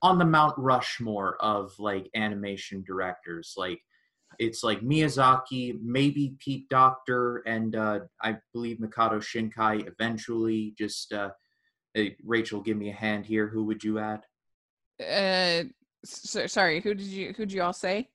on 0.03 0.19
the 0.19 0.25
Mount 0.25 0.55
Rushmore 0.59 1.37
of 1.41 1.73
like 1.79 2.11
animation 2.15 2.85
directors. 2.87 3.55
Like 3.57 3.81
it's 4.39 4.63
like 4.63 4.81
Miyazaki, 4.81 5.79
maybe 5.83 6.37
Pete 6.41 6.69
Docter, 6.69 7.43
and 7.47 7.75
uh, 7.77 8.01
I 8.23 8.37
believe 8.53 8.79
Makoto 8.79 9.19
Shinkai 9.21 9.89
eventually. 9.89 10.75
Just 10.77 11.13
uh, 11.13 11.31
hey, 11.97 12.17
Rachel, 12.25 12.61
give 12.61 12.77
me 12.77 12.91
a 12.91 12.95
hand 12.95 13.25
here. 13.27 13.49
Who 13.49 13.65
would 13.65 13.83
you 13.83 13.99
add? 13.99 14.25
uh, 15.01 15.65
so, 16.05 16.47
sorry. 16.47 16.81
Who 16.81 16.95
did 16.95 17.07
you? 17.07 17.33
Who'd 17.37 17.53
you 17.53 17.63
all 17.63 17.73
say? 17.73 18.11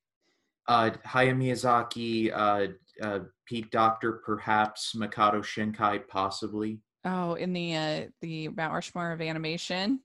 Uh, 0.67 0.91
Hayao 1.05 1.35
Miyazaki, 1.35 2.31
uh, 2.33 2.67
uh, 3.05 3.19
Pete 3.45 3.71
Docter, 3.71 4.13
perhaps 4.23 4.95
Makoto 4.95 5.41
Shinkai, 5.41 6.07
possibly. 6.07 6.79
Oh, 7.03 7.33
in 7.33 7.51
the 7.51 7.75
uh 7.75 8.01
the 8.21 8.49
Mount 8.49 8.73
Rushmore 8.73 9.11
of 9.11 9.21
animation. 9.21 10.01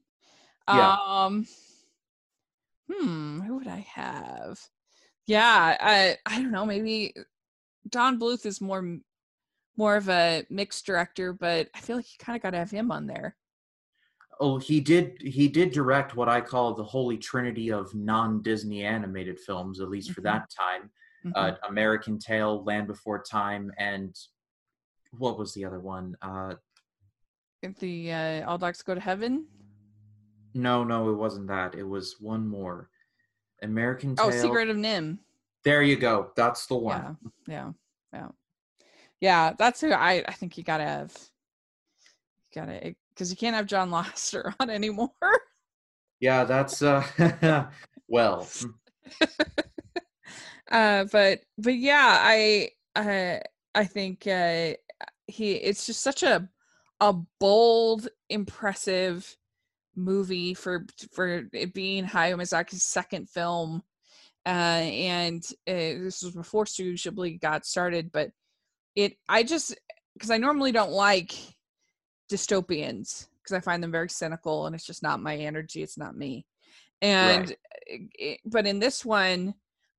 Yeah. 0.66 0.96
Um 1.06 1.46
hmm, 2.90 3.40
who 3.40 3.58
would 3.58 3.68
I 3.68 3.86
have? 3.94 4.58
Yeah, 5.26 5.76
I 5.78 6.16
I 6.24 6.40
don't 6.40 6.52
know, 6.52 6.64
maybe 6.64 7.14
Don 7.90 8.18
Bluth 8.18 8.46
is 8.46 8.62
more 8.62 8.98
more 9.76 9.96
of 9.96 10.08
a 10.08 10.46
mixed 10.48 10.86
director, 10.86 11.34
but 11.34 11.68
I 11.74 11.80
feel 11.80 11.96
like 11.96 12.10
you 12.10 12.18
kind 12.18 12.34
of 12.36 12.42
got 12.42 12.50
to 12.50 12.58
have 12.58 12.70
him 12.70 12.90
on 12.90 13.06
there. 13.06 13.36
Oh, 14.38 14.58
he 14.58 14.80
did. 14.80 15.20
He 15.22 15.48
did 15.48 15.70
direct 15.72 16.14
what 16.14 16.28
I 16.28 16.40
call 16.42 16.74
the 16.74 16.84
holy 16.84 17.16
trinity 17.16 17.72
of 17.72 17.94
non-Disney 17.94 18.84
animated 18.84 19.40
films, 19.40 19.80
at 19.80 19.88
least 19.88 20.10
for 20.12 20.20
Mhm. 20.20 20.24
that 20.24 20.50
time. 20.50 20.90
Mhm. 21.24 21.32
Uh, 21.34 21.56
American 21.68 22.18
Tail, 22.18 22.62
Land 22.64 22.86
Before 22.86 23.22
Time, 23.22 23.72
and 23.78 24.14
what 25.12 25.38
was 25.38 25.54
the 25.54 25.64
other 25.64 25.80
one? 25.80 26.16
Uh, 26.20 26.56
the 27.80 28.12
uh, 28.12 28.48
All 28.50 28.58
Dogs 28.58 28.82
Go 28.82 28.94
to 28.94 29.00
Heaven. 29.00 29.48
no, 30.54 30.84
no, 30.84 31.10
it 31.10 31.14
wasn't 31.14 31.46
that. 31.48 31.74
It 31.74 31.82
was 31.82 32.18
one 32.20 32.46
more. 32.46 32.90
American 33.62 34.14
Tail. 34.16 34.26
Oh, 34.26 34.30
Secret 34.30 34.68
of 34.70 34.76
NIMH. 34.76 35.18
There 35.64 35.82
you 35.82 35.96
go. 35.96 36.32
That's 36.36 36.66
the 36.66 36.76
one. 36.76 37.16
Yeah, 37.46 37.72
yeah, 37.72 37.72
yeah, 38.12 38.28
yeah. 39.20 39.52
That's 39.58 39.80
who 39.80 39.92
I 39.92 40.24
I 40.28 40.32
think 40.32 40.56
you 40.56 40.62
gotta 40.64 40.84
have. 40.84 41.14
You 42.54 42.60
gotta 42.60 42.94
because 43.16 43.30
you 43.30 43.36
can't 43.36 43.56
have 43.56 43.66
John 43.66 43.90
Lasseter 43.92 44.54
on 44.60 44.70
anymore. 44.70 45.10
Yeah, 46.20 46.44
that's 46.44 46.82
uh. 46.82 47.04
well, 48.08 48.46
uh, 50.70 51.04
but 51.10 51.40
but 51.58 51.74
yeah, 51.74 52.18
I 52.20 52.70
I 52.94 53.42
I 53.74 53.84
think 53.84 54.26
uh, 54.26 54.74
he 55.26 55.52
it's 55.52 55.86
just 55.86 56.00
such 56.00 56.22
a 56.22 56.48
a 57.00 57.14
bold, 57.40 58.08
impressive 58.30 59.36
movie 59.94 60.54
for 60.54 60.86
for 61.12 61.44
it 61.52 61.74
being 61.74 62.04
Hayao 62.04 62.36
Miyazaki's 62.36 62.82
second 62.82 63.28
film. 63.28 63.82
Uh, 64.46 64.48
and 64.48 65.44
uh, 65.68 65.72
this 65.72 66.22
was 66.22 66.32
before 66.32 66.66
Studio 66.66 66.94
Ghibli 66.94 67.40
got 67.40 67.66
started, 67.66 68.12
but 68.12 68.30
it 68.94 69.18
I 69.28 69.42
just 69.42 69.76
because 70.14 70.30
I 70.30 70.38
normally 70.38 70.72
don't 70.72 70.92
like 70.92 71.34
dystopians 72.30 73.28
because 73.42 73.56
I 73.56 73.60
find 73.60 73.82
them 73.82 73.92
very 73.92 74.08
cynical 74.08 74.66
and 74.66 74.74
it's 74.74 74.86
just 74.86 75.02
not 75.02 75.20
my 75.22 75.36
energy. 75.36 75.82
It's 75.82 75.98
not 75.98 76.16
me. 76.16 76.46
And 77.02 77.54
it, 77.86 78.40
but 78.44 78.66
in 78.66 78.78
this 78.78 79.04
one, 79.04 79.54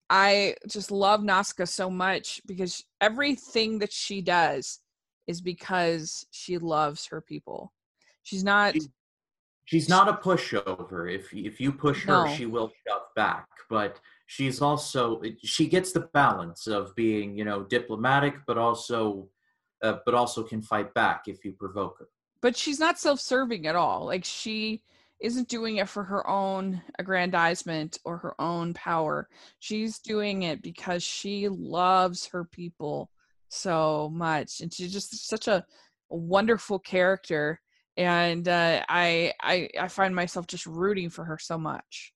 I 0.10 0.56
just 0.68 0.90
love 0.92 1.24
Nausicaa 1.24 1.66
so 1.66 1.90
much 1.90 2.42
because 2.46 2.84
everything 3.02 3.80
that 3.80 3.92
she 3.94 4.22
does 4.22 4.80
is 5.28 5.42
because 5.42 6.26
she 6.32 6.58
loves 6.58 7.06
her 7.08 7.22
people. 7.22 7.74
She's 8.24 8.44
not. 8.44 8.74
She- 8.76 8.88
she's 9.66 9.90
not 9.90 10.08
a 10.08 10.14
pushover. 10.14 11.14
If 11.14 11.34
if 11.34 11.60
you 11.60 11.72
push 11.74 12.06
her, 12.06 12.26
No. 12.26 12.34
she 12.34 12.46
will 12.46 12.72
shove 12.88 13.02
back. 13.16 13.48
But 13.70 14.00
she's 14.26 14.62
also 14.62 15.22
she 15.44 15.68
gets 15.68 15.92
the 15.92 16.08
balance 16.14 16.68
of 16.68 16.96
being 16.96 17.38
you 17.38 17.44
know 17.46 17.64
diplomatic, 17.64 18.36
but 18.48 18.58
also 18.58 19.30
uh, 19.84 19.98
but 20.06 20.14
also 20.16 20.42
can 20.44 20.62
fight 20.62 20.94
back 20.94 21.24
if 21.28 21.44
you 21.46 21.52
provoke 21.52 22.00
her. 22.00 22.08
But 22.42 22.56
she's 22.56 22.80
not 22.80 23.00
self-serving 23.00 23.68
at 23.68 23.76
all 23.76 24.06
like 24.06 24.24
she 24.26 24.82
isn't 25.20 25.48
doing 25.50 25.78
it 25.78 25.90
for 25.90 26.04
her 26.04 26.28
own 26.30 26.82
aggrandizement 27.00 27.98
or 28.06 28.18
her 28.18 28.40
own 28.40 28.74
power. 28.76 29.28
She's 29.60 29.98
doing 30.00 30.44
it 30.44 30.62
because 30.62 31.02
she 31.02 31.50
loves 31.50 32.28
her 32.28 32.46
people 32.46 33.10
so 33.50 34.12
much 34.14 34.62
and 34.62 34.72
she's 34.72 34.94
just 34.94 35.28
such 35.28 35.48
a, 35.48 35.66
a 36.12 36.16
wonderful 36.16 36.80
character 36.80 37.62
and 37.96 38.48
uh, 38.48 38.84
I, 38.88 39.34
I 39.42 39.70
i 39.80 39.88
find 39.88 40.14
myself 40.14 40.46
just 40.46 40.68
rooting 40.68 41.10
for 41.10 41.24
her 41.26 41.40
so 41.40 41.58
much. 41.58 42.14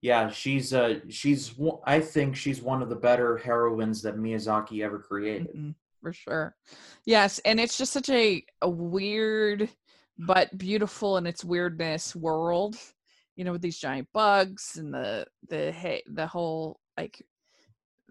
Yeah, 0.00 0.28
she's 0.28 0.74
uh 0.74 1.00
she's 1.08 1.54
I 1.86 2.00
think 2.00 2.36
she's 2.36 2.60
one 2.60 2.82
of 2.82 2.88
the 2.88 2.96
better 2.96 3.38
heroines 3.38 4.02
that 4.02 4.18
Miyazaki 4.18 4.82
ever 4.82 4.98
created. 4.98 5.48
Mhm, 5.54 5.74
for 6.04 6.12
sure 6.12 6.54
yes 7.06 7.38
and 7.46 7.58
it's 7.58 7.78
just 7.78 7.92
such 7.94 8.10
a, 8.10 8.44
a 8.60 8.68
weird 8.68 9.70
but 10.18 10.56
beautiful 10.58 11.16
in 11.16 11.26
its 11.26 11.42
weirdness 11.42 12.14
world 12.14 12.76
you 13.36 13.42
know 13.44 13.52
with 13.52 13.62
these 13.62 13.78
giant 13.78 14.06
bugs 14.12 14.76
and 14.76 14.92
the 14.92 15.24
the 15.48 15.72
hey 15.72 16.02
the 16.12 16.26
whole 16.26 16.78
like 16.98 17.24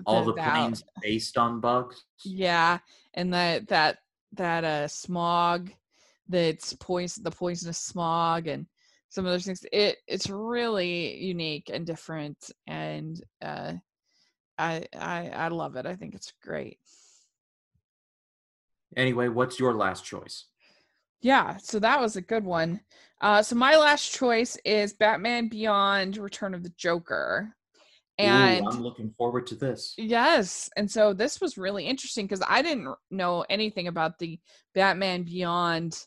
All 0.08 0.26
the 0.26 0.34
that- 0.34 0.54
planes 0.56 0.84
based 1.04 1.38
on 1.38 1.60
bugs. 1.60 2.04
yeah 2.26 2.80
and 3.14 3.32
that 3.32 3.68
that 3.68 4.00
that 4.32 4.64
uh 4.64 4.88
smog 4.88 5.70
that's 6.28 6.74
poison 6.80 7.24
the 7.24 7.30
poisonous 7.30 7.78
smog 7.78 8.48
and 8.48 8.66
some 9.10 9.24
of 9.28 9.32
those 9.32 9.46
things 9.46 9.64
it 9.72 9.98
it's 10.08 10.32
really 10.32 11.24
unique 11.24 11.70
and 11.72 11.86
different 11.86 12.50
and 12.66 13.22
uh 13.44 13.74
i 14.58 14.84
i 14.98 15.30
i 15.30 15.48
love 15.50 15.76
it 15.76 15.86
i 15.86 15.96
think 15.96 16.16
it's 16.16 16.34
great 16.42 16.80
Anyway, 18.98 19.28
what's 19.28 19.60
your 19.60 19.74
last 19.74 20.06
choice? 20.06 20.46
Yeah, 21.22 21.58
so 21.58 21.80
that 21.80 22.02
was 22.02 22.16
a 22.16 22.22
good 22.22 22.44
one. 22.44 22.82
Uh, 23.22 23.42
so 23.42 23.56
my 23.56 23.78
last 23.78 24.14
choice 24.14 24.58
is 24.66 24.94
Batman 24.94 25.48
Beyond: 25.48 26.18
Return 26.18 26.54
of 26.54 26.64
the 26.64 26.74
Joker, 26.78 27.56
and 28.18 28.66
Ooh, 28.66 28.70
I'm 28.70 28.84
looking 28.84 29.14
forward 29.18 29.48
to 29.48 29.56
this. 29.56 29.94
yes, 29.98 30.70
and 30.76 30.90
so 30.90 31.14
this 31.14 31.40
was 31.40 31.58
really 31.58 31.86
interesting 31.88 32.26
because 32.26 32.44
I 32.48 32.62
didn't 32.62 32.94
know 33.10 33.46
anything 33.50 33.88
about 33.88 34.20
the 34.20 34.40
Batman 34.76 35.24
Beyond 35.24 35.98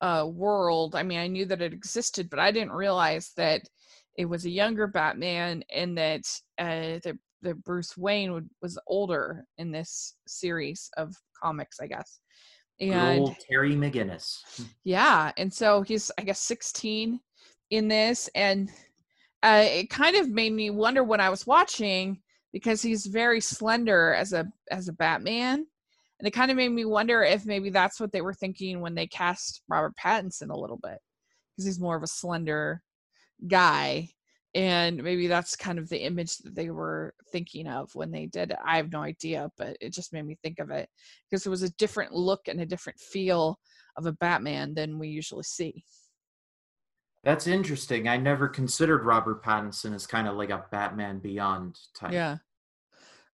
uh, 0.00 0.26
world. 0.30 0.94
I 0.94 1.02
mean, 1.02 1.18
I 1.18 1.26
knew 1.26 1.44
that 1.46 1.62
it 1.62 1.72
existed, 1.72 2.30
but 2.30 2.38
I 2.38 2.50
didn't 2.50 2.72
realize 2.72 3.32
that 3.36 3.62
it 4.16 4.24
was 4.24 4.46
a 4.46 4.50
younger 4.50 4.86
Batman 4.86 5.64
and 5.70 5.98
that 5.98 6.22
uh, 6.58 6.98
that 7.04 7.16
that 7.46 7.64
Bruce 7.64 7.96
Wayne 7.96 8.32
would, 8.32 8.48
was 8.62 8.78
older 8.86 9.44
in 9.58 9.70
this 9.70 10.14
series 10.26 10.90
of 10.96 11.14
comics, 11.42 11.80
I 11.80 11.86
guess. 11.86 12.20
And 12.80 13.20
old 13.20 13.36
Terry 13.48 13.74
McGinnis. 13.74 14.38
yeah, 14.84 15.32
and 15.38 15.52
so 15.52 15.82
he's 15.82 16.10
I 16.18 16.22
guess 16.22 16.40
16 16.40 17.18
in 17.70 17.88
this, 17.88 18.28
and 18.34 18.70
uh, 19.42 19.64
it 19.64 19.90
kind 19.90 20.16
of 20.16 20.28
made 20.28 20.52
me 20.52 20.70
wonder 20.70 21.02
when 21.02 21.20
I 21.20 21.30
was 21.30 21.46
watching 21.46 22.20
because 22.52 22.82
he's 22.82 23.06
very 23.06 23.40
slender 23.40 24.12
as 24.14 24.32
a 24.34 24.46
as 24.70 24.88
a 24.88 24.92
Batman, 24.92 25.66
and 26.18 26.28
it 26.28 26.32
kind 26.32 26.50
of 26.50 26.56
made 26.56 26.70
me 26.70 26.84
wonder 26.84 27.22
if 27.22 27.46
maybe 27.46 27.70
that's 27.70 27.98
what 27.98 28.12
they 28.12 28.20
were 28.20 28.34
thinking 28.34 28.80
when 28.80 28.94
they 28.94 29.06
cast 29.06 29.62
Robert 29.68 29.94
Pattinson 30.02 30.50
a 30.50 30.58
little 30.58 30.78
bit 30.82 30.98
because 31.56 31.66
he's 31.66 31.80
more 31.80 31.96
of 31.96 32.02
a 32.02 32.08
slender 32.08 32.82
guy, 33.48 34.10
and 34.56 35.02
maybe 35.02 35.26
that's 35.26 35.54
kind 35.54 35.78
of 35.78 35.86
the 35.90 35.98
image 35.98 36.38
that 36.38 36.54
they 36.54 36.70
were 36.70 37.12
thinking 37.30 37.68
of 37.68 37.94
when 37.94 38.10
they 38.10 38.24
did 38.24 38.52
it. 38.52 38.58
I 38.64 38.78
have 38.78 38.90
no 38.90 39.02
idea, 39.02 39.50
but 39.58 39.76
it 39.82 39.92
just 39.92 40.14
made 40.14 40.24
me 40.24 40.38
think 40.42 40.60
of 40.60 40.70
it 40.70 40.88
because 41.28 41.44
it 41.44 41.50
was 41.50 41.62
a 41.62 41.68
different 41.72 42.12
look 42.14 42.48
and 42.48 42.58
a 42.58 42.66
different 42.66 42.98
feel 42.98 43.58
of 43.98 44.06
a 44.06 44.12
Batman 44.12 44.72
than 44.72 44.98
we 44.98 45.08
usually 45.08 45.42
see. 45.42 45.84
That's 47.22 47.46
interesting. 47.46 48.08
I 48.08 48.16
never 48.16 48.48
considered 48.48 49.04
Robert 49.04 49.44
Pattinson 49.44 49.94
as 49.94 50.06
kind 50.06 50.26
of 50.26 50.36
like 50.36 50.48
a 50.48 50.64
Batman 50.72 51.18
Beyond 51.18 51.78
type. 51.94 52.12
Yeah. 52.12 52.38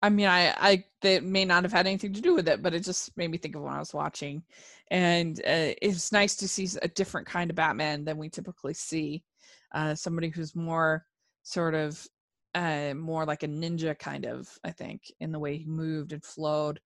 I 0.01 0.09
mean, 0.09 0.27
I, 0.27 0.53
I, 0.57 0.85
that 1.01 1.25
may 1.25 1.43
not 1.43 1.63
have 1.65 1.73
had 1.73 1.85
anything 1.85 2.13
to 2.13 2.21
do 2.21 2.33
with 2.33 2.47
it, 2.47 2.61
but 2.61 2.73
it 2.73 2.85
just 2.85 3.17
made 3.17 3.29
me 3.29 3.37
think 3.37 3.57
of 3.57 3.63
when 3.63 3.73
I 3.73 3.79
was 3.79 3.93
watching, 3.93 4.43
and 4.89 5.37
uh, 5.39 5.75
it's 5.81 6.13
nice 6.13 6.37
to 6.37 6.47
see 6.47 6.69
a 6.81 6.87
different 6.87 7.27
kind 7.27 7.49
of 7.49 7.57
Batman 7.57 8.05
than 8.05 8.17
we 8.17 8.29
typically 8.29 8.73
see. 8.73 9.25
Uh, 9.73 9.93
somebody 9.93 10.29
who's 10.29 10.55
more 10.55 11.05
sort 11.49 11.73
of, 11.73 12.05
uh, 12.53 12.93
more 12.95 13.25
like 13.25 13.43
a 13.43 13.47
ninja 13.47 13.97
kind 13.97 14.25
of, 14.25 14.47
I 14.63 14.71
think, 14.71 15.01
in 15.19 15.31
the 15.31 15.39
way 15.39 15.57
he 15.57 15.65
moved 15.65 16.13
and 16.13 16.23
flowed, 16.23 16.79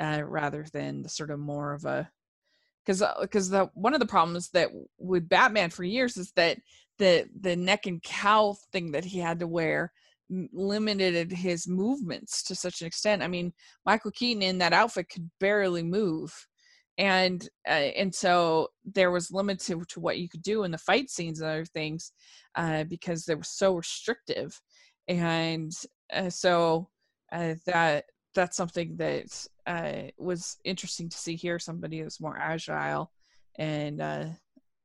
uh, 0.00 0.22
rather 0.24 0.66
than 0.72 1.02
the 1.02 1.08
sort 1.08 1.30
of 1.30 1.38
more 1.38 1.72
of 1.72 1.84
a, 1.84 2.10
because 2.84 3.02
because 3.20 3.50
the 3.50 3.70
one 3.74 3.94
of 3.94 4.00
the 4.00 4.06
problems 4.06 4.48
that 4.50 4.70
with 4.98 5.28
Batman 5.28 5.70
for 5.70 5.84
years 5.84 6.16
is 6.16 6.32
that 6.36 6.58
the 6.98 7.28
the 7.40 7.54
neck 7.54 7.86
and 7.86 8.02
cowl 8.02 8.58
thing 8.72 8.92
that 8.92 9.04
he 9.04 9.18
had 9.18 9.38
to 9.40 9.46
wear 9.46 9.92
limited 10.52 11.32
his 11.32 11.66
movements 11.68 12.42
to 12.44 12.54
such 12.54 12.80
an 12.80 12.86
extent. 12.86 13.22
I 13.22 13.28
mean, 13.28 13.52
Michael 13.86 14.10
Keaton 14.10 14.42
in 14.42 14.58
that 14.58 14.72
outfit 14.72 15.08
could 15.08 15.30
barely 15.38 15.82
move, 15.82 16.46
and 16.98 17.48
uh, 17.66 17.70
and 17.70 18.12
so 18.12 18.68
there 18.84 19.12
was 19.12 19.30
limit 19.30 19.60
to, 19.60 19.84
what 19.96 20.18
you 20.18 20.28
could 20.28 20.42
do 20.42 20.64
in 20.64 20.72
the 20.72 20.78
fight 20.78 21.08
scenes 21.08 21.40
and 21.40 21.48
other 21.48 21.64
things 21.64 22.12
uh, 22.56 22.84
because 22.84 23.24
they 23.24 23.36
were 23.36 23.44
so 23.44 23.76
restrictive, 23.76 24.60
and 25.06 25.72
uh, 26.12 26.28
so 26.28 26.88
uh, 27.32 27.54
that 27.66 28.04
that's 28.34 28.56
something 28.56 28.96
that 28.96 29.46
uh, 29.66 30.10
was 30.18 30.58
interesting 30.64 31.08
to 31.08 31.16
see 31.16 31.36
here. 31.36 31.60
Somebody 31.60 32.00
who's 32.00 32.20
more 32.20 32.36
agile, 32.36 33.12
and 33.58 34.00
uh, 34.00 34.26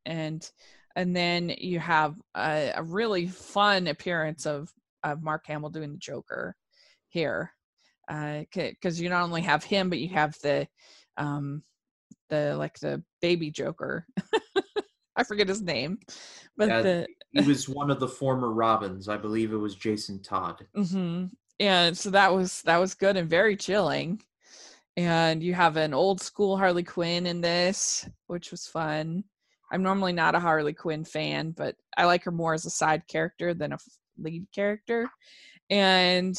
and 0.06 0.50
and 0.96 1.16
then 1.16 1.50
you 1.58 1.80
have 1.80 2.16
a, 2.36 2.74
a 2.76 2.84
really 2.84 3.26
fun 3.28 3.88
appearance 3.88 4.46
of 4.46 4.72
of 5.04 5.24
Mark 5.24 5.48
Hamill 5.48 5.72
doing 5.72 5.94
the 5.94 5.98
Joker 5.98 6.56
here, 7.10 7.52
because 8.08 9.02
you 9.02 9.10
not 9.10 9.24
only 9.24 9.42
have 9.42 9.64
him, 9.64 9.90
but 9.90 10.00
you 10.00 10.10
have 10.10 10.36
the 10.44 10.68
um, 11.18 11.64
the 12.34 12.56
like 12.58 12.80
the 12.80 13.04
baby 13.22 13.52
Joker. 13.52 14.06
I 15.16 15.24
forget 15.24 15.48
his 15.48 15.62
name, 15.62 16.00
but 16.58 16.70
Yeah, 16.70 16.82
the 16.82 17.08
he 17.32 17.42
was 17.48 17.70
one 17.70 17.92
of 17.92 18.00
the 18.00 18.08
former 18.08 18.52
Robins. 18.52 19.08
I 19.08 19.18
believe 19.18 19.54
it 19.54 19.58
was 19.58 19.76
Jason 19.76 20.22
Todd. 20.22 20.66
hmm 20.76 21.26
And 21.60 21.98
so 21.98 22.10
that 22.12 22.34
was 22.34 22.62
that 22.64 22.78
was 22.78 22.96
good 22.96 23.18
and 23.18 23.30
very 23.30 23.56
chilling. 23.56 24.22
And 24.98 25.42
you 25.44 25.54
have 25.54 25.78
an 25.78 25.94
old 25.94 26.22
school 26.22 26.58
Harley 26.58 26.84
Quinn 26.84 27.26
in 27.26 27.42
this, 27.42 28.08
which 28.28 28.52
was 28.52 28.68
fun. 28.68 29.24
I'm 29.72 29.84
normally 29.84 30.14
not 30.14 30.36
a 30.36 30.40
Harley 30.40 30.74
Quinn 30.74 31.04
fan, 31.04 31.52
but 31.52 31.76
I 31.98 32.06
like 32.06 32.24
her 32.26 32.32
more 32.32 32.54
as 32.54 32.66
a 32.66 32.72
side 32.72 33.08
character 33.08 33.54
than 33.56 33.74
a 33.74 33.80
lead 34.20 34.46
character. 34.54 35.10
And 35.70 36.36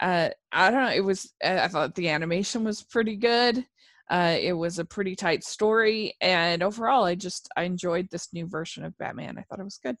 uh, 0.00 0.30
I 0.52 0.70
don't 0.70 0.84
know, 0.84 0.92
it 0.92 1.04
was 1.04 1.34
I 1.44 1.68
thought 1.68 1.94
the 1.94 2.08
animation 2.10 2.64
was 2.64 2.82
pretty 2.82 3.16
good. 3.16 3.66
Uh, 4.10 4.36
it 4.40 4.52
was 4.52 4.78
a 4.80 4.84
pretty 4.84 5.14
tight 5.14 5.44
story, 5.44 6.14
and 6.20 6.62
overall, 6.64 7.04
I 7.04 7.14
just 7.14 7.48
I 7.56 7.62
enjoyed 7.62 8.08
this 8.10 8.32
new 8.32 8.46
version 8.46 8.84
of 8.84 8.98
Batman. 8.98 9.38
I 9.38 9.42
thought 9.42 9.60
it 9.60 9.64
was 9.64 9.78
good. 9.82 9.96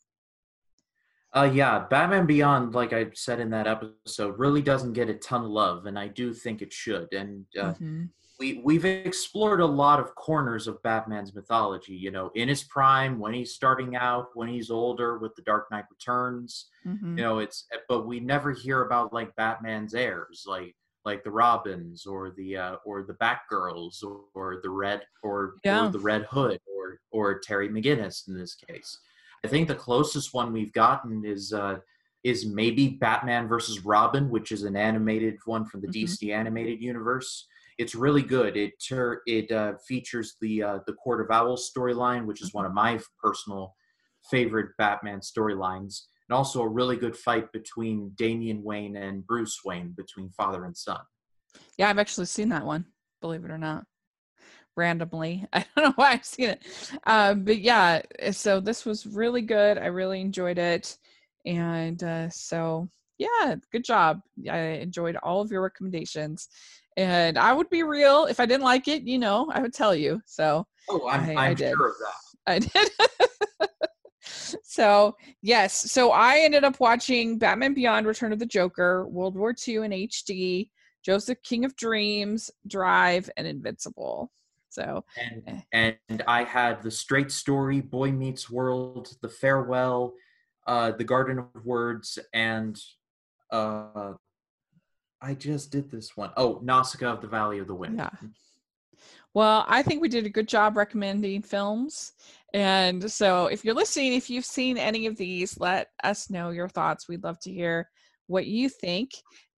Uh, 1.32 1.48
yeah, 1.52 1.86
Batman 1.88 2.26
Beyond, 2.26 2.74
like 2.74 2.92
I 2.92 3.06
said 3.14 3.38
in 3.38 3.50
that 3.50 3.68
episode, 3.68 4.36
really 4.36 4.62
doesn't 4.62 4.94
get 4.94 5.08
a 5.08 5.14
ton 5.14 5.44
of 5.44 5.50
love, 5.50 5.86
and 5.86 5.96
I 5.96 6.08
do 6.08 6.34
think 6.34 6.60
it 6.60 6.72
should. 6.72 7.12
And 7.12 7.46
uh, 7.56 7.74
Mhm. 7.74 8.10
we 8.40 8.60
we've 8.64 8.84
explored 8.84 9.60
a 9.60 9.66
lot 9.66 10.00
of 10.00 10.12
corners 10.16 10.66
of 10.66 10.82
Batman's 10.82 11.32
mythology. 11.32 11.94
You 11.94 12.10
know, 12.10 12.32
in 12.34 12.48
his 12.48 12.64
prime, 12.64 13.20
when 13.20 13.32
he's 13.32 13.54
starting 13.54 13.94
out, 13.94 14.30
when 14.34 14.48
he's 14.48 14.72
older, 14.72 15.18
with 15.18 15.36
the 15.36 15.42
Dark 15.42 15.70
Knight 15.70 15.84
Returns. 15.88 16.68
Mhm. 16.84 17.16
You 17.16 17.22
know, 17.22 17.38
it's 17.38 17.68
but 17.88 18.08
we 18.08 18.18
never 18.18 18.50
hear 18.50 18.82
about 18.84 19.12
like 19.12 19.36
Batman's 19.36 19.94
heirs, 19.94 20.44
like 20.48 20.74
like 21.04 21.24
the 21.24 21.30
Robins 21.30 22.06
or 22.06 22.30
the 22.30 22.56
uh, 22.56 22.76
or 22.84 23.02
the 23.02 23.14
Batgirls 23.14 24.02
or, 24.02 24.20
or 24.34 24.60
the 24.62 24.70
Red 24.70 25.02
or, 25.22 25.54
Yeah. 25.64 25.86
or 25.86 25.90
the 25.90 25.98
Red 25.98 26.24
Hood 26.24 26.60
or 26.66 27.00
or 27.10 27.38
Terry 27.38 27.68
McGinnis 27.68 28.28
in 28.28 28.36
this 28.36 28.54
case. 28.54 28.98
I 29.44 29.48
think 29.48 29.68
the 29.68 29.74
closest 29.74 30.34
one 30.34 30.52
we've 30.52 30.72
gotten 30.72 31.24
is 31.24 31.52
uh, 31.52 31.78
is 32.22 32.44
maybe 32.46 32.88
Batman 32.88 33.48
versus 33.48 33.84
Robin, 33.84 34.28
which 34.28 34.52
is 34.52 34.64
an 34.64 34.76
animated 34.76 35.38
one 35.46 35.64
from 35.64 35.80
the 35.80 35.88
Mhm. 35.88 35.92
DC 36.04 36.32
animated 36.34 36.80
universe. 36.82 37.46
It's 37.78 37.94
really 37.94 38.22
good. 38.22 38.58
It 38.58 38.78
tur- 38.78 39.22
it 39.26 39.50
uh, 39.50 39.74
features 39.88 40.36
the 40.40 40.62
uh, 40.62 40.78
the 40.86 40.92
Court 40.92 41.22
of 41.22 41.30
Owls 41.30 41.70
storyline, 41.74 42.26
which 42.26 42.42
is 42.42 42.52
one 42.52 42.66
of 42.66 42.74
my 42.74 43.00
personal 43.22 43.74
favorite 44.30 44.76
Batman 44.76 45.20
storylines, 45.20 46.02
and 46.30 46.36
also 46.36 46.62
a 46.62 46.68
really 46.68 46.96
good 46.96 47.16
fight 47.16 47.50
between 47.52 48.12
Damian 48.14 48.62
Wayne 48.62 48.94
and 48.94 49.26
Bruce 49.26 49.58
Wayne, 49.64 49.92
between 49.96 50.30
father 50.30 50.64
and 50.64 50.76
son. 50.76 51.00
Yeah, 51.76 51.90
I've 51.90 51.98
actually 51.98 52.26
seen 52.26 52.50
that 52.50 52.64
one, 52.64 52.86
believe 53.20 53.44
it 53.44 53.50
or 53.50 53.58
not. 53.58 53.84
Randomly. 54.76 55.44
I 55.52 55.66
don't 55.74 55.86
know 55.86 55.92
why 55.96 56.12
I've 56.12 56.24
seen 56.24 56.50
it. 56.50 56.62
Um, 57.04 57.42
but 57.44 57.58
yeah, 57.58 58.02
so 58.30 58.60
this 58.60 58.86
was 58.86 59.06
really 59.06 59.42
good. 59.42 59.76
I 59.76 59.86
really 59.86 60.20
enjoyed 60.20 60.58
it. 60.58 60.96
And 61.46 62.00
uh, 62.04 62.30
so, 62.30 62.88
yeah, 63.18 63.56
good 63.72 63.82
job. 63.84 64.20
I 64.48 64.58
enjoyed 64.58 65.16
all 65.16 65.40
of 65.40 65.50
your 65.50 65.62
recommendations. 65.62 66.48
And 66.96 67.38
I 67.38 67.52
would 67.52 67.70
be 67.70 67.82
real. 67.82 68.26
If 68.26 68.38
I 68.38 68.46
didn't 68.46 68.62
like 68.62 68.86
it, 68.86 69.02
you 69.02 69.18
know, 69.18 69.50
I 69.52 69.60
would 69.62 69.74
tell 69.74 69.96
you. 69.96 70.22
So 70.26 70.64
Oh, 70.88 71.08
I'm, 71.08 71.28
I- 71.28 71.32
I 71.34 71.46
I'm 71.48 71.54
did. 71.56 71.74
sure 71.74 71.88
of 71.88 71.94
that. 71.98 72.52
I 72.52 72.58
did. 72.60 72.90
so 74.62 75.16
yes, 75.42 75.90
so 75.90 76.12
I 76.12 76.38
ended 76.38 76.64
up 76.64 76.80
watching 76.80 77.38
Batman 77.38 77.74
Beyond: 77.74 78.06
Return 78.06 78.32
of 78.32 78.38
the 78.38 78.46
Joker, 78.46 79.06
World 79.08 79.36
War 79.36 79.54
II 79.66 79.76
in 79.76 79.90
HD, 79.90 80.70
Joseph 81.04 81.42
King 81.42 81.64
of 81.64 81.76
Dreams, 81.76 82.50
Drive, 82.66 83.30
and 83.36 83.46
Invincible. 83.46 84.30
So 84.68 85.04
and 85.72 85.96
and 86.08 86.22
I 86.26 86.44
had 86.44 86.82
the 86.82 86.90
Straight 86.90 87.32
Story, 87.32 87.80
Boy 87.80 88.12
Meets 88.12 88.48
World, 88.48 89.16
The 89.20 89.28
Farewell, 89.28 90.14
uh, 90.66 90.92
The 90.92 91.04
Garden 91.04 91.38
of 91.38 91.66
Words, 91.66 92.18
and 92.32 92.80
uh, 93.50 94.12
I 95.20 95.34
just 95.34 95.72
did 95.72 95.90
this 95.90 96.16
one. 96.16 96.30
Oh, 96.36 96.60
Nausicaa 96.62 97.12
of 97.12 97.20
the 97.20 97.26
Valley 97.26 97.58
of 97.58 97.66
the 97.66 97.74
Wind. 97.74 97.96
Yeah. 97.96 98.10
Well, 99.32 99.64
I 99.68 99.82
think 99.82 100.02
we 100.02 100.08
did 100.08 100.26
a 100.26 100.30
good 100.30 100.48
job 100.48 100.76
recommending 100.76 101.42
films. 101.42 102.12
And 102.52 103.10
so 103.10 103.46
if 103.46 103.64
you're 103.64 103.74
listening, 103.74 104.14
if 104.14 104.28
you've 104.28 104.44
seen 104.44 104.76
any 104.76 105.06
of 105.06 105.16
these, 105.16 105.58
let 105.60 105.88
us 106.02 106.30
know 106.30 106.50
your 106.50 106.68
thoughts. 106.68 107.08
We'd 107.08 107.22
love 107.22 107.38
to 107.40 107.52
hear 107.52 107.88
what 108.26 108.46
you 108.46 108.68
think. 108.68 109.12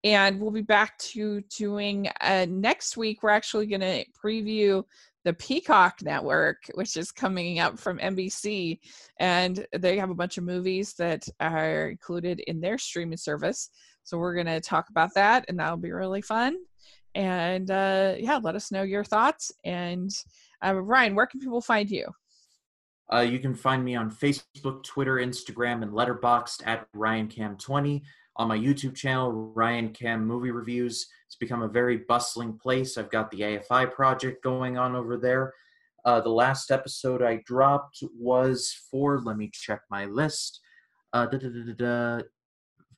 And 0.04 0.40
we'll 0.40 0.50
be 0.50 0.62
back 0.62 0.98
to 0.98 1.40
doing 1.56 2.08
uh, 2.20 2.46
next 2.50 2.96
week. 2.96 3.22
We're 3.22 3.30
actually 3.30 3.66
going 3.66 3.80
to 3.80 4.04
preview 4.22 4.84
the 5.24 5.32
Peacock 5.32 6.02
Network, 6.02 6.58
which 6.74 6.96
is 6.96 7.12
coming 7.12 7.60
up 7.60 7.78
from 7.78 7.98
NBC. 7.98 8.78
And 9.20 9.64
they 9.78 9.96
have 9.96 10.10
a 10.10 10.14
bunch 10.14 10.36
of 10.36 10.44
movies 10.44 10.94
that 10.94 11.26
are 11.40 11.88
included 11.88 12.40
in 12.40 12.60
their 12.60 12.76
streaming 12.76 13.16
service. 13.16 13.70
So 14.02 14.18
we're 14.18 14.34
going 14.34 14.46
to 14.46 14.60
talk 14.60 14.90
about 14.90 15.14
that, 15.14 15.44
and 15.48 15.60
that'll 15.60 15.76
be 15.76 15.92
really 15.92 16.22
fun 16.22 16.56
and 17.14 17.70
uh, 17.70 18.14
yeah, 18.18 18.38
let 18.42 18.54
us 18.54 18.70
know 18.70 18.82
your 18.82 19.04
thoughts. 19.04 19.52
And 19.64 20.10
uh, 20.64 20.74
Ryan, 20.74 21.14
where 21.14 21.26
can 21.26 21.40
people 21.40 21.60
find 21.60 21.90
you? 21.90 22.06
Uh, 23.12 23.20
you 23.20 23.38
can 23.38 23.54
find 23.54 23.84
me 23.84 23.94
on 23.94 24.10
Facebook, 24.10 24.82
Twitter, 24.84 25.16
Instagram, 25.16 25.82
and 25.82 25.92
Letterboxd 25.92 26.66
at 26.66 26.90
RyanCam20. 26.96 28.02
On 28.36 28.48
my 28.48 28.56
YouTube 28.56 28.94
channel, 28.94 29.30
Ryan 29.30 29.90
Cam 29.90 30.26
Movie 30.26 30.50
Reviews. 30.50 31.06
It's 31.26 31.36
become 31.36 31.60
a 31.60 31.68
very 31.68 31.98
bustling 31.98 32.56
place. 32.56 32.96
I've 32.96 33.10
got 33.10 33.30
the 33.30 33.40
AFI 33.40 33.92
project 33.92 34.42
going 34.42 34.78
on 34.78 34.96
over 34.96 35.18
there. 35.18 35.52
Uh, 36.06 36.20
the 36.20 36.30
last 36.30 36.70
episode 36.70 37.22
I 37.22 37.42
dropped 37.44 38.02
was 38.18 38.74
for, 38.90 39.20
let 39.20 39.36
me 39.36 39.50
check 39.52 39.82
my 39.90 40.06
list. 40.06 40.60
Uh, 41.12 41.26
da, 41.26 41.38
da, 41.38 41.72
da. 41.76 42.22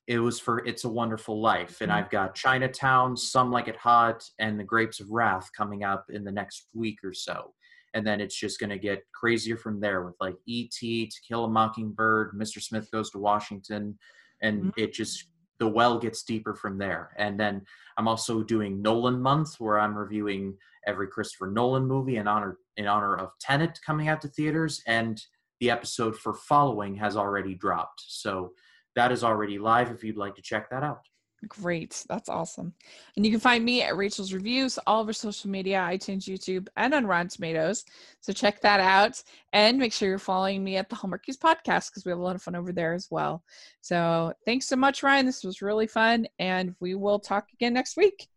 It 0.07 0.19
was 0.19 0.39
for 0.39 0.59
It's 0.65 0.83
a 0.83 0.89
Wonderful 0.89 1.41
Life. 1.41 1.81
And 1.81 1.91
Mhm. 1.91 1.95
I've 1.95 2.09
got 2.09 2.35
Chinatown, 2.35 3.17
Some 3.17 3.51
Like 3.51 3.67
It 3.67 3.77
Hot, 3.77 4.29
and 4.39 4.59
The 4.59 4.63
Grapes 4.63 4.99
of 4.99 5.09
Wrath 5.09 5.49
coming 5.55 5.83
up 5.83 6.05
in 6.09 6.23
the 6.23 6.31
next 6.31 6.67
week 6.73 7.03
or 7.03 7.13
so 7.13 7.53
and 7.95 8.05
then 8.05 8.19
it's 8.19 8.35
just 8.35 8.59
going 8.59 8.69
to 8.69 8.77
get 8.77 9.09
crazier 9.13 9.55
from 9.55 9.79
there 9.79 10.03
with 10.03 10.15
like 10.19 10.35
E.T., 10.45 11.07
To 11.07 11.21
Kill 11.25 11.45
a 11.45 11.49
Mockingbird, 11.49 12.33
Mr. 12.33 12.61
Smith 12.61 12.91
Goes 12.91 13.09
to 13.11 13.19
Washington, 13.19 13.97
and 14.41 14.73
it 14.75 14.91
just 14.93 15.29
the 15.59 15.67
well 15.67 15.97
gets 15.97 16.21
deeper 16.23 16.53
from 16.53 16.77
there. 16.77 17.15
And 17.17 17.39
then 17.39 17.65
I'm 17.97 18.09
also 18.09 18.43
doing 18.43 18.81
Nolan 18.81 19.21
Month, 19.21 19.61
where 19.61 19.79
I'm 19.79 19.97
reviewing 19.97 20.57
every 20.85 21.07
Christopher 21.07 21.47
Nolan 21.47 21.87
movie 21.87 22.17
in 22.17 22.27
honor 22.27 22.57
in 22.75 22.85
honor 22.85 23.15
of 23.15 23.31
Tenet 23.39 23.79
coming 23.85 24.09
out 24.09 24.19
to 24.21 24.27
theaters, 24.27 24.83
and 24.85 25.23
the 25.61 25.71
episode 25.71 26.17
for 26.17 26.33
Following 26.33 26.95
has 26.95 27.15
already 27.15 27.55
dropped, 27.55 28.03
so 28.05 28.51
that 28.95 29.11
is 29.11 29.23
already 29.23 29.59
live. 29.59 29.91
If 29.91 30.03
you'd 30.03 30.17
like 30.17 30.35
to 30.35 30.41
check 30.41 30.69
that 30.69 30.83
out. 30.83 31.01
Great, 31.47 32.05
that's 32.09 32.29
awesome. 32.29 32.73
And 33.15 33.25
you 33.25 33.31
can 33.31 33.39
find 33.39 33.63
me 33.63 33.83
at 33.83 33.95
Rachel's 33.95 34.33
Reviews, 34.33 34.79
all 34.87 35.01
over 35.01 35.13
social 35.13 35.49
media, 35.49 35.77
iTunes, 35.77 36.23
YouTube, 36.23 36.67
and 36.75 36.93
on 36.93 37.05
Rotten 37.05 37.27
Tomatoes. 37.27 37.85
So 38.21 38.33
check 38.33 38.61
that 38.61 38.79
out, 38.79 39.21
and 39.53 39.77
make 39.77 39.93
sure 39.93 40.09
you're 40.09 40.17
following 40.17 40.63
me 40.63 40.77
at 40.77 40.89
the 40.89 40.95
Hallmarkies 40.95 41.37
podcast 41.37 41.91
because 41.91 42.03
we 42.05 42.09
have 42.09 42.19
a 42.19 42.23
lot 42.23 42.35
of 42.35 42.41
fun 42.41 42.55
over 42.55 42.71
there 42.71 42.93
as 42.93 43.07
well. 43.11 43.43
So 43.81 44.33
thanks 44.45 44.67
so 44.67 44.75
much, 44.75 45.03
Ryan. 45.03 45.25
This 45.25 45.43
was 45.43 45.61
really 45.61 45.87
fun, 45.87 46.25
and 46.39 46.73
we 46.79 46.95
will 46.95 47.19
talk 47.19 47.47
again 47.53 47.73
next 47.73 47.95
week. 47.95 48.27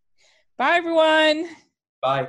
Bye, 0.58 0.76
everyone. 0.76 1.48
Bye. 2.02 2.28